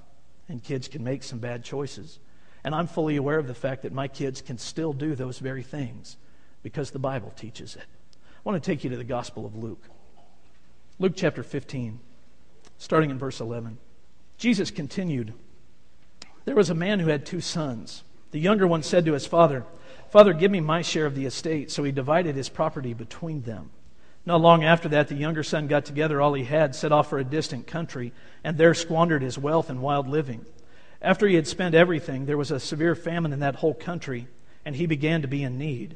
and 0.47 0.63
kids 0.63 0.87
can 0.87 1.03
make 1.03 1.23
some 1.23 1.39
bad 1.39 1.63
choices. 1.63 2.19
And 2.63 2.75
I'm 2.75 2.85
fully 2.85 3.15
aware 3.15 3.39
of 3.39 3.47
the 3.47 3.55
fact 3.55 3.81
that 3.81 3.91
my 3.91 4.07
kids 4.07 4.43
can 4.43 4.59
still 4.59 4.93
do 4.93 5.15
those 5.15 5.39
very 5.39 5.63
things 5.63 6.15
because 6.61 6.91
the 6.91 6.99
Bible 6.99 7.33
teaches 7.35 7.75
it. 7.75 7.85
I 8.13 8.41
want 8.43 8.63
to 8.63 8.71
take 8.71 8.83
you 8.83 8.91
to 8.91 8.97
the 8.97 9.03
Gospel 9.03 9.47
of 9.47 9.55
Luke. 9.55 9.83
Luke 11.01 11.13
chapter 11.15 11.43
15, 11.43 11.97
starting 12.77 13.09
in 13.09 13.17
verse 13.17 13.39
11. 13.39 13.77
Jesus 14.37 14.69
continued 14.69 15.33
There 16.43 16.55
was 16.55 16.69
a 16.69 16.75
man 16.75 16.99
who 16.99 17.07
had 17.07 17.25
two 17.25 17.39
sons. 17.39 18.03
The 18.31 18.39
younger 18.39 18.67
one 18.67 18.83
said 18.83 19.05
to 19.05 19.13
his 19.13 19.25
father, 19.25 19.65
Father, 20.09 20.33
give 20.33 20.51
me 20.51 20.59
my 20.59 20.81
share 20.81 21.05
of 21.05 21.15
the 21.15 21.25
estate. 21.25 21.71
So 21.71 21.83
he 21.83 21.93
divided 21.93 22.35
his 22.35 22.49
property 22.49 22.93
between 22.93 23.43
them. 23.43 23.69
Not 24.25 24.41
long 24.41 24.65
after 24.65 24.89
that, 24.89 25.07
the 25.07 25.15
younger 25.15 25.41
son 25.41 25.67
got 25.67 25.85
together 25.85 26.19
all 26.19 26.33
he 26.33 26.43
had, 26.43 26.75
set 26.75 26.91
off 26.91 27.09
for 27.09 27.17
a 27.17 27.23
distant 27.23 27.65
country, 27.65 28.11
and 28.43 28.57
there 28.57 28.73
squandered 28.73 29.21
his 29.21 29.37
wealth 29.37 29.69
in 29.69 29.79
wild 29.79 30.07
living. 30.07 30.45
After 31.01 31.27
he 31.27 31.35
had 31.35 31.47
spent 31.47 31.75
everything, 31.75 32.25
there 32.25 32.37
was 32.37 32.51
a 32.51 32.59
severe 32.59 32.93
famine 32.93 33.31
in 33.31 33.39
that 33.39 33.55
whole 33.55 33.73
country, 33.73 34.27
and 34.65 34.75
he 34.75 34.85
began 34.85 35.21
to 35.21 35.29
be 35.29 35.43
in 35.43 35.57
need. 35.57 35.95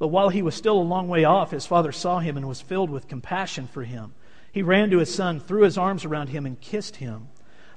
But 0.00 0.08
while 0.08 0.30
he 0.30 0.40
was 0.40 0.54
still 0.54 0.78
a 0.78 0.82
long 0.82 1.08
way 1.08 1.24
off, 1.24 1.50
his 1.50 1.66
father 1.66 1.92
saw 1.92 2.20
him 2.20 2.38
and 2.38 2.48
was 2.48 2.62
filled 2.62 2.88
with 2.88 3.06
compassion 3.06 3.68
for 3.68 3.84
him. 3.84 4.14
He 4.50 4.62
ran 4.62 4.88
to 4.90 4.98
his 4.98 5.14
son, 5.14 5.38
threw 5.38 5.62
his 5.62 5.76
arms 5.76 6.06
around 6.06 6.30
him, 6.30 6.46
and 6.46 6.58
kissed 6.58 6.96
him. 6.96 7.28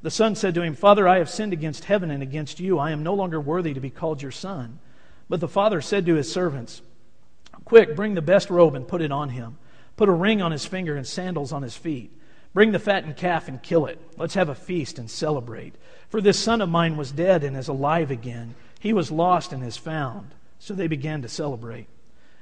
The 0.02 0.10
son 0.10 0.36
said 0.36 0.56
to 0.56 0.62
him, 0.62 0.74
Father, 0.74 1.06
I 1.06 1.18
have 1.18 1.30
sinned 1.30 1.52
against 1.52 1.84
heaven 1.84 2.10
and 2.10 2.24
against 2.24 2.62
you. 2.62 2.80
I 2.80 2.92
am 2.92 3.04
no 3.04 3.14
longer 3.14 3.42
worthy 3.42 3.74
to 3.74 3.82
be 3.82 3.90
called 3.90 4.22
your 4.22 4.32
son. 4.32 4.80
But 5.28 5.42
the 5.42 5.50
father 5.50 5.82
said 5.82 6.06
to 6.06 6.16
his 6.16 6.32
servants, 6.32 6.82
Quick, 7.66 7.94
bring 7.94 8.14
the 8.14 8.22
best 8.22 8.50
robe 8.50 8.74
and 8.74 8.88
put 8.88 9.02
it 9.02 9.12
on 9.12 9.28
him. 9.28 9.58
Put 9.98 10.08
a 10.08 10.14
ring 10.14 10.42
on 10.42 10.54
his 10.54 10.66
finger 10.66 10.96
and 10.96 11.06
sandals 11.06 11.52
on 11.52 11.62
his 11.62 11.76
feet. 11.76 12.18
Bring 12.54 12.72
the 12.72 12.80
fattened 12.80 13.18
calf 13.18 13.50
and 13.50 13.62
kill 13.62 13.86
it. 13.86 14.00
Let's 14.18 14.36
have 14.36 14.48
a 14.48 14.56
feast 14.56 14.98
and 14.98 15.12
celebrate. 15.12 15.76
For 16.08 16.22
this 16.22 16.40
son 16.40 16.62
of 16.62 16.70
mine 16.70 16.96
was 16.96 17.12
dead 17.12 17.44
and 17.44 17.58
is 17.58 17.68
alive 17.68 18.12
again. 18.12 18.56
He 18.80 18.94
was 18.94 19.12
lost 19.12 19.52
and 19.52 19.62
is 19.62 19.76
found. 19.76 20.34
So 20.60 20.74
they 20.74 20.88
began 20.88 21.22
to 21.24 21.30
celebrate. 21.30 21.88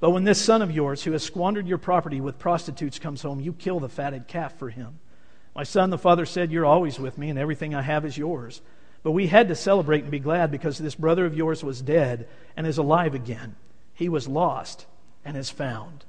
But 0.00 0.10
when 0.10 0.24
this 0.24 0.40
son 0.40 0.62
of 0.62 0.70
yours, 0.70 1.02
who 1.02 1.12
has 1.12 1.24
squandered 1.24 1.66
your 1.66 1.78
property 1.78 2.20
with 2.20 2.38
prostitutes, 2.38 2.98
comes 2.98 3.22
home, 3.22 3.40
you 3.40 3.52
kill 3.52 3.80
the 3.80 3.88
fatted 3.88 4.28
calf 4.28 4.56
for 4.58 4.70
him. 4.70 5.00
My 5.56 5.64
son, 5.64 5.90
the 5.90 5.98
father 5.98 6.24
said, 6.24 6.52
You're 6.52 6.66
always 6.66 7.00
with 7.00 7.18
me, 7.18 7.30
and 7.30 7.38
everything 7.38 7.74
I 7.74 7.82
have 7.82 8.04
is 8.04 8.16
yours. 8.16 8.60
But 9.02 9.12
we 9.12 9.26
had 9.26 9.48
to 9.48 9.56
celebrate 9.56 10.02
and 10.02 10.10
be 10.10 10.18
glad 10.18 10.50
because 10.50 10.78
this 10.78 10.94
brother 10.94 11.24
of 11.24 11.36
yours 11.36 11.64
was 11.64 11.82
dead 11.82 12.28
and 12.56 12.66
is 12.66 12.78
alive 12.78 13.14
again. 13.14 13.56
He 13.94 14.08
was 14.08 14.28
lost 14.28 14.86
and 15.24 15.36
is 15.36 15.50
found. 15.50 16.04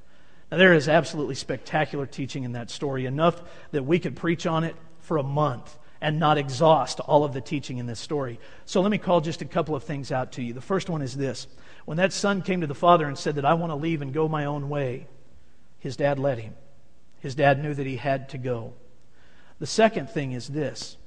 Now, 0.51 0.57
there 0.57 0.73
is 0.73 0.87
absolutely 0.87 1.35
spectacular 1.35 2.05
teaching 2.05 2.43
in 2.43 2.53
that 2.53 2.69
story, 2.69 3.05
enough 3.05 3.41
that 3.71 3.85
we 3.85 3.99
could 3.99 4.15
preach 4.15 4.45
on 4.45 4.63
it 4.63 4.75
for 4.99 5.17
a 5.17 5.23
month 5.23 5.77
and 6.01 6.19
not 6.19 6.37
exhaust 6.37 6.99
all 7.01 7.23
of 7.23 7.33
the 7.33 7.41
teaching 7.41 7.77
in 7.77 7.85
this 7.85 7.99
story. 7.99 8.39
So 8.65 8.81
let 8.81 8.91
me 8.91 8.97
call 8.97 9.21
just 9.21 9.41
a 9.41 9.45
couple 9.45 9.75
of 9.75 9.83
things 9.83 10.11
out 10.11 10.33
to 10.33 10.43
you. 10.43 10.53
The 10.53 10.61
first 10.61 10.89
one 10.89 11.01
is 11.01 11.15
this 11.15 11.47
when 11.85 11.97
that 11.97 12.13
son 12.13 12.41
came 12.41 12.61
to 12.61 12.67
the 12.67 12.75
father 12.75 13.07
and 13.07 13.17
said 13.17 13.35
that 13.35 13.45
I 13.45 13.53
want 13.53 13.71
to 13.71 13.75
leave 13.75 14.01
and 14.01 14.13
go 14.13 14.27
my 14.27 14.45
own 14.45 14.69
way, 14.69 15.07
his 15.79 15.95
dad 15.95 16.19
let 16.19 16.39
him. 16.39 16.55
His 17.19 17.35
dad 17.35 17.61
knew 17.61 17.73
that 17.73 17.87
he 17.87 17.97
had 17.97 18.29
to 18.29 18.37
go. 18.37 18.73
The 19.59 19.67
second 19.67 20.09
thing 20.09 20.31
is 20.31 20.47
this 20.47 20.97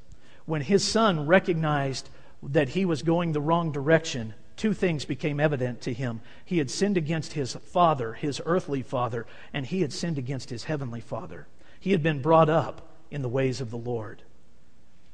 when 0.45 0.63
his 0.63 0.85
son 0.85 1.27
recognized 1.27 2.09
that 2.43 2.71
he 2.71 2.85
was 2.85 3.03
going 3.03 3.33
the 3.33 3.41
wrong 3.41 3.73
direction, 3.73 4.35
two 4.57 4.75
things 4.75 5.05
became 5.05 5.41
evident 5.41 5.81
to 5.83 5.93
him. 5.93 6.21
He 6.45 6.59
had 6.59 6.71
sinned 6.71 6.97
against 6.97 7.35
his 7.35 7.55
father, 7.55 8.15
his 8.15 8.43
earthly 8.45 8.83
father, 8.83 9.27
and 9.53 9.65
he 9.65 9.81
had 9.81 9.93
sinned 9.93 10.19
against 10.19 10.51
his 10.51 10.65
heavenly 10.65 11.01
father. 11.01 11.47
He 11.79 11.93
had 11.93 12.03
been 12.03 12.21
brought 12.21 12.49
up 12.49 12.89
in 13.11 13.23
the 13.23 13.29
ways 13.29 13.61
of 13.61 13.71
the 13.71 13.79
Lord. 13.79 14.23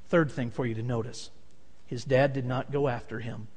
Third 0.09 0.31
thing 0.31 0.51
for 0.51 0.65
you 0.65 0.75
to 0.75 0.83
notice 0.83 1.31
his 1.87 2.05
dad 2.05 2.33
did 2.33 2.47
not 2.47 2.73
go 2.73 2.89
after 2.89 3.21
him, 3.21 3.49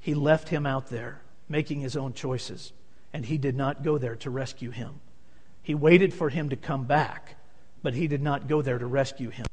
he 0.00 0.14
left 0.14 0.48
him 0.48 0.66
out 0.66 0.88
there 0.88 1.21
making 1.52 1.80
his 1.82 1.96
own 1.96 2.14
choices, 2.14 2.72
and 3.12 3.26
he 3.26 3.36
did 3.36 3.54
not 3.54 3.84
go 3.84 3.98
there 3.98 4.16
to 4.16 4.30
rescue 4.30 4.70
him. 4.70 5.00
He 5.62 5.74
waited 5.74 6.12
for 6.12 6.30
him 6.30 6.48
to 6.48 6.56
come 6.56 6.84
back, 6.84 7.36
but 7.82 7.94
he 7.94 8.08
did 8.08 8.22
not 8.22 8.48
go 8.48 8.62
there 8.62 8.78
to 8.78 8.86
rescue 8.86 9.28
him. 9.28 9.46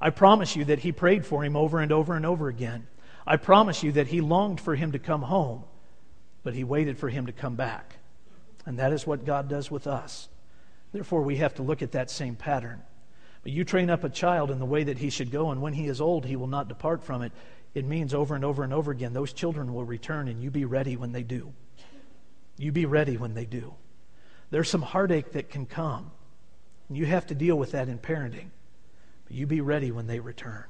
I 0.00 0.08
promise 0.10 0.56
you 0.56 0.64
that 0.64 0.80
he 0.80 0.90
prayed 0.90 1.24
for 1.24 1.44
him 1.44 1.54
over 1.54 1.80
and 1.80 1.92
over 1.92 2.14
and 2.16 2.24
over 2.24 2.48
again. 2.48 2.86
I 3.26 3.36
promise 3.36 3.82
you 3.82 3.92
that 3.92 4.08
he 4.08 4.22
longed 4.22 4.60
for 4.60 4.74
him 4.74 4.92
to 4.92 4.98
come 4.98 5.22
home, 5.22 5.64
but 6.42 6.54
he 6.54 6.64
waited 6.64 6.98
for 6.98 7.10
him 7.10 7.26
to 7.26 7.32
come 7.32 7.56
back. 7.56 7.96
And 8.64 8.78
that 8.78 8.94
is 8.94 9.06
what 9.06 9.26
God 9.26 9.48
does 9.48 9.70
with 9.70 9.86
us. 9.86 10.28
Therefore, 10.92 11.22
we 11.22 11.36
have 11.36 11.54
to 11.56 11.62
look 11.62 11.82
at 11.82 11.92
that 11.92 12.10
same 12.10 12.36
pattern. 12.36 12.82
But 13.42 13.52
you 13.52 13.64
train 13.64 13.90
up 13.90 14.02
a 14.02 14.08
child 14.08 14.50
in 14.50 14.58
the 14.58 14.64
way 14.64 14.84
that 14.84 14.98
he 14.98 15.10
should 15.10 15.30
go, 15.30 15.50
and 15.50 15.60
when 15.60 15.74
he 15.74 15.88
is 15.88 16.00
old, 16.00 16.24
he 16.24 16.36
will 16.36 16.46
not 16.46 16.68
depart 16.68 17.04
from 17.04 17.20
it. 17.20 17.32
It 17.74 17.84
means 17.84 18.14
over 18.14 18.34
and 18.34 18.44
over 18.44 18.62
and 18.62 18.72
over 18.72 18.92
again, 18.92 19.12
those 19.12 19.32
children 19.32 19.74
will 19.74 19.84
return, 19.84 20.28
and 20.28 20.40
you 20.42 20.50
be 20.50 20.64
ready 20.64 20.96
when 20.96 21.12
they 21.12 21.22
do. 21.22 21.52
You 22.56 22.70
be 22.70 22.86
ready 22.86 23.16
when 23.16 23.34
they 23.34 23.44
do. 23.44 23.74
There's 24.50 24.70
some 24.70 24.82
heartache 24.82 25.32
that 25.32 25.50
can 25.50 25.66
come, 25.66 26.12
and 26.88 26.96
you 26.96 27.06
have 27.06 27.26
to 27.26 27.34
deal 27.34 27.56
with 27.56 27.72
that 27.72 27.88
in 27.88 27.98
parenting. 27.98 28.50
But 29.24 29.36
you 29.36 29.46
be 29.46 29.60
ready 29.60 29.90
when 29.90 30.06
they 30.06 30.20
return. 30.20 30.64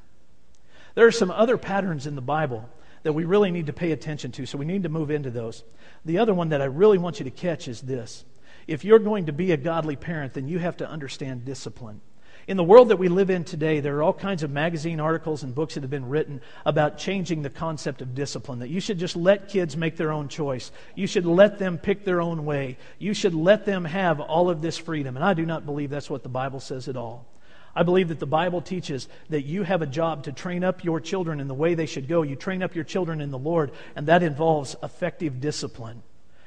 There 0.94 1.06
are 1.06 1.12
some 1.12 1.30
other 1.30 1.58
patterns 1.58 2.06
in 2.06 2.14
the 2.14 2.22
Bible 2.22 2.68
that 3.02 3.12
we 3.12 3.24
really 3.24 3.50
need 3.50 3.66
to 3.66 3.72
pay 3.72 3.92
attention 3.92 4.32
to, 4.32 4.46
so 4.46 4.56
we 4.56 4.64
need 4.64 4.84
to 4.84 4.88
move 4.88 5.10
into 5.10 5.30
those. 5.30 5.62
The 6.06 6.18
other 6.18 6.32
one 6.32 6.48
that 6.50 6.62
I 6.62 6.66
really 6.66 6.96
want 6.96 7.18
you 7.18 7.24
to 7.24 7.30
catch 7.30 7.68
is 7.68 7.82
this. 7.82 8.24
If 8.66 8.84
you're 8.84 8.98
going 8.98 9.26
to 9.26 9.32
be 9.32 9.52
a 9.52 9.58
godly 9.58 9.96
parent, 9.96 10.32
then 10.32 10.48
you 10.48 10.58
have 10.58 10.78
to 10.78 10.88
understand 10.88 11.44
discipline. 11.44 12.00
In 12.46 12.58
the 12.58 12.64
world 12.64 12.90
that 12.90 12.96
we 12.96 13.08
live 13.08 13.30
in 13.30 13.44
today, 13.44 13.80
there 13.80 13.96
are 13.96 14.02
all 14.02 14.12
kinds 14.12 14.42
of 14.42 14.50
magazine 14.50 15.00
articles 15.00 15.42
and 15.42 15.54
books 15.54 15.74
that 15.74 15.82
have 15.82 15.90
been 15.90 16.08
written 16.10 16.42
about 16.66 16.98
changing 16.98 17.40
the 17.40 17.48
concept 17.48 18.02
of 18.02 18.14
discipline. 18.14 18.58
That 18.58 18.68
you 18.68 18.80
should 18.80 18.98
just 18.98 19.16
let 19.16 19.48
kids 19.48 19.78
make 19.78 19.96
their 19.96 20.12
own 20.12 20.28
choice. 20.28 20.70
You 20.94 21.06
should 21.06 21.24
let 21.24 21.58
them 21.58 21.78
pick 21.78 22.04
their 22.04 22.20
own 22.20 22.44
way. 22.44 22.76
You 22.98 23.14
should 23.14 23.34
let 23.34 23.64
them 23.64 23.86
have 23.86 24.20
all 24.20 24.50
of 24.50 24.60
this 24.60 24.76
freedom. 24.76 25.16
And 25.16 25.24
I 25.24 25.32
do 25.32 25.46
not 25.46 25.64
believe 25.64 25.88
that's 25.88 26.10
what 26.10 26.22
the 26.22 26.28
Bible 26.28 26.60
says 26.60 26.86
at 26.86 26.96
all. 26.96 27.26
I 27.74 27.82
believe 27.82 28.08
that 28.08 28.20
the 28.20 28.26
Bible 28.26 28.60
teaches 28.60 29.08
that 29.30 29.42
you 29.42 29.62
have 29.62 29.80
a 29.80 29.86
job 29.86 30.24
to 30.24 30.32
train 30.32 30.62
up 30.64 30.84
your 30.84 31.00
children 31.00 31.40
in 31.40 31.48
the 31.48 31.54
way 31.54 31.74
they 31.74 31.86
should 31.86 32.08
go. 32.08 32.22
You 32.22 32.36
train 32.36 32.62
up 32.62 32.74
your 32.74 32.84
children 32.84 33.20
in 33.20 33.30
the 33.30 33.38
Lord, 33.38 33.72
and 33.96 34.06
that 34.06 34.22
involves 34.22 34.76
effective 34.82 35.40
discipline. 35.40 36.02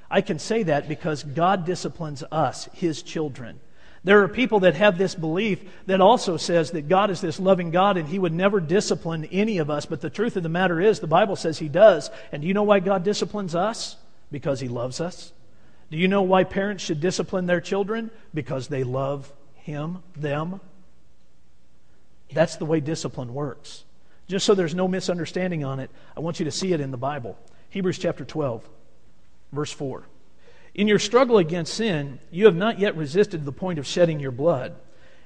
I 0.10 0.22
can 0.22 0.40
say 0.40 0.64
that 0.64 0.88
because 0.88 1.24
God 1.24 1.66
disciplines 1.66 2.24
us, 2.32 2.70
His 2.74 3.02
children. 3.02 3.60
There 4.08 4.24
are 4.24 4.30
people 4.30 4.62
that 4.62 4.76
have 4.76 4.98
this 4.98 5.16
belief 5.16 5.60
that 5.86 6.00
also 6.00 6.38
says 6.38 6.72
that 6.72 6.88
God 6.88 7.12
is 7.12 7.20
this 7.20 7.42
loving 7.42 7.72
God 7.72 7.98
and 7.98 8.08
He 8.08 8.18
would 8.18 8.32
never 8.32 8.62
discipline 8.62 9.26
any 9.34 9.58
of 9.58 9.70
us. 9.70 9.86
But 9.86 10.00
the 10.00 10.10
truth 10.10 10.38
of 10.38 10.44
the 10.44 10.48
matter 10.48 10.80
is, 10.80 11.02
the 11.02 11.08
Bible 11.08 11.36
says 11.36 11.60
He 11.60 11.68
does. 11.68 12.10
And 12.32 12.42
do 12.42 12.48
you 12.48 12.54
know 12.54 12.64
why 12.64 12.80
God 12.80 13.04
disciplines 13.04 13.54
us? 13.54 13.98
Because 14.32 14.62
He 14.62 14.70
loves 14.70 15.02
us. 15.02 15.34
Do 15.92 15.98
you 15.98 16.08
know 16.08 16.22
why 16.22 16.46
parents 16.46 16.86
should 16.86 17.02
discipline 17.02 17.48
their 17.48 17.60
children? 17.60 18.10
Because 18.34 18.70
they 18.70 18.86
love 18.86 19.30
Him, 19.56 20.02
them. 20.16 20.62
That's 22.32 22.56
the 22.56 22.66
way 22.66 22.80
discipline 22.80 23.34
works. 23.34 23.84
Just 24.30 24.46
so 24.46 24.56
there's 24.56 24.74
no 24.74 24.88
misunderstanding 24.88 25.66
on 25.66 25.82
it, 25.82 25.92
I 26.16 26.22
want 26.22 26.40
you 26.40 26.46
to 26.46 26.52
see 26.52 26.72
it 26.72 26.80
in 26.80 26.92
the 26.92 26.98
Bible. 26.98 27.38
Hebrews 27.72 27.98
chapter 27.98 28.24
12, 28.24 28.66
verse 29.52 29.74
4. 29.74 30.06
In 30.78 30.88
your 30.88 31.00
struggle 31.00 31.40
against 31.40 31.74
sin, 31.74 32.20
you 32.30 32.46
have 32.46 32.56
not 32.56 32.80
yet 32.80 32.96
resisted 32.96 33.44
the 33.44 33.52
point 33.52 33.80
of 33.80 33.88
shedding 33.88 34.20
your 34.20 34.32
blood, 34.32 34.76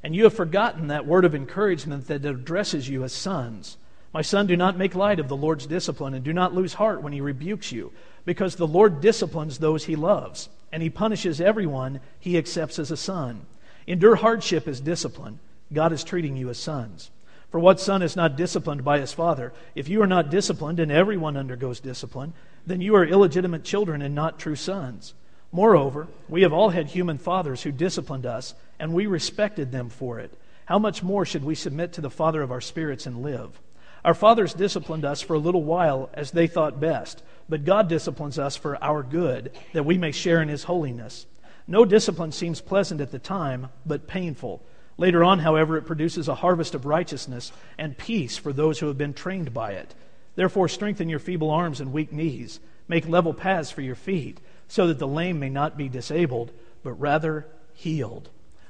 and 0.02 0.16
you 0.16 0.24
have 0.24 0.34
forgotten 0.34 0.88
that 0.88 1.06
word 1.06 1.26
of 1.26 1.36
encouragement 1.36 2.08
that 2.08 2.24
addresses 2.24 2.88
you 2.88 3.04
as 3.04 3.12
sons. 3.12 3.76
My 4.14 4.22
son, 4.22 4.48
do 4.48 4.56
not 4.56 4.78
make 4.78 4.96
light 4.96 5.20
of 5.20 5.28
the 5.28 5.36
Lord's 5.36 5.68
discipline, 5.68 6.14
and 6.14 6.24
do 6.24 6.32
not 6.32 6.56
lose 6.56 6.76
heart 6.76 7.04
when 7.04 7.12
he 7.12 7.20
rebukes 7.20 7.70
you, 7.70 7.92
because 8.24 8.56
the 8.56 8.66
Lord 8.66 9.02
disciplines 9.02 9.58
those 9.58 9.84
he 9.84 9.98
loves, 9.98 10.48
and 10.72 10.82
he 10.82 10.90
punishes 10.90 11.42
everyone 11.42 12.00
he 12.18 12.38
accepts 12.38 12.80
as 12.80 12.90
a 12.90 12.98
son. 12.98 13.46
Endure 13.88 14.16
hardship 14.16 14.70
as 14.70 14.80
discipline. 14.80 15.40
God 15.74 15.92
is 15.92 16.06
treating 16.06 16.38
you 16.38 16.50
as 16.50 16.60
sons. 16.60 17.12
For 17.50 17.60
what 17.60 17.82
son 17.82 18.02
is 18.02 18.16
not 18.16 18.38
disciplined 18.38 18.86
by 18.86 19.00
his 19.00 19.12
father? 19.12 19.52
If 19.76 19.90
you 19.90 20.02
are 20.02 20.08
not 20.08 20.30
disciplined, 20.30 20.80
and 20.80 20.94
everyone 20.94 21.36
undergoes 21.36 21.82
discipline, 21.82 22.32
then 22.66 22.80
you 22.80 22.96
are 22.96 23.06
illegitimate 23.06 23.66
children 23.66 24.02
and 24.02 24.16
not 24.16 24.40
true 24.40 24.56
sons. 24.56 25.14
Moreover, 25.52 26.08
we 26.30 26.44
have 26.44 26.54
all 26.54 26.70
had 26.70 26.88
human 26.88 27.18
fathers 27.18 27.62
who 27.62 27.72
disciplined 27.72 28.26
us, 28.26 28.54
and 28.80 28.94
we 28.94 29.06
respected 29.06 29.72
them 29.72 29.90
for 29.90 30.20
it. 30.20 30.34
How 30.66 30.80
much 30.80 31.04
more 31.04 31.26
should 31.26 31.44
we 31.44 31.56
submit 31.56 31.94
to 31.94 32.02
the 32.02 32.10
Father 32.10 32.42
of 32.42 32.52
our 32.52 32.62
spirits 32.62 33.06
and 33.06 33.22
live? 33.22 33.60
Our 34.06 34.14
fathers 34.14 34.54
disciplined 34.54 35.04
us 35.04 35.22
for 35.22 35.34
a 35.34 35.40
little 35.40 35.64
while 35.64 36.10
as 36.14 36.32
they 36.32 36.48
thought 36.48 36.80
best, 36.80 37.22
but 37.50 37.66
God 37.66 37.90
disciplines 37.90 38.40
us 38.40 38.56
for 38.56 38.82
our 38.82 39.04
good, 39.04 39.52
that 39.74 39.86
we 39.86 39.98
may 39.98 40.12
share 40.12 40.42
in 40.42 40.48
His 40.48 40.64
holiness. 40.64 41.26
No 41.68 41.84
discipline 41.84 42.32
seems 42.32 42.62
pleasant 42.62 43.02
at 43.02 43.12
the 43.12 43.20
time, 43.20 43.68
but 43.86 44.08
painful. 44.08 44.64
Later 44.98 45.24
on, 45.24 45.40
however, 45.40 45.78
it 45.78 45.86
produces 45.86 46.30
a 46.30 46.36
harvest 46.36 46.76
of 46.76 46.86
righteousness 46.86 47.52
and 47.78 47.98
peace 47.98 48.38
for 48.38 48.54
those 48.54 48.80
who 48.80 48.88
have 48.88 48.98
been 48.98 49.14
trained 49.14 49.54
by 49.54 49.74
it. 49.74 49.94
Therefore, 50.36 50.70
strengthen 50.70 51.10
your 51.10 51.20
feeble 51.20 51.50
arms 51.50 51.82
and 51.82 51.92
weak 51.92 52.14
knees. 52.14 52.62
Make 52.88 53.08
level 53.08 53.34
paths 53.34 53.70
for 53.70 53.82
your 53.82 53.96
feet 53.96 54.40
so 54.72 54.88
that 54.88 55.00
the 55.00 55.08
lame 55.08 55.38
may 55.38 55.50
not 55.50 55.76
be 55.76 55.90
disabled, 55.90 56.50
but 56.82 56.94
rather 56.94 57.46
healed. 57.74 58.30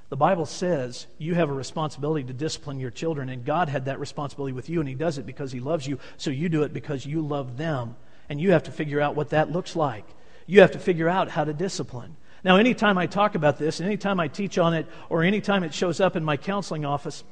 The 0.10 0.18
Bible 0.18 0.48
says 0.48 1.06
you 1.20 1.36
have 1.36 1.48
a 1.48 1.54
responsibility 1.54 2.24
to 2.24 2.34
discipline 2.34 2.80
your 2.80 2.90
children, 2.90 3.30
and 3.30 3.46
God 3.46 3.70
had 3.70 3.86
that 3.86 4.00
responsibility 4.00 4.52
with 4.52 4.68
you, 4.68 4.80
and 4.80 4.90
He 4.90 4.96
does 4.96 5.20
it 5.20 5.28
because 5.28 5.52
He 5.52 5.60
loves 5.60 5.86
you, 5.86 6.00
so 6.18 6.32
you 6.32 6.50
do 6.50 6.64
it 6.64 6.74
because 6.74 7.06
you 7.06 7.22
love 7.22 7.56
them. 7.56 7.96
And 8.30 8.42
you 8.42 8.52
have 8.52 8.64
to 8.64 8.72
figure 8.72 9.00
out 9.00 9.16
what 9.16 9.30
that 9.30 9.52
looks 9.52 9.76
like. 9.76 10.06
You 10.48 10.62
have 10.62 10.72
to 10.72 10.80
figure 10.80 11.08
out 11.08 11.30
how 11.30 11.44
to 11.44 11.54
discipline. 11.54 12.16
Now, 12.44 12.58
anytime 12.58 12.98
I 12.98 13.06
talk 13.06 13.36
about 13.36 13.60
this, 13.60 13.80
anytime 13.80 14.20
I 14.20 14.28
teach 14.28 14.58
on 14.58 14.74
it, 14.74 14.88
or 15.08 15.22
anytime 15.22 15.64
it 15.64 15.72
shows 15.72 16.02
up 16.02 16.16
in 16.16 16.24
my 16.24 16.36
counseling 16.36 16.84
office, 16.84 17.24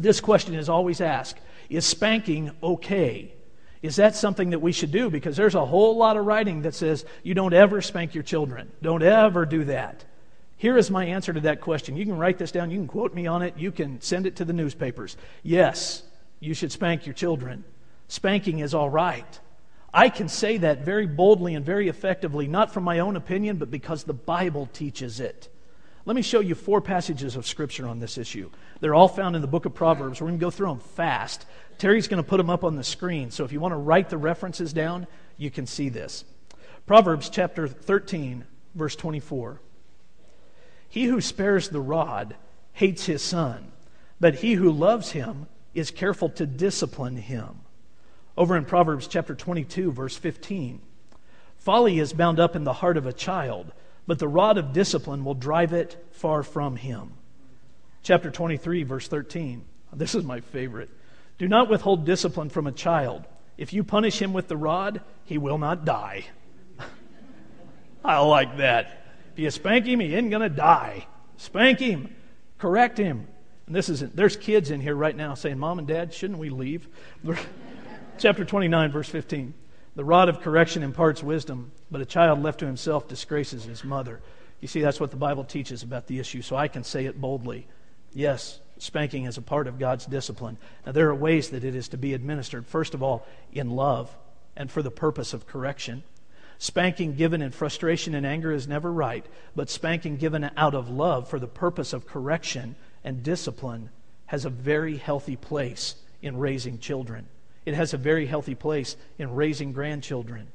this 0.00 0.20
question 0.20 0.54
is 0.54 0.68
always 0.68 1.00
asked 1.00 1.38
Is 1.70 1.86
spanking 1.86 2.50
okay? 2.64 3.32
Is 3.82 3.96
that 3.96 4.14
something 4.14 4.50
that 4.50 4.60
we 4.60 4.70
should 4.72 4.92
do? 4.92 5.10
Because 5.10 5.36
there's 5.36 5.56
a 5.56 5.66
whole 5.66 5.96
lot 5.96 6.16
of 6.16 6.24
writing 6.24 6.62
that 6.62 6.74
says 6.74 7.04
you 7.24 7.34
don't 7.34 7.52
ever 7.52 7.82
spank 7.82 8.14
your 8.14 8.22
children. 8.22 8.70
Don't 8.80 9.02
ever 9.02 9.44
do 9.44 9.64
that. 9.64 10.04
Here 10.56 10.78
is 10.78 10.92
my 10.92 11.06
answer 11.06 11.32
to 11.32 11.40
that 11.40 11.60
question. 11.60 11.96
You 11.96 12.04
can 12.04 12.16
write 12.16 12.38
this 12.38 12.52
down, 12.52 12.70
you 12.70 12.78
can 12.78 12.86
quote 12.86 13.12
me 13.12 13.26
on 13.26 13.42
it, 13.42 13.56
you 13.56 13.72
can 13.72 14.00
send 14.00 14.26
it 14.26 14.36
to 14.36 14.44
the 14.44 14.52
newspapers. 14.52 15.16
Yes, 15.42 16.04
you 16.38 16.54
should 16.54 16.70
spank 16.70 17.04
your 17.04 17.14
children. 17.14 17.64
Spanking 18.06 18.60
is 18.60 18.72
all 18.72 18.88
right. 18.88 19.40
I 19.92 20.08
can 20.08 20.28
say 20.28 20.58
that 20.58 20.84
very 20.84 21.06
boldly 21.06 21.56
and 21.56 21.66
very 21.66 21.88
effectively, 21.88 22.46
not 22.46 22.72
from 22.72 22.84
my 22.84 23.00
own 23.00 23.16
opinion, 23.16 23.56
but 23.56 23.72
because 23.72 24.04
the 24.04 24.12
Bible 24.14 24.68
teaches 24.72 25.18
it. 25.18 25.48
Let 26.04 26.16
me 26.16 26.22
show 26.22 26.40
you 26.40 26.56
four 26.56 26.80
passages 26.80 27.36
of 27.36 27.46
Scripture 27.46 27.86
on 27.86 28.00
this 28.00 28.18
issue. 28.18 28.50
They're 28.80 28.94
all 28.94 29.08
found 29.08 29.36
in 29.36 29.42
the 29.42 29.48
book 29.48 29.66
of 29.66 29.74
Proverbs. 29.74 30.20
We're 30.20 30.28
going 30.28 30.38
to 30.38 30.44
go 30.44 30.50
through 30.50 30.68
them 30.68 30.80
fast. 30.80 31.46
Terry's 31.78 32.08
going 32.08 32.22
to 32.22 32.28
put 32.28 32.38
them 32.38 32.50
up 32.50 32.64
on 32.64 32.74
the 32.74 32.82
screen. 32.82 33.30
So 33.30 33.44
if 33.44 33.52
you 33.52 33.60
want 33.60 33.72
to 33.72 33.76
write 33.76 34.08
the 34.08 34.18
references 34.18 34.72
down, 34.72 35.06
you 35.36 35.50
can 35.50 35.66
see 35.66 35.88
this. 35.88 36.24
Proverbs 36.86 37.28
chapter 37.28 37.68
13, 37.68 38.44
verse 38.74 38.96
24. 38.96 39.60
He 40.88 41.04
who 41.04 41.20
spares 41.20 41.68
the 41.68 41.80
rod 41.80 42.34
hates 42.72 43.06
his 43.06 43.22
son, 43.22 43.70
but 44.18 44.36
he 44.36 44.54
who 44.54 44.72
loves 44.72 45.12
him 45.12 45.46
is 45.72 45.92
careful 45.92 46.28
to 46.30 46.46
discipline 46.46 47.16
him. 47.16 47.60
Over 48.36 48.56
in 48.56 48.64
Proverbs 48.64 49.06
chapter 49.06 49.34
22, 49.34 49.92
verse 49.92 50.16
15. 50.16 50.80
Folly 51.58 52.00
is 52.00 52.12
bound 52.12 52.40
up 52.40 52.56
in 52.56 52.64
the 52.64 52.72
heart 52.72 52.96
of 52.96 53.06
a 53.06 53.12
child 53.12 53.72
but 54.12 54.18
the 54.18 54.28
rod 54.28 54.58
of 54.58 54.74
discipline 54.74 55.24
will 55.24 55.32
drive 55.32 55.72
it 55.72 55.96
far 56.10 56.42
from 56.42 56.76
him. 56.76 57.14
Chapter 58.02 58.30
23, 58.30 58.82
verse 58.82 59.08
13. 59.08 59.64
This 59.94 60.14
is 60.14 60.22
my 60.22 60.40
favorite. 60.40 60.90
Do 61.38 61.48
not 61.48 61.70
withhold 61.70 62.04
discipline 62.04 62.50
from 62.50 62.66
a 62.66 62.72
child. 62.72 63.24
If 63.56 63.72
you 63.72 63.82
punish 63.82 64.20
him 64.20 64.34
with 64.34 64.48
the 64.48 64.56
rod, 64.58 65.00
he 65.24 65.38
will 65.38 65.56
not 65.56 65.86
die. 65.86 66.26
I 68.04 68.18
like 68.18 68.58
that. 68.58 69.06
If 69.32 69.38
you 69.38 69.50
spank 69.50 69.86
him, 69.86 70.00
he 70.00 70.14
ain't 70.14 70.28
going 70.28 70.42
to 70.42 70.50
die. 70.50 71.06
Spank 71.38 71.78
him, 71.78 72.14
correct 72.58 72.98
him. 72.98 73.26
And 73.66 73.74
this 73.74 73.88
isn't, 73.88 74.14
there's 74.14 74.36
kids 74.36 74.70
in 74.70 74.82
here 74.82 74.94
right 74.94 75.16
now 75.16 75.32
saying, 75.32 75.58
"Mom 75.58 75.78
and 75.78 75.88
Dad, 75.88 76.12
shouldn't 76.12 76.38
we 76.38 76.50
leave?" 76.50 76.86
Chapter 78.18 78.44
29, 78.44 78.92
verse 78.92 79.08
15. 79.08 79.54
The 79.96 80.04
rod 80.04 80.28
of 80.28 80.42
correction 80.42 80.82
imparts 80.82 81.22
wisdom, 81.22 81.72
but 81.92 82.00
a 82.00 82.06
child 82.06 82.42
left 82.42 82.60
to 82.60 82.66
himself 82.66 83.06
disgraces 83.06 83.64
his 83.64 83.84
mother. 83.84 84.20
You 84.60 84.68
see, 84.68 84.80
that's 84.80 84.98
what 84.98 85.10
the 85.10 85.16
Bible 85.16 85.44
teaches 85.44 85.82
about 85.82 86.06
the 86.06 86.18
issue, 86.18 86.40
so 86.40 86.56
I 86.56 86.66
can 86.66 86.84
say 86.84 87.04
it 87.04 87.20
boldly. 87.20 87.66
Yes, 88.14 88.60
spanking 88.78 89.26
is 89.26 89.36
a 89.36 89.42
part 89.42 89.66
of 89.66 89.78
God's 89.78 90.06
discipline. 90.06 90.56
Now, 90.86 90.92
there 90.92 91.10
are 91.10 91.14
ways 91.14 91.50
that 91.50 91.64
it 91.64 91.74
is 91.76 91.88
to 91.88 91.98
be 91.98 92.14
administered. 92.14 92.66
First 92.66 92.94
of 92.94 93.02
all, 93.02 93.26
in 93.52 93.70
love 93.70 94.16
and 94.56 94.70
for 94.70 94.82
the 94.82 94.90
purpose 94.90 95.34
of 95.34 95.46
correction. 95.46 96.02
Spanking 96.58 97.14
given 97.14 97.42
in 97.42 97.50
frustration 97.50 98.14
and 98.14 98.24
anger 98.24 98.52
is 98.52 98.68
never 98.68 98.90
right, 98.90 99.26
but 99.54 99.68
spanking 99.68 100.16
given 100.16 100.50
out 100.56 100.74
of 100.74 100.88
love 100.88 101.28
for 101.28 101.38
the 101.38 101.46
purpose 101.46 101.92
of 101.92 102.06
correction 102.06 102.74
and 103.04 103.22
discipline 103.22 103.90
has 104.26 104.44
a 104.44 104.50
very 104.50 104.96
healthy 104.96 105.36
place 105.36 105.96
in 106.22 106.38
raising 106.38 106.78
children. 106.78 107.26
It 107.66 107.74
has 107.74 107.92
a 107.92 107.98
very 107.98 108.26
healthy 108.26 108.54
place 108.54 108.96
in 109.18 109.34
raising 109.34 109.72
grandchildren. 109.72 110.48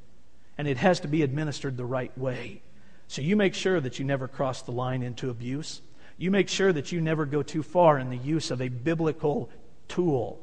And 0.58 0.68
it 0.68 0.76
has 0.76 1.00
to 1.00 1.08
be 1.08 1.22
administered 1.22 1.76
the 1.76 1.84
right 1.84 2.16
way. 2.18 2.60
So 3.06 3.22
you 3.22 3.36
make 3.36 3.54
sure 3.54 3.80
that 3.80 3.98
you 3.98 4.04
never 4.04 4.28
cross 4.28 4.62
the 4.62 4.72
line 4.72 5.02
into 5.02 5.30
abuse. 5.30 5.80
You 6.18 6.30
make 6.30 6.48
sure 6.48 6.72
that 6.72 6.92
you 6.92 7.00
never 7.00 7.24
go 7.24 7.42
too 7.42 7.62
far 7.62 7.98
in 7.98 8.10
the 8.10 8.16
use 8.16 8.50
of 8.50 8.60
a 8.60 8.68
biblical 8.68 9.48
tool. 9.86 10.40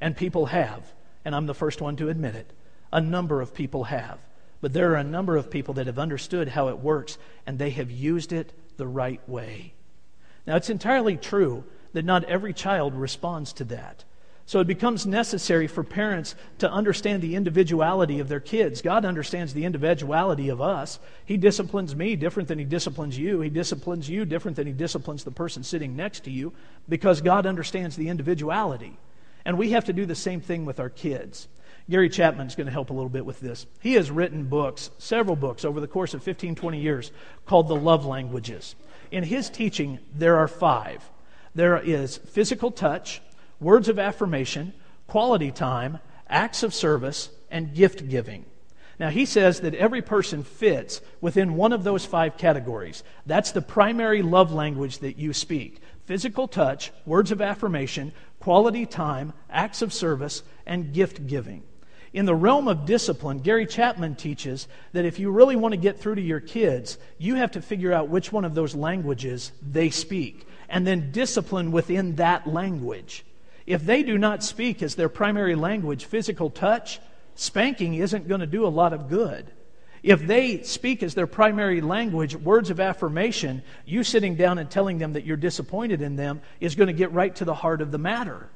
And 0.00 0.16
people 0.16 0.46
have, 0.46 0.82
and 1.24 1.34
I'm 1.34 1.46
the 1.46 1.54
first 1.54 1.80
one 1.80 1.96
to 1.96 2.08
admit 2.08 2.36
it. 2.36 2.50
A 2.92 3.00
number 3.00 3.42
of 3.42 3.52
people 3.52 3.84
have. 3.84 4.18
But 4.60 4.72
there 4.72 4.92
are 4.92 4.96
a 4.96 5.04
number 5.04 5.36
of 5.36 5.50
people 5.50 5.74
that 5.74 5.86
have 5.86 5.98
understood 5.98 6.48
how 6.48 6.68
it 6.68 6.78
works, 6.78 7.18
and 7.46 7.58
they 7.58 7.70
have 7.70 7.90
used 7.90 8.32
it 8.32 8.52
the 8.76 8.86
right 8.86 9.20
way. 9.28 9.74
Now, 10.46 10.56
it's 10.56 10.70
entirely 10.70 11.16
true 11.16 11.64
that 11.92 12.04
not 12.04 12.24
every 12.24 12.52
child 12.52 12.94
responds 12.94 13.52
to 13.54 13.64
that. 13.64 14.04
So 14.48 14.60
it 14.60 14.66
becomes 14.66 15.04
necessary 15.04 15.66
for 15.66 15.84
parents 15.84 16.34
to 16.60 16.72
understand 16.72 17.20
the 17.20 17.34
individuality 17.34 18.18
of 18.18 18.30
their 18.30 18.40
kids. 18.40 18.80
God 18.80 19.04
understands 19.04 19.52
the 19.52 19.66
individuality 19.66 20.48
of 20.48 20.58
us. 20.58 20.98
He 21.26 21.36
disciplines 21.36 21.94
me 21.94 22.16
different 22.16 22.48
than 22.48 22.58
He 22.58 22.64
disciplines 22.64 23.18
you. 23.18 23.42
He 23.42 23.50
disciplines 23.50 24.08
you 24.08 24.24
different 24.24 24.56
than 24.56 24.66
He 24.66 24.72
disciplines 24.72 25.22
the 25.22 25.30
person 25.30 25.62
sitting 25.62 25.94
next 25.94 26.24
to 26.24 26.30
you 26.30 26.54
because 26.88 27.20
God 27.20 27.44
understands 27.44 27.94
the 27.94 28.08
individuality. 28.08 28.96
And 29.44 29.58
we 29.58 29.72
have 29.72 29.84
to 29.84 29.92
do 29.92 30.06
the 30.06 30.14
same 30.14 30.40
thing 30.40 30.64
with 30.64 30.80
our 30.80 30.88
kids. 30.88 31.46
Gary 31.90 32.08
Chapman 32.08 32.46
is 32.46 32.54
going 32.54 32.68
to 32.68 32.72
help 32.72 32.88
a 32.88 32.94
little 32.94 33.10
bit 33.10 33.26
with 33.26 33.40
this. 33.40 33.66
He 33.80 33.92
has 33.94 34.10
written 34.10 34.44
books, 34.44 34.90
several 34.96 35.36
books, 35.36 35.66
over 35.66 35.78
the 35.78 35.86
course 35.86 36.14
of 36.14 36.22
15, 36.22 36.54
20 36.54 36.80
years 36.80 37.12
called 37.44 37.68
The 37.68 37.76
Love 37.76 38.06
Languages. 38.06 38.76
In 39.10 39.24
his 39.24 39.50
teaching, 39.50 39.98
there 40.16 40.38
are 40.38 40.48
five. 40.48 41.06
There 41.54 41.76
is 41.76 42.16
physical 42.16 42.70
touch, 42.70 43.20
words 43.60 43.88
of 43.88 43.98
affirmation, 43.98 44.72
quality 45.06 45.50
time, 45.50 45.98
acts 46.28 46.62
of 46.62 46.74
service, 46.74 47.30
and 47.50 47.74
gift 47.74 48.08
giving. 48.08 48.44
Now, 49.00 49.10
he 49.10 49.26
says 49.26 49.60
that 49.60 49.74
every 49.74 50.02
person 50.02 50.42
fits 50.42 51.00
within 51.20 51.54
one 51.54 51.72
of 51.72 51.84
those 51.84 52.04
five 52.04 52.36
categories. 52.36 53.04
That's 53.26 53.52
the 53.52 53.62
primary 53.62 54.22
love 54.22 54.52
language 54.52 54.98
that 54.98 55.18
you 55.18 55.32
speak 55.32 55.80
physical 56.04 56.48
touch, 56.48 56.90
words 57.04 57.30
of 57.30 57.42
affirmation, 57.42 58.10
quality 58.40 58.86
time, 58.86 59.30
acts 59.50 59.82
of 59.82 59.92
service, 59.92 60.42
and 60.64 60.94
gift 60.94 61.26
giving. 61.26 61.62
In 62.14 62.24
the 62.24 62.34
realm 62.34 62.66
of 62.66 62.86
discipline, 62.86 63.40
Gary 63.40 63.66
Chapman 63.66 64.14
teaches 64.14 64.68
that 64.92 65.04
if 65.04 65.18
you 65.18 65.30
really 65.30 65.54
want 65.54 65.72
to 65.72 65.76
get 65.76 66.00
through 66.00 66.14
to 66.14 66.22
your 66.22 66.40
kids, 66.40 66.96
you 67.18 67.34
have 67.34 67.50
to 67.50 67.60
figure 67.60 67.92
out 67.92 68.08
which 68.08 68.32
one 68.32 68.46
of 68.46 68.54
those 68.54 68.74
languages 68.74 69.52
they 69.60 69.90
speak 69.90 70.48
and 70.70 70.86
then 70.86 71.12
discipline 71.12 71.72
within 71.72 72.16
that 72.16 72.46
language. 72.46 73.26
If 73.68 73.84
they 73.84 74.02
do 74.02 74.16
not 74.16 74.42
speak 74.42 74.82
as 74.82 74.94
their 74.94 75.10
primary 75.10 75.54
language 75.54 76.06
physical 76.06 76.48
touch, 76.48 77.00
spanking 77.34 77.92
isn't 77.92 78.26
going 78.26 78.40
to 78.40 78.46
do 78.46 78.66
a 78.66 78.68
lot 78.68 78.94
of 78.94 79.10
good. 79.10 79.50
If 80.02 80.26
they 80.26 80.62
speak 80.62 81.02
as 81.02 81.14
their 81.14 81.26
primary 81.26 81.82
language 81.82 82.34
words 82.34 82.70
of 82.70 82.80
affirmation, 82.80 83.62
you 83.84 84.04
sitting 84.04 84.36
down 84.36 84.56
and 84.56 84.70
telling 84.70 84.96
them 84.96 85.12
that 85.12 85.26
you're 85.26 85.36
disappointed 85.36 86.00
in 86.00 86.16
them 86.16 86.40
is 86.60 86.76
going 86.76 86.86
to 86.86 86.94
get 86.94 87.12
right 87.12 87.36
to 87.36 87.44
the 87.44 87.52
heart 87.52 87.82
of 87.82 87.92
the 87.92 87.98
matter. 87.98 88.48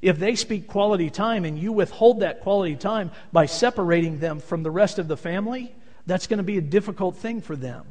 If 0.00 0.18
they 0.18 0.34
speak 0.34 0.66
quality 0.66 1.10
time 1.10 1.44
and 1.44 1.58
you 1.58 1.70
withhold 1.70 2.20
that 2.20 2.40
quality 2.40 2.76
time 2.76 3.10
by 3.34 3.44
separating 3.44 4.18
them 4.18 4.40
from 4.40 4.62
the 4.62 4.70
rest 4.70 4.98
of 4.98 5.08
the 5.08 5.16
family, 5.18 5.74
that's 6.06 6.26
going 6.26 6.38
to 6.38 6.42
be 6.42 6.56
a 6.56 6.62
difficult 6.62 7.18
thing 7.18 7.42
for 7.42 7.54
them. 7.54 7.84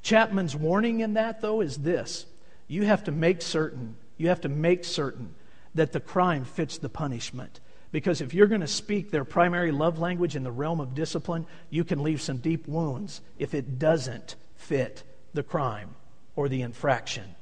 Chapman's 0.00 0.56
warning 0.56 1.00
in 1.00 1.12
that, 1.12 1.42
though, 1.42 1.60
is 1.60 1.76
this 1.76 2.24
you 2.68 2.86
have 2.86 3.04
to 3.04 3.12
make 3.12 3.42
certain, 3.42 3.96
you 4.16 4.28
have 4.28 4.40
to 4.40 4.48
make 4.48 4.82
certain 4.82 5.34
that 5.76 5.92
the 5.92 6.00
crime 6.00 6.44
fits 6.44 6.78
the 6.78 6.88
punishment. 6.88 7.60
Because 7.92 8.20
if 8.20 8.34
you're 8.34 8.48
going 8.48 8.60
to 8.60 8.66
speak 8.66 9.10
their 9.10 9.24
primary 9.24 9.70
love 9.70 9.98
language 9.98 10.36
in 10.36 10.42
the 10.42 10.50
realm 10.50 10.80
of 10.80 10.94
discipline, 10.94 11.46
you 11.70 11.84
can 11.84 12.02
leave 12.02 12.20
some 12.20 12.38
deep 12.38 12.66
wounds 12.66 13.20
if 13.38 13.54
it 13.54 13.78
doesn't 13.78 14.34
fit 14.56 15.02
the 15.32 15.42
crime 15.42 15.94
or 16.34 16.48
the 16.48 16.62
infraction. 16.62 17.36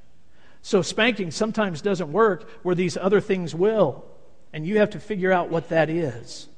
So 0.63 0.83
spanking 0.83 1.31
sometimes 1.31 1.83
doesn't 1.83 2.13
work 2.13 2.49
where 2.63 2.75
these 2.75 2.97
other 2.97 3.21
things 3.21 3.55
will, 3.55 4.05
and 4.53 4.67
you 4.67 4.79
have 4.79 4.91
to 4.91 5.01
figure 5.01 5.33
out 5.33 5.51
what 5.51 5.71
that 5.71 5.91
is. 5.91 6.49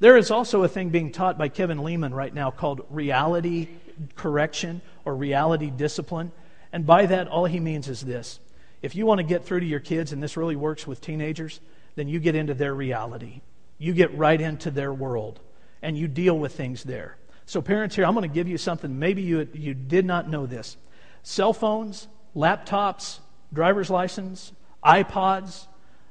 There 0.00 0.16
is 0.16 0.30
also 0.30 0.62
a 0.62 0.68
thing 0.68 0.90
being 0.90 1.10
taught 1.10 1.38
by 1.38 1.48
Kevin 1.48 1.82
Leman 1.82 2.14
right 2.14 2.32
now 2.32 2.50
called 2.50 2.86
reality 2.90 3.68
correction 4.14 4.80
or 5.04 5.16
reality 5.16 5.70
discipline. 5.70 6.30
And 6.72 6.86
by 6.86 7.06
that, 7.06 7.28
all 7.28 7.46
he 7.46 7.58
means 7.58 7.88
is 7.88 8.00
this 8.00 8.38
if 8.82 8.94
you 8.94 9.06
want 9.06 9.18
to 9.18 9.24
get 9.24 9.44
through 9.44 9.60
to 9.60 9.66
your 9.66 9.80
kids, 9.80 10.12
and 10.12 10.22
this 10.22 10.36
really 10.36 10.56
works 10.56 10.86
with 10.86 11.00
teenagers, 11.00 11.60
then 11.96 12.08
you 12.08 12.20
get 12.20 12.34
into 12.34 12.54
their 12.54 12.74
reality. 12.74 13.40
You 13.78 13.92
get 13.92 14.16
right 14.16 14.40
into 14.40 14.70
their 14.70 14.92
world, 14.92 15.40
and 15.82 15.96
you 15.96 16.08
deal 16.08 16.38
with 16.38 16.54
things 16.54 16.84
there. 16.84 17.16
So, 17.46 17.62
parents, 17.62 17.96
here, 17.96 18.04
I'm 18.04 18.14
going 18.14 18.28
to 18.28 18.34
give 18.34 18.48
you 18.48 18.58
something. 18.58 18.98
Maybe 18.98 19.22
you, 19.22 19.48
you 19.52 19.74
did 19.74 20.04
not 20.04 20.28
know 20.28 20.46
this. 20.46 20.76
Cell 21.22 21.52
phones, 21.52 22.06
laptops, 22.36 23.18
driver's 23.52 23.90
license, 23.90 24.52
iPods, 24.84 25.66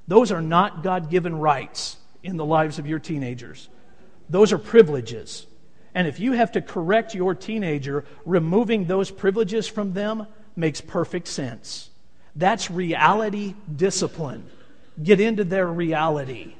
those 0.07 0.31
are 0.31 0.41
not 0.41 0.83
God 0.83 1.09
given 1.09 1.37
rights 1.37 1.97
in 2.23 2.37
the 2.37 2.45
lives 2.45 2.79
of 2.79 2.87
your 2.87 2.99
teenagers. 2.99 3.69
Those 4.29 4.51
are 4.51 4.57
privileges. 4.57 5.45
And 5.93 6.07
if 6.07 6.19
you 6.19 6.33
have 6.33 6.53
to 6.53 6.61
correct 6.61 7.15
your 7.15 7.35
teenager, 7.35 8.05
removing 8.25 8.85
those 8.85 9.11
privileges 9.11 9.67
from 9.67 9.93
them 9.93 10.27
makes 10.55 10.81
perfect 10.81 11.27
sense. 11.27 11.89
That's 12.37 12.69
reality 12.69 13.55
discipline. 13.75 14.45
Get 15.01 15.19
into 15.19 15.43
their 15.43 15.67
reality. 15.67 16.53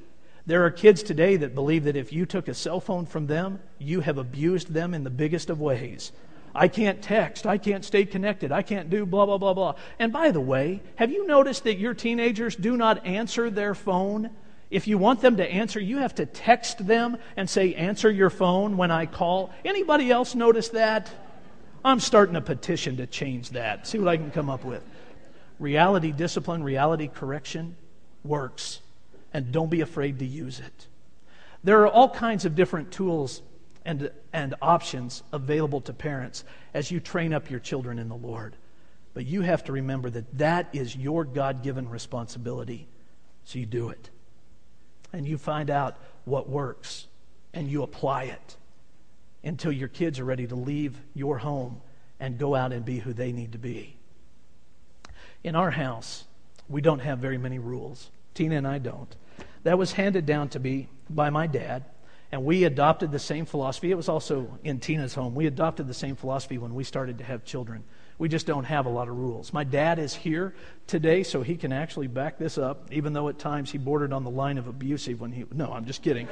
There 0.48 0.66
are 0.66 0.72
kids 0.72 1.04
today 1.04 1.38
that 1.38 1.54
believe 1.54 1.84
that 1.84 1.96
if 1.96 2.12
you 2.12 2.26
took 2.26 2.48
a 2.48 2.54
cell 2.54 2.80
phone 2.80 3.06
from 3.06 3.28
them, 3.28 3.60
you 3.78 4.02
have 4.02 4.18
abused 4.18 4.74
them 4.74 4.94
in 4.94 5.04
the 5.04 5.10
biggest 5.10 5.50
of 5.50 5.60
ways. 5.60 6.12
I 6.56 6.68
can't 6.68 7.02
text. 7.02 7.46
I 7.46 7.60
can't 7.60 7.86
stay 7.86 8.06
connected. 8.06 8.52
I 8.52 8.64
can't 8.64 8.90
do 8.90 9.06
blah, 9.06 9.28
blah, 9.28 9.38
blah, 9.38 9.54
blah. 9.54 9.76
And 10.00 10.12
by 10.12 10.32
the 10.32 10.42
way, 10.42 10.82
have 10.96 11.12
you 11.12 11.28
noticed 11.28 11.66
that 11.66 11.78
your 11.78 11.94
teenagers 11.94 12.56
do 12.56 12.76
not 12.76 13.06
answer 13.06 13.52
their 13.52 13.76
phone? 13.76 14.32
If 14.72 14.88
you 14.88 14.98
want 14.98 15.22
them 15.22 15.38
to 15.38 15.48
answer, 15.48 15.80
you 15.80 15.98
have 15.98 16.16
to 16.16 16.26
text 16.26 16.88
them 16.88 17.18
and 17.36 17.48
say, 17.48 17.76
Answer 17.76 18.10
your 18.10 18.32
phone 18.32 18.78
when 18.78 18.90
I 18.90 19.06
call. 19.06 19.52
Anybody 19.64 20.10
else 20.10 20.34
notice 20.34 20.70
that? 20.70 21.12
I'm 21.86 22.00
starting 22.00 22.36
a 22.36 22.42
petition 22.42 22.98
to 22.98 23.06
change 23.06 23.52
that. 23.52 23.86
See 23.86 24.00
what 24.00 24.08
I 24.08 24.18
can 24.18 24.32
come 24.32 24.50
up 24.50 24.66
with. 24.66 24.84
Reality 25.60 26.12
discipline, 26.12 26.64
reality 26.64 27.08
correction 27.08 27.76
works, 28.24 28.80
and 29.34 29.52
don't 29.52 29.70
be 29.70 29.82
afraid 29.82 30.20
to 30.20 30.26
use 30.26 30.60
it. 30.60 30.88
There 31.64 31.82
are 31.82 31.88
all 31.88 32.10
kinds 32.10 32.46
of 32.46 32.56
different 32.56 32.92
tools 32.92 33.42
and, 33.84 34.12
and 34.34 34.56
options 34.62 35.24
available 35.32 35.82
to 35.82 35.94
parents 35.94 36.44
as 36.74 36.92
you 36.92 37.00
train 37.00 37.34
up 37.34 37.50
your 37.50 37.60
children 37.60 38.00
in 38.00 38.10
the 38.10 38.16
Lord. 38.16 38.56
But 39.14 39.26
you 39.26 39.42
have 39.42 39.64
to 39.64 39.72
remember 39.72 40.10
that 40.12 40.38
that 40.38 40.70
is 40.74 40.96
your 40.96 41.24
God 41.24 41.64
given 41.64 41.90
responsibility. 41.90 42.88
So 43.46 43.58
you 43.60 43.66
do 43.66 43.90
it. 43.90 44.10
And 45.12 45.26
you 45.28 45.38
find 45.38 45.70
out 45.72 45.98
what 46.26 46.48
works 46.48 47.08
and 47.54 47.68
you 47.68 47.82
apply 47.82 48.26
it 48.26 48.58
until 49.44 49.72
your 49.72 49.88
kids 49.88 50.20
are 50.20 50.26
ready 50.26 50.46
to 50.46 50.56
leave 50.56 51.00
your 51.16 51.40
home 51.40 51.82
and 52.20 52.38
go 52.38 52.54
out 52.54 52.74
and 52.74 52.86
be 52.86 53.00
who 53.00 53.14
they 53.14 53.32
need 53.32 53.54
to 53.54 53.58
be. 53.58 53.97
In 55.44 55.56
our 55.56 55.72
house, 55.72 56.26
we 56.68 56.82
don't 56.82 57.00
have 57.00 57.20
very 57.20 57.38
many 57.38 57.60
rules. 57.60 58.12
Tina 58.34 58.56
and 58.56 58.68
I 58.68 58.80
don't. 58.80 59.16
That 59.64 59.78
was 59.78 59.94
handed 59.94 60.26
down 60.26 60.50
to 60.50 60.60
me 60.60 60.90
by 61.10 61.30
my 61.30 61.48
dad, 61.48 61.86
and 62.32 62.44
we 62.44 62.64
adopted 62.64 63.12
the 63.12 63.20
same 63.20 63.46
philosophy. 63.46 63.92
It 63.92 63.98
was 63.98 64.10
also 64.10 64.60
in 64.64 64.80
Tina's 64.80 65.14
home. 65.14 65.36
We 65.36 65.48
adopted 65.48 65.88
the 65.88 65.94
same 65.94 66.16
philosophy 66.16 66.58
when 66.58 66.76
we 66.76 66.84
started 66.84 67.18
to 67.20 67.24
have 67.24 67.44
children. 67.44 67.84
We 68.20 68.30
just 68.30 68.48
don't 68.48 68.64
have 68.64 68.86
a 68.86 68.90
lot 68.90 69.08
of 69.08 69.18
rules. 69.18 69.54
My 69.54 69.64
dad 69.64 70.00
is 70.00 70.14
here 70.14 70.56
today, 70.88 71.24
so 71.24 71.44
he 71.44 71.56
can 71.56 71.72
actually 71.72 72.08
back 72.08 72.38
this 72.38 72.58
up, 72.58 72.88
even 72.92 73.14
though 73.14 73.30
at 73.30 73.38
times 73.38 73.72
he 73.72 73.78
bordered 73.78 74.12
on 74.12 74.24
the 74.24 74.30
line 74.30 74.58
of 74.58 74.68
abusive 74.68 75.22
when 75.22 75.32
he. 75.32 75.46
No, 75.54 75.72
I'm 75.72 75.86
just 75.86 76.02
kidding. 76.02 76.28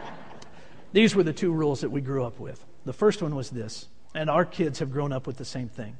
These 0.92 1.16
were 1.16 1.24
the 1.24 1.32
two 1.32 1.52
rules 1.52 1.80
that 1.80 1.90
we 1.90 2.00
grew 2.00 2.24
up 2.24 2.38
with. 2.38 2.64
The 2.84 2.92
first 2.92 3.20
one 3.22 3.34
was 3.34 3.50
this, 3.50 3.88
and 4.14 4.30
our 4.30 4.44
kids 4.44 4.78
have 4.78 4.92
grown 4.92 5.12
up 5.12 5.26
with 5.26 5.36
the 5.36 5.44
same 5.44 5.68
thing. 5.68 5.96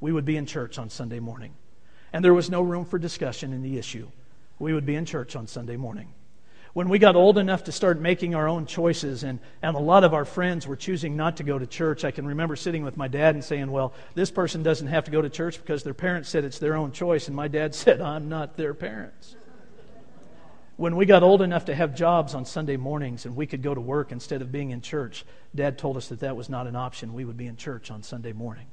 We 0.00 0.12
would 0.12 0.24
be 0.24 0.36
in 0.36 0.46
church 0.46 0.78
on 0.78 0.90
Sunday 0.90 1.20
morning, 1.20 1.54
and 2.12 2.24
there 2.24 2.34
was 2.34 2.50
no 2.50 2.62
room 2.62 2.84
for 2.84 2.98
discussion 2.98 3.52
in 3.52 3.62
the 3.62 3.78
issue. 3.78 4.08
We 4.58 4.72
would 4.72 4.86
be 4.86 4.94
in 4.94 5.04
church 5.04 5.36
on 5.36 5.46
Sunday 5.46 5.76
morning. 5.76 6.12
When 6.72 6.88
we 6.88 6.98
got 6.98 7.16
old 7.16 7.38
enough 7.38 7.64
to 7.64 7.72
start 7.72 7.98
making 7.98 8.34
our 8.34 8.46
own 8.46 8.66
choices, 8.66 9.24
and, 9.24 9.40
and 9.62 9.74
a 9.74 9.80
lot 9.80 10.04
of 10.04 10.14
our 10.14 10.24
friends 10.24 10.66
were 10.66 10.76
choosing 10.76 11.16
not 11.16 11.38
to 11.38 11.42
go 11.42 11.58
to 11.58 11.66
church, 11.66 12.04
I 12.04 12.10
can 12.10 12.26
remember 12.26 12.56
sitting 12.56 12.84
with 12.84 12.96
my 12.96 13.08
dad 13.08 13.34
and 13.34 13.42
saying, 13.42 13.70
Well, 13.70 13.94
this 14.14 14.30
person 14.30 14.62
doesn't 14.62 14.86
have 14.86 15.04
to 15.04 15.10
go 15.10 15.22
to 15.22 15.30
church 15.30 15.58
because 15.58 15.82
their 15.82 15.94
parents 15.94 16.28
said 16.28 16.44
it's 16.44 16.58
their 16.58 16.76
own 16.76 16.92
choice. 16.92 17.26
And 17.26 17.36
my 17.36 17.48
dad 17.48 17.74
said, 17.74 18.00
I'm 18.00 18.28
not 18.28 18.56
their 18.56 18.74
parents 18.74 19.36
when 20.78 20.94
we 20.94 21.06
got 21.06 21.24
old 21.24 21.42
enough 21.42 21.64
to 21.64 21.74
have 21.74 21.92
jobs 21.92 22.34
on 22.34 22.44
Sunday 22.44 22.76
mornings 22.76 23.26
and 23.26 23.34
we 23.34 23.48
could 23.48 23.62
go 23.62 23.74
to 23.74 23.80
work 23.80 24.12
instead 24.12 24.40
of 24.40 24.52
being 24.52 24.70
in 24.70 24.80
church, 24.80 25.24
Dad 25.52 25.76
told 25.76 25.96
us 25.96 26.08
that 26.08 26.20
that 26.20 26.36
was 26.36 26.48
not 26.48 26.68
an 26.68 26.76
option. 26.76 27.14
We 27.14 27.24
would 27.24 27.36
be 27.36 27.48
in 27.48 27.56
church 27.56 27.90
on 27.90 28.04
Sunday 28.04 28.32
morning. 28.32 28.68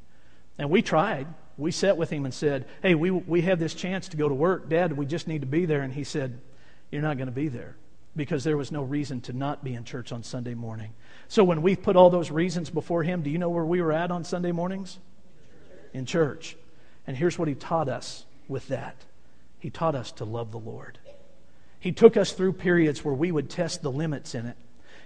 And 0.57 0.69
we 0.69 0.81
tried. 0.81 1.27
We 1.57 1.71
sat 1.71 1.97
with 1.97 2.09
him 2.09 2.25
and 2.25 2.33
said, 2.33 2.65
Hey, 2.81 2.95
we, 2.95 3.11
we 3.11 3.41
have 3.41 3.59
this 3.59 3.73
chance 3.73 4.09
to 4.09 4.17
go 4.17 4.27
to 4.27 4.35
work. 4.35 4.69
Dad, 4.69 4.95
we 4.95 5.05
just 5.05 5.27
need 5.27 5.41
to 5.41 5.47
be 5.47 5.65
there. 5.65 5.81
And 5.81 5.93
he 5.93 6.03
said, 6.03 6.39
You're 6.91 7.01
not 7.01 7.17
going 7.17 7.27
to 7.27 7.33
be 7.33 7.47
there 7.47 7.75
because 8.15 8.43
there 8.43 8.57
was 8.57 8.71
no 8.71 8.83
reason 8.83 9.21
to 9.21 9.33
not 9.33 9.63
be 9.63 9.73
in 9.73 9.83
church 9.83 10.11
on 10.11 10.23
Sunday 10.23 10.53
morning. 10.53 10.93
So 11.27 11.43
when 11.43 11.61
we 11.61 11.75
put 11.75 11.95
all 11.95 12.09
those 12.09 12.31
reasons 12.31 12.69
before 12.69 13.03
him, 13.03 13.21
do 13.21 13.29
you 13.29 13.37
know 13.37 13.49
where 13.49 13.65
we 13.65 13.81
were 13.81 13.91
at 13.91 14.11
on 14.11 14.23
Sunday 14.23 14.51
mornings? 14.51 14.99
In 15.93 16.05
church. 16.05 16.55
And 17.07 17.15
here's 17.15 17.37
what 17.37 17.47
he 17.47 17.55
taught 17.55 17.89
us 17.89 18.25
with 18.47 18.67
that 18.69 18.95
he 19.59 19.71
taught 19.71 19.95
us 19.95 20.11
to 20.11 20.25
love 20.25 20.51
the 20.51 20.59
Lord. 20.59 20.99
He 21.79 21.91
took 21.91 22.17
us 22.17 22.33
through 22.33 22.53
periods 22.53 23.03
where 23.03 23.15
we 23.15 23.31
would 23.31 23.49
test 23.49 23.81
the 23.81 23.91
limits 23.91 24.35
in 24.35 24.45
it. 24.45 24.57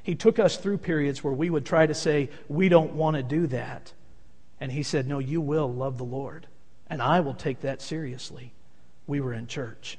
He 0.04 0.16
took 0.16 0.38
us 0.38 0.58
through 0.58 0.80
periods 0.80 1.24
where 1.24 1.34
we 1.34 1.50
would 1.50 1.66
try 1.66 1.86
to 1.86 1.94
say, 1.94 2.30
we 2.50 2.68
don't 2.68 2.94
want 2.94 3.16
to 3.16 3.24
do 3.24 3.48
that. 3.48 3.94
And 4.60 4.72
he 4.72 4.84
said, 4.84 5.08
No, 5.08 5.20
you 5.20 5.42
will 5.42 5.72
love 5.72 5.98
the 5.98 6.04
Lord. 6.04 6.48
And 6.88 7.02
I 7.02 7.20
will 7.20 7.34
take 7.34 7.62
that 7.62 7.82
seriously. 7.82 8.54
We 9.08 9.22
were 9.22 9.34
in 9.34 9.48
church. 9.48 9.98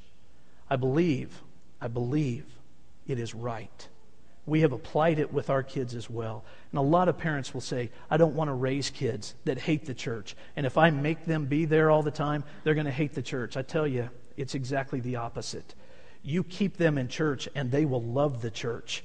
I 0.69 0.75
believe, 0.75 1.41
I 1.79 1.87
believe 1.87 2.45
it 3.07 3.19
is 3.19 3.33
right. 3.33 3.87
We 4.45 4.61
have 4.61 4.71
applied 4.71 5.19
it 5.19 5.31
with 5.31 5.49
our 5.49 5.63
kids 5.63 5.95
as 5.95 6.09
well. 6.09 6.43
And 6.71 6.79
a 6.79 6.81
lot 6.81 7.09
of 7.09 7.17
parents 7.17 7.53
will 7.53 7.61
say, 7.61 7.91
I 8.09 8.17
don't 8.17 8.35
want 8.35 8.49
to 8.49 8.53
raise 8.53 8.89
kids 8.89 9.35
that 9.45 9.59
hate 9.59 9.85
the 9.85 9.93
church. 9.93 10.35
And 10.55 10.65
if 10.65 10.77
I 10.77 10.89
make 10.89 11.25
them 11.25 11.45
be 11.45 11.65
there 11.65 11.91
all 11.91 12.03
the 12.03 12.11
time, 12.11 12.43
they're 12.63 12.73
going 12.73 12.85
to 12.85 12.91
hate 12.91 13.13
the 13.13 13.21
church. 13.21 13.55
I 13.55 13.61
tell 13.61 13.87
you, 13.87 14.09
it's 14.37 14.55
exactly 14.55 14.99
the 14.99 15.17
opposite. 15.17 15.75
You 16.23 16.43
keep 16.43 16.77
them 16.77 16.97
in 16.97 17.07
church, 17.07 17.47
and 17.55 17.71
they 17.71 17.85
will 17.85 18.01
love 18.03 18.41
the 18.41 18.51
church. 18.51 19.03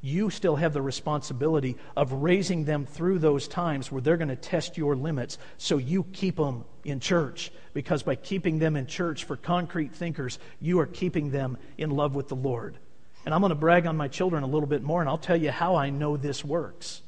You 0.00 0.30
still 0.30 0.56
have 0.56 0.72
the 0.72 0.82
responsibility 0.82 1.76
of 1.96 2.12
raising 2.12 2.64
them 2.64 2.86
through 2.86 3.18
those 3.18 3.48
times 3.48 3.90
where 3.90 4.00
they're 4.00 4.16
going 4.16 4.28
to 4.28 4.36
test 4.36 4.76
your 4.76 4.94
limits 4.94 5.38
so 5.56 5.78
you 5.78 6.04
keep 6.04 6.36
them 6.36 6.64
in 6.84 7.00
church. 7.00 7.50
Because 7.74 8.02
by 8.02 8.14
keeping 8.14 8.58
them 8.58 8.76
in 8.76 8.86
church 8.86 9.24
for 9.24 9.36
concrete 9.36 9.94
thinkers, 9.94 10.38
you 10.60 10.78
are 10.80 10.86
keeping 10.86 11.30
them 11.30 11.58
in 11.76 11.90
love 11.90 12.14
with 12.14 12.28
the 12.28 12.36
Lord. 12.36 12.76
And 13.24 13.34
I'm 13.34 13.40
going 13.40 13.50
to 13.50 13.56
brag 13.56 13.86
on 13.86 13.96
my 13.96 14.08
children 14.08 14.44
a 14.44 14.46
little 14.46 14.68
bit 14.68 14.82
more, 14.82 15.00
and 15.00 15.08
I'll 15.08 15.18
tell 15.18 15.36
you 15.36 15.50
how 15.50 15.74
I 15.74 15.90
know 15.90 16.16
this 16.16 16.44
works. 16.44 17.02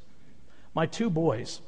My 0.75 0.85
two 0.85 1.09
boys, 1.09 1.61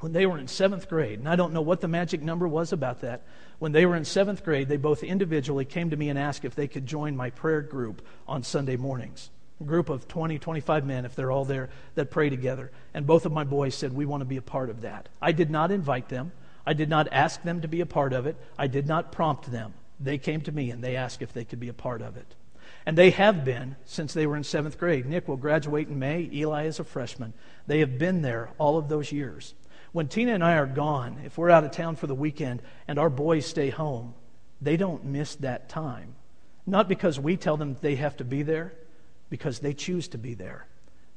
when 0.00 0.12
they 0.12 0.26
were 0.26 0.38
in 0.38 0.48
seventh 0.48 0.88
grade, 0.88 1.18
and 1.18 1.28
I 1.28 1.36
don't 1.36 1.54
know 1.54 1.62
what 1.62 1.80
the 1.80 1.88
magic 1.88 2.22
number 2.22 2.46
was 2.46 2.72
about 2.72 3.00
that, 3.00 3.22
when 3.58 3.72
they 3.72 3.86
were 3.86 3.96
in 3.96 4.04
seventh 4.04 4.44
grade, 4.44 4.68
they 4.68 4.76
both 4.76 5.02
individually 5.02 5.64
came 5.64 5.90
to 5.90 5.96
me 5.96 6.10
and 6.10 6.18
asked 6.18 6.44
if 6.44 6.54
they 6.54 6.68
could 6.68 6.86
join 6.86 7.16
my 7.16 7.30
prayer 7.30 7.62
group 7.62 8.02
on 8.28 8.42
Sunday 8.42 8.76
mornings 8.76 9.30
group 9.62 9.88
of 9.88 10.08
20, 10.08 10.38
25 10.38 10.84
men, 10.84 11.04
if 11.04 11.14
they're 11.14 11.30
all 11.30 11.44
there, 11.44 11.70
that 11.94 12.10
pray 12.10 12.30
together. 12.30 12.70
And 12.94 13.06
both 13.06 13.26
of 13.26 13.32
my 13.32 13.44
boys 13.44 13.74
said, 13.74 13.92
We 13.92 14.06
want 14.06 14.20
to 14.20 14.26
be 14.26 14.36
a 14.36 14.42
part 14.42 14.70
of 14.70 14.82
that. 14.82 15.08
I 15.20 15.32
did 15.32 15.50
not 15.50 15.70
invite 15.70 16.08
them. 16.08 16.32
I 16.66 16.74
did 16.74 16.88
not 16.88 17.08
ask 17.10 17.42
them 17.42 17.60
to 17.62 17.68
be 17.68 17.80
a 17.80 17.86
part 17.86 18.12
of 18.12 18.26
it. 18.26 18.36
I 18.58 18.66
did 18.66 18.86
not 18.86 19.12
prompt 19.12 19.50
them. 19.50 19.74
They 19.98 20.18
came 20.18 20.40
to 20.42 20.52
me 20.52 20.70
and 20.70 20.82
they 20.82 20.96
asked 20.96 21.22
if 21.22 21.32
they 21.32 21.44
could 21.44 21.60
be 21.60 21.68
a 21.68 21.74
part 21.74 22.02
of 22.02 22.16
it. 22.16 22.34
And 22.84 22.98
they 22.98 23.10
have 23.10 23.44
been 23.44 23.76
since 23.84 24.12
they 24.12 24.26
were 24.26 24.36
in 24.36 24.44
seventh 24.44 24.78
grade. 24.78 25.06
Nick 25.06 25.28
will 25.28 25.36
graduate 25.36 25.88
in 25.88 25.98
May. 25.98 26.28
Eli 26.32 26.64
is 26.66 26.80
a 26.80 26.84
freshman. 26.84 27.32
They 27.66 27.80
have 27.80 27.98
been 27.98 28.22
there 28.22 28.50
all 28.58 28.76
of 28.76 28.88
those 28.88 29.12
years. 29.12 29.54
When 29.92 30.08
Tina 30.08 30.34
and 30.34 30.42
I 30.42 30.56
are 30.56 30.66
gone, 30.66 31.20
if 31.24 31.36
we're 31.36 31.50
out 31.50 31.64
of 31.64 31.70
town 31.70 31.96
for 31.96 32.06
the 32.06 32.14
weekend 32.14 32.62
and 32.88 32.98
our 32.98 33.10
boys 33.10 33.46
stay 33.46 33.70
home, 33.70 34.14
they 34.60 34.76
don't 34.76 35.04
miss 35.04 35.34
that 35.36 35.68
time. 35.68 36.14
Not 36.66 36.88
because 36.88 37.20
we 37.20 37.36
tell 37.36 37.56
them 37.56 37.76
they 37.80 37.96
have 37.96 38.16
to 38.18 38.24
be 38.24 38.42
there, 38.42 38.72
because 39.32 39.60
they 39.60 39.72
choose 39.72 40.08
to 40.08 40.18
be 40.18 40.34
there. 40.34 40.66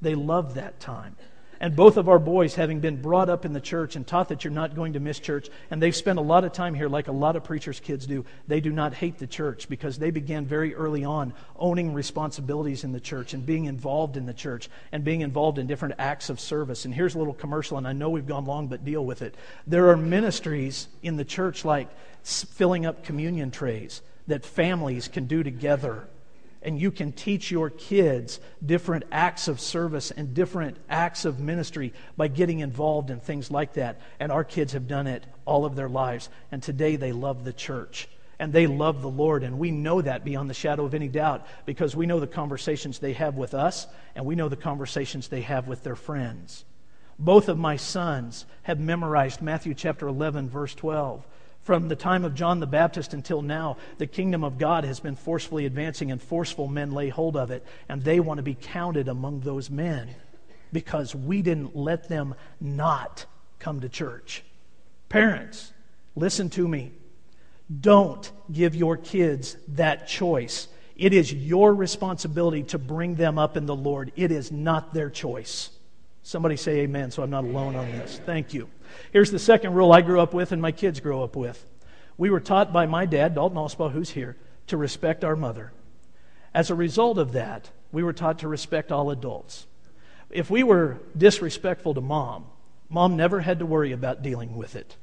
They 0.02 0.16
love 0.16 0.54
that 0.54 0.80
time. 0.80 1.18
And 1.60 1.76
both 1.76 1.98
of 1.98 2.08
our 2.08 2.18
boys, 2.18 2.56
having 2.56 2.80
been 2.80 3.02
brought 3.02 3.30
up 3.30 3.44
in 3.44 3.52
the 3.52 3.60
church 3.60 3.98
and 3.98 4.08
taught 4.08 4.30
that 4.30 4.46
you're 4.46 4.54
not 4.54 4.74
going 4.74 4.94
to 4.94 5.02
miss 5.02 5.20
church, 5.20 5.50
and 5.70 5.82
they've 5.82 5.94
spent 5.94 6.18
a 6.18 6.22
lot 6.22 6.46
of 6.46 6.54
time 6.54 6.74
here, 6.74 6.88
like 6.88 7.10
a 7.10 7.12
lot 7.12 7.36
of 7.36 7.44
preachers' 7.44 7.82
kids 7.82 8.08
do, 8.08 8.24
they 8.48 8.62
do 8.62 8.72
not 8.72 8.94
hate 8.94 9.18
the 9.18 9.28
church 9.28 9.68
because 9.68 9.98
they 9.98 10.12
began 10.12 10.46
very 10.46 10.74
early 10.76 11.04
on 11.04 11.34
owning 11.58 11.94
responsibilities 11.94 12.86
in 12.86 12.94
the 12.94 13.02
church 13.02 13.34
and 13.34 13.46
being 13.46 13.66
involved 13.66 14.16
in 14.16 14.26
the 14.26 14.34
church 14.34 14.70
and 14.94 15.04
being 15.04 15.20
involved 15.20 15.60
in 15.60 15.68
different 15.68 15.96
acts 15.98 16.30
of 16.30 16.40
service. 16.40 16.86
And 16.86 16.94
here's 16.94 17.16
a 17.16 17.18
little 17.18 17.34
commercial, 17.34 17.78
and 17.78 17.86
I 17.86 17.92
know 17.92 18.10
we've 18.10 18.26
gone 18.26 18.46
long, 18.46 18.68
but 18.68 18.86
deal 18.86 19.04
with 19.04 19.22
it. 19.22 19.36
There 19.68 19.90
are 19.90 19.98
ministries 19.98 20.88
in 21.04 21.18
the 21.18 21.26
church 21.26 21.66
like 21.66 21.90
filling 22.24 22.86
up 22.86 23.04
communion 23.04 23.52
trays 23.52 24.02
that 24.28 24.46
families 24.46 25.10
can 25.10 25.26
do 25.26 25.44
together 25.44 26.08
and 26.66 26.82
you 26.82 26.92
can 26.92 27.12
teach 27.12 27.52
your 27.52 27.70
kids 27.70 28.40
different 28.66 29.06
acts 29.12 29.48
of 29.48 29.62
service 29.62 30.10
and 30.10 30.34
different 30.34 30.78
acts 30.90 31.24
of 31.24 31.40
ministry 31.40 31.94
by 32.18 32.28
getting 32.28 32.60
involved 32.60 33.12
in 33.12 33.20
things 33.20 33.52
like 33.52 33.74
that. 33.74 34.02
And 34.20 34.32
our 34.32 34.44
kids 34.44 34.74
have 34.74 34.88
done 34.88 35.06
it 35.06 35.24
all 35.46 35.64
of 35.64 35.76
their 35.76 35.88
lives. 35.88 36.28
And 36.52 36.62
today 36.64 36.96
they 36.96 37.12
love 37.12 37.46
the 37.46 37.54
church 37.54 38.10
and 38.40 38.52
they 38.52 38.66
love 38.66 39.04
the 39.04 39.10
Lord. 39.10 39.44
And 39.44 39.60
we 39.60 39.70
know 39.70 40.02
that 40.02 40.26
beyond 40.26 40.50
the 40.50 40.56
shadow 40.56 40.86
of 40.86 40.96
any 40.96 41.08
doubt 41.08 41.46
because 41.68 41.96
we 41.96 42.08
know 42.08 42.20
the 42.20 42.26
conversations 42.26 42.98
they 42.98 43.14
have 43.14 43.36
with 43.36 43.54
us 43.54 43.86
and 44.16 44.26
we 44.26 44.36
know 44.36 44.50
the 44.50 44.56
conversations 44.56 45.28
they 45.28 45.42
have 45.42 45.68
with 45.68 45.84
their 45.84 45.96
friends. 45.96 46.66
Both 47.20 47.48
of 47.48 47.60
my 47.60 47.78
sons 47.78 48.46
have 48.64 48.80
memorized 48.80 49.40
Matthew 49.40 49.76
chapter 49.76 50.08
11, 50.08 50.50
verse 50.50 50.74
12. 50.74 51.26
From 51.66 51.88
the 51.88 51.96
time 51.96 52.24
of 52.24 52.36
John 52.36 52.60
the 52.60 52.68
Baptist 52.68 53.16
until 53.16 53.42
now, 53.42 53.78
the 53.98 54.06
kingdom 54.06 54.44
of 54.44 54.60
God 54.60 54.84
has 54.84 55.00
been 55.00 55.16
forcefully 55.16 55.66
advancing, 55.66 56.12
and 56.12 56.22
forceful 56.22 56.68
men 56.68 56.92
lay 56.92 57.10
hold 57.10 57.36
of 57.36 57.50
it, 57.50 57.66
and 57.90 58.04
they 58.04 58.20
want 58.20 58.38
to 58.38 58.44
be 58.44 58.54
counted 58.54 59.08
among 59.08 59.40
those 59.40 59.72
men 59.72 60.10
because 60.72 61.16
we 61.16 61.42
didn't 61.42 61.76
let 61.76 62.08
them 62.08 62.36
not 62.62 63.26
come 63.58 63.82
to 63.82 63.90
church. 63.90 64.44
Parents, 65.10 65.74
listen 66.16 66.52
to 66.52 66.68
me. 66.68 66.92
Don't 67.82 68.32
give 68.52 68.76
your 68.76 68.96
kids 68.96 69.58
that 69.70 70.08
choice. 70.08 70.68
It 70.96 71.14
is 71.14 71.34
your 71.34 71.74
responsibility 71.74 72.62
to 72.66 72.78
bring 72.78 73.16
them 73.16 73.40
up 73.40 73.58
in 73.58 73.66
the 73.66 73.76
Lord, 73.76 74.12
it 74.16 74.32
is 74.32 74.52
not 74.52 74.94
their 74.94 75.10
choice. 75.10 75.72
Somebody 76.22 76.58
say 76.58 76.82
amen, 76.82 77.10
so 77.10 77.24
I'm 77.24 77.32
not 77.32 77.44
alone 77.44 77.76
on 77.76 77.92
this. 77.92 78.22
Thank 78.24 78.54
you. 78.54 78.70
Here's 79.12 79.32
the 79.32 79.40
second 79.40 79.74
rule 79.74 79.92
I 79.92 80.02
grew 80.02 80.22
up 80.22 80.34
with 80.34 80.52
and 80.52 80.62
my 80.62 80.72
kids 80.72 81.00
grow 81.00 81.24
up 81.24 81.36
with. 81.36 81.64
We 82.18 82.30
were 82.30 82.40
taught 82.40 82.72
by 82.72 82.86
my 82.86 83.06
dad, 83.06 83.36
Dalton 83.36 83.58
Osbaugh, 83.58 83.92
who's 83.92 84.12
here, 84.12 84.38
to 84.68 84.78
respect 84.78 85.24
our 85.24 85.36
mother. 85.36 85.72
As 86.54 86.70
a 86.70 86.76
result 86.76 87.18
of 87.18 87.34
that, 87.34 87.70
we 87.92 88.04
were 88.04 88.14
taught 88.14 88.40
to 88.40 88.48
respect 88.48 88.92
all 88.92 89.12
adults. 89.12 89.68
If 90.30 90.50
we 90.50 90.64
were 90.64 91.00
disrespectful 91.18 91.94
to 91.94 92.02
mom, 92.02 92.46
mom 92.90 93.16
never 93.16 93.42
had 93.42 93.60
to 93.60 93.66
worry 93.66 93.92
about 93.92 94.22
dealing 94.22 94.56
with 94.56 94.76
it. 94.76 94.96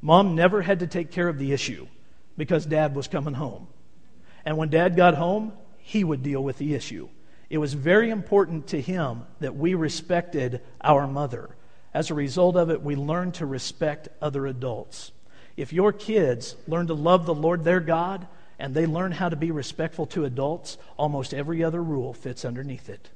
Mom 0.00 0.34
never 0.34 0.62
had 0.62 0.80
to 0.80 0.86
take 0.86 1.10
care 1.10 1.28
of 1.28 1.38
the 1.38 1.52
issue 1.52 1.86
because 2.36 2.66
dad 2.66 2.94
was 2.94 3.08
coming 3.08 3.34
home. 3.34 3.66
And 4.44 4.56
when 4.56 4.68
dad 4.68 4.96
got 4.96 5.14
home, 5.14 5.52
he 5.78 6.04
would 6.04 6.22
deal 6.22 6.42
with 6.42 6.58
the 6.58 6.74
issue. 6.74 7.08
It 7.50 7.58
was 7.58 7.74
very 7.74 8.10
important 8.10 8.68
to 8.68 8.80
him 8.80 9.24
that 9.40 9.54
we 9.54 9.74
respected 9.74 10.60
our 10.80 11.06
mother. 11.06 11.50
As 11.94 12.10
a 12.10 12.14
result 12.14 12.56
of 12.56 12.70
it, 12.70 12.82
we 12.82 12.96
learn 12.96 13.30
to 13.32 13.46
respect 13.46 14.08
other 14.20 14.46
adults. 14.46 15.12
If 15.56 15.72
your 15.72 15.92
kids 15.92 16.56
learn 16.66 16.88
to 16.88 16.94
love 16.94 17.24
the 17.24 17.34
Lord 17.34 17.62
their 17.62 17.78
God 17.78 18.26
and 18.58 18.74
they 18.74 18.84
learn 18.84 19.12
how 19.12 19.28
to 19.28 19.36
be 19.36 19.52
respectful 19.52 20.06
to 20.06 20.24
adults, 20.24 20.76
almost 20.96 21.32
every 21.32 21.62
other 21.62 21.82
rule 21.82 22.12
fits 22.12 22.44
underneath 22.44 22.88
it. 22.88 23.10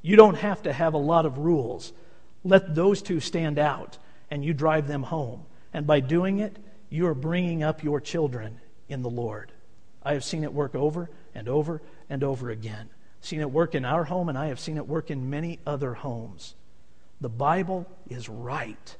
You 0.00 0.16
don't 0.16 0.36
have 0.36 0.62
to 0.62 0.72
have 0.72 0.94
a 0.94 0.98
lot 0.98 1.26
of 1.26 1.38
rules. 1.38 1.92
Let 2.42 2.74
those 2.74 3.02
two 3.02 3.20
stand 3.20 3.58
out 3.58 3.98
and 4.30 4.42
you 4.42 4.54
drive 4.54 4.88
them 4.88 5.02
home. 5.02 5.44
And 5.74 5.86
by 5.86 6.00
doing 6.00 6.38
it, 6.38 6.56
you 6.88 7.06
are 7.06 7.14
bringing 7.14 7.62
up 7.62 7.84
your 7.84 8.00
children 8.00 8.60
in 8.88 9.02
the 9.02 9.10
Lord. 9.10 9.52
I 10.02 10.14
have 10.14 10.24
seen 10.24 10.42
it 10.44 10.54
work 10.54 10.74
over 10.74 11.10
and 11.34 11.48
over 11.48 11.82
and 12.08 12.24
over 12.24 12.48
again. 12.48 12.88
Seen 13.20 13.40
it 13.40 13.50
work 13.50 13.74
in 13.74 13.84
our 13.84 14.04
home, 14.04 14.30
and 14.30 14.38
I 14.38 14.46
have 14.46 14.58
seen 14.58 14.78
it 14.78 14.88
work 14.88 15.10
in 15.10 15.28
many 15.28 15.58
other 15.66 15.92
homes. 15.92 16.54
The 17.20 17.28
Bible 17.28 17.86
is 18.08 18.28
right. 18.28 18.96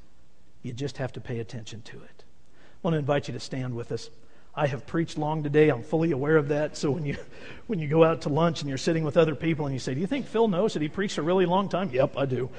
You 0.62 0.72
just 0.72 0.98
have 0.98 1.12
to 1.12 1.20
pay 1.20 1.40
attention 1.40 1.82
to 1.82 2.02
it. 2.02 2.24
I 2.54 2.78
want 2.82 2.94
to 2.94 2.98
invite 2.98 3.28
you 3.28 3.34
to 3.34 3.40
stand 3.40 3.74
with 3.74 3.92
us. 3.92 4.10
I 4.54 4.66
have 4.66 4.86
preached 4.86 5.16
long 5.16 5.42
today. 5.42 5.68
I'm 5.68 5.82
fully 5.82 6.10
aware 6.10 6.36
of 6.36 6.48
that. 6.48 6.76
So 6.76 6.90
when 6.90 7.06
you 7.06 7.16
when 7.66 7.78
you 7.78 7.88
go 7.88 8.04
out 8.04 8.22
to 8.22 8.28
lunch 8.28 8.60
and 8.60 8.68
you're 8.68 8.78
sitting 8.78 9.04
with 9.04 9.16
other 9.16 9.34
people 9.34 9.66
and 9.66 9.74
you 9.74 9.78
say, 9.78 9.94
"Do 9.94 10.00
you 10.00 10.06
think 10.06 10.26
Phil 10.26 10.48
knows 10.48 10.74
that 10.74 10.82
he 10.82 10.88
preached 10.88 11.18
a 11.18 11.22
really 11.22 11.46
long 11.46 11.68
time?" 11.68 11.90
Yep, 11.92 12.16
I 12.16 12.26
do. 12.26 12.50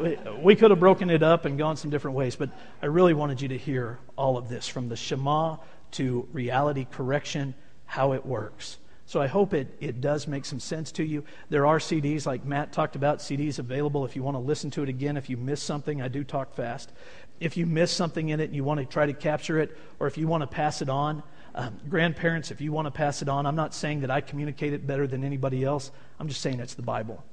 We, 0.00 0.18
we 0.40 0.54
could 0.54 0.70
have 0.70 0.78
broken 0.78 1.10
it 1.10 1.22
up 1.22 1.44
and 1.44 1.58
gone 1.58 1.76
some 1.76 1.90
different 1.90 2.16
ways, 2.16 2.36
but 2.36 2.50
I 2.82 2.86
really 2.86 3.14
wanted 3.14 3.40
you 3.40 3.48
to 3.48 3.58
hear 3.58 3.98
all 4.16 4.36
of 4.36 4.48
this 4.48 4.68
from 4.68 4.88
the 4.88 4.96
Shema 4.96 5.56
to 5.92 6.28
reality 6.32 6.86
correction, 6.90 7.54
how 7.86 8.12
it 8.12 8.24
works. 8.24 8.76
So 9.08 9.22
I 9.22 9.26
hope 9.26 9.54
it, 9.54 9.74
it 9.80 10.02
does 10.02 10.28
make 10.28 10.44
some 10.44 10.60
sense 10.60 10.92
to 10.92 11.02
you. 11.02 11.24
There 11.48 11.64
are 11.64 11.78
CDs, 11.78 12.26
like 12.26 12.44
Matt 12.44 12.74
talked 12.74 12.94
about, 12.94 13.20
CDs 13.20 13.58
available 13.58 14.04
if 14.04 14.14
you 14.14 14.22
want 14.22 14.34
to 14.34 14.38
listen 14.38 14.70
to 14.72 14.82
it 14.82 14.90
again. 14.90 15.16
If 15.16 15.30
you 15.30 15.38
miss 15.38 15.62
something, 15.62 16.02
I 16.02 16.08
do 16.08 16.22
talk 16.22 16.52
fast. 16.54 16.92
If 17.40 17.56
you 17.56 17.64
miss 17.64 17.90
something 17.90 18.28
in 18.28 18.38
it 18.38 18.44
and 18.44 18.54
you 18.54 18.64
want 18.64 18.80
to 18.80 18.84
try 18.84 19.06
to 19.06 19.14
capture 19.14 19.60
it, 19.60 19.74
or 19.98 20.08
if 20.08 20.18
you 20.18 20.28
want 20.28 20.42
to 20.42 20.46
pass 20.46 20.82
it 20.82 20.90
on, 20.90 21.22
um, 21.54 21.80
grandparents, 21.88 22.50
if 22.50 22.60
you 22.60 22.70
want 22.70 22.84
to 22.84 22.90
pass 22.90 23.22
it 23.22 23.30
on, 23.30 23.46
I'm 23.46 23.56
not 23.56 23.72
saying 23.72 24.00
that 24.00 24.10
I 24.10 24.20
communicate 24.20 24.74
it 24.74 24.86
better 24.86 25.06
than 25.06 25.24
anybody 25.24 25.64
else. 25.64 25.90
I'm 26.20 26.28
just 26.28 26.42
saying 26.42 26.60
it's 26.60 26.74
the 26.74 26.82
Bible 26.82 27.24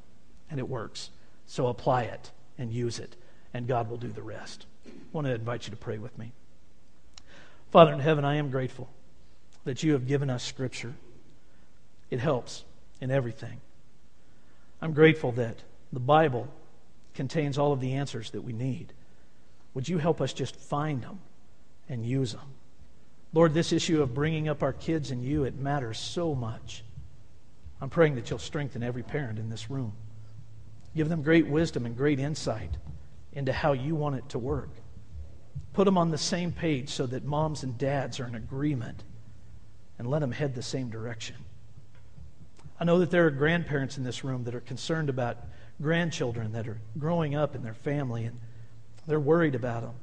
and 0.49 0.61
it 0.61 0.69
works. 0.69 1.09
So 1.45 1.67
apply 1.67 2.03
it 2.03 2.31
and 2.57 2.71
use 2.71 2.99
it, 2.99 3.17
and 3.53 3.67
God 3.67 3.89
will 3.89 3.97
do 3.97 4.13
the 4.13 4.23
rest. 4.23 4.65
I 4.87 4.91
want 5.11 5.27
to 5.27 5.35
invite 5.35 5.65
you 5.65 5.71
to 5.71 5.77
pray 5.77 5.97
with 5.97 6.17
me. 6.17 6.31
Father 7.69 7.91
in 7.91 7.99
heaven, 7.99 8.23
I 8.23 8.35
am 8.35 8.49
grateful 8.49 8.89
that 9.65 9.83
you 9.83 9.91
have 9.91 10.07
given 10.07 10.29
us 10.29 10.41
Scripture. 10.41 10.93
It 12.15 12.21
helps 12.21 12.63
in 13.01 13.11
everything. 13.11 13.59
I'm 14.81 14.93
grateful 14.93 15.33
that 15.33 15.57
the 15.91 15.99
Bible 15.99 16.47
contains 17.13 17.57
all 17.57 17.73
of 17.73 17.81
the 17.81 17.95
answers 17.95 18.31
that 18.31 18.41
we 18.41 18.53
need. 18.53 18.93
Would 19.73 19.89
you 19.89 19.97
help 19.97 20.21
us 20.21 20.31
just 20.31 20.55
find 20.55 21.03
them 21.03 21.19
and 21.89 22.05
use 22.05 22.31
them? 22.31 22.53
Lord, 23.33 23.53
this 23.53 23.73
issue 23.73 24.01
of 24.01 24.13
bringing 24.13 24.47
up 24.47 24.63
our 24.63 24.71
kids 24.71 25.11
and 25.11 25.25
you, 25.25 25.43
it 25.43 25.57
matters 25.57 25.99
so 25.99 26.33
much. 26.33 26.85
I'm 27.81 27.89
praying 27.89 28.15
that 28.15 28.29
you'll 28.29 28.39
strengthen 28.39 28.81
every 28.81 29.03
parent 29.03 29.37
in 29.37 29.49
this 29.49 29.69
room. 29.69 29.91
Give 30.95 31.09
them 31.09 31.21
great 31.21 31.47
wisdom 31.47 31.85
and 31.85 31.97
great 31.97 32.21
insight 32.21 32.71
into 33.33 33.51
how 33.51 33.73
you 33.73 33.93
want 33.93 34.15
it 34.15 34.29
to 34.29 34.39
work. 34.39 34.69
Put 35.73 35.83
them 35.83 35.97
on 35.97 36.11
the 36.11 36.17
same 36.17 36.53
page 36.53 36.91
so 36.91 37.07
that 37.07 37.25
moms 37.25 37.63
and 37.63 37.77
dads 37.77 38.21
are 38.21 38.25
in 38.25 38.35
agreement 38.35 39.03
and 39.99 40.09
let 40.09 40.19
them 40.19 40.31
head 40.31 40.55
the 40.55 40.63
same 40.63 40.89
direction. 40.89 41.35
I 42.79 42.83
know 42.83 42.99
that 42.99 43.11
there 43.11 43.25
are 43.25 43.31
grandparents 43.31 43.97
in 43.97 44.03
this 44.03 44.23
room 44.23 44.43
that 44.43 44.55
are 44.55 44.61
concerned 44.61 45.09
about 45.09 45.37
grandchildren 45.81 46.51
that 46.53 46.67
are 46.67 46.79
growing 46.97 47.35
up 47.35 47.55
in 47.55 47.63
their 47.63 47.73
family 47.73 48.25
and 48.25 48.39
they're 49.07 49.19
worried 49.19 49.55
about 49.55 49.81
them. 49.81 49.95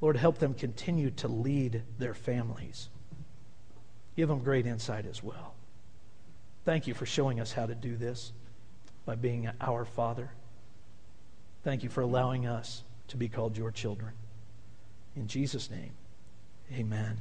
Lord, 0.00 0.16
help 0.16 0.38
them 0.38 0.54
continue 0.54 1.10
to 1.12 1.28
lead 1.28 1.82
their 1.98 2.14
families. 2.14 2.88
Give 4.16 4.28
them 4.28 4.42
great 4.42 4.66
insight 4.66 5.06
as 5.06 5.22
well. 5.22 5.54
Thank 6.64 6.86
you 6.86 6.94
for 6.94 7.06
showing 7.06 7.40
us 7.40 7.52
how 7.52 7.66
to 7.66 7.74
do 7.74 7.96
this. 7.96 8.32
by 9.04 9.16
being 9.16 9.50
our 9.60 9.84
Father. 9.84 10.30
Thank 11.64 11.82
you 11.82 11.88
for 11.88 12.02
allowing 12.02 12.46
us 12.46 12.84
to 13.08 13.16
be 13.16 13.28
called 13.28 13.56
your 13.56 13.70
children. 13.70 14.12
In 15.16 15.26
Jesus' 15.26 15.70
name, 15.70 15.92
amen. 16.72 17.18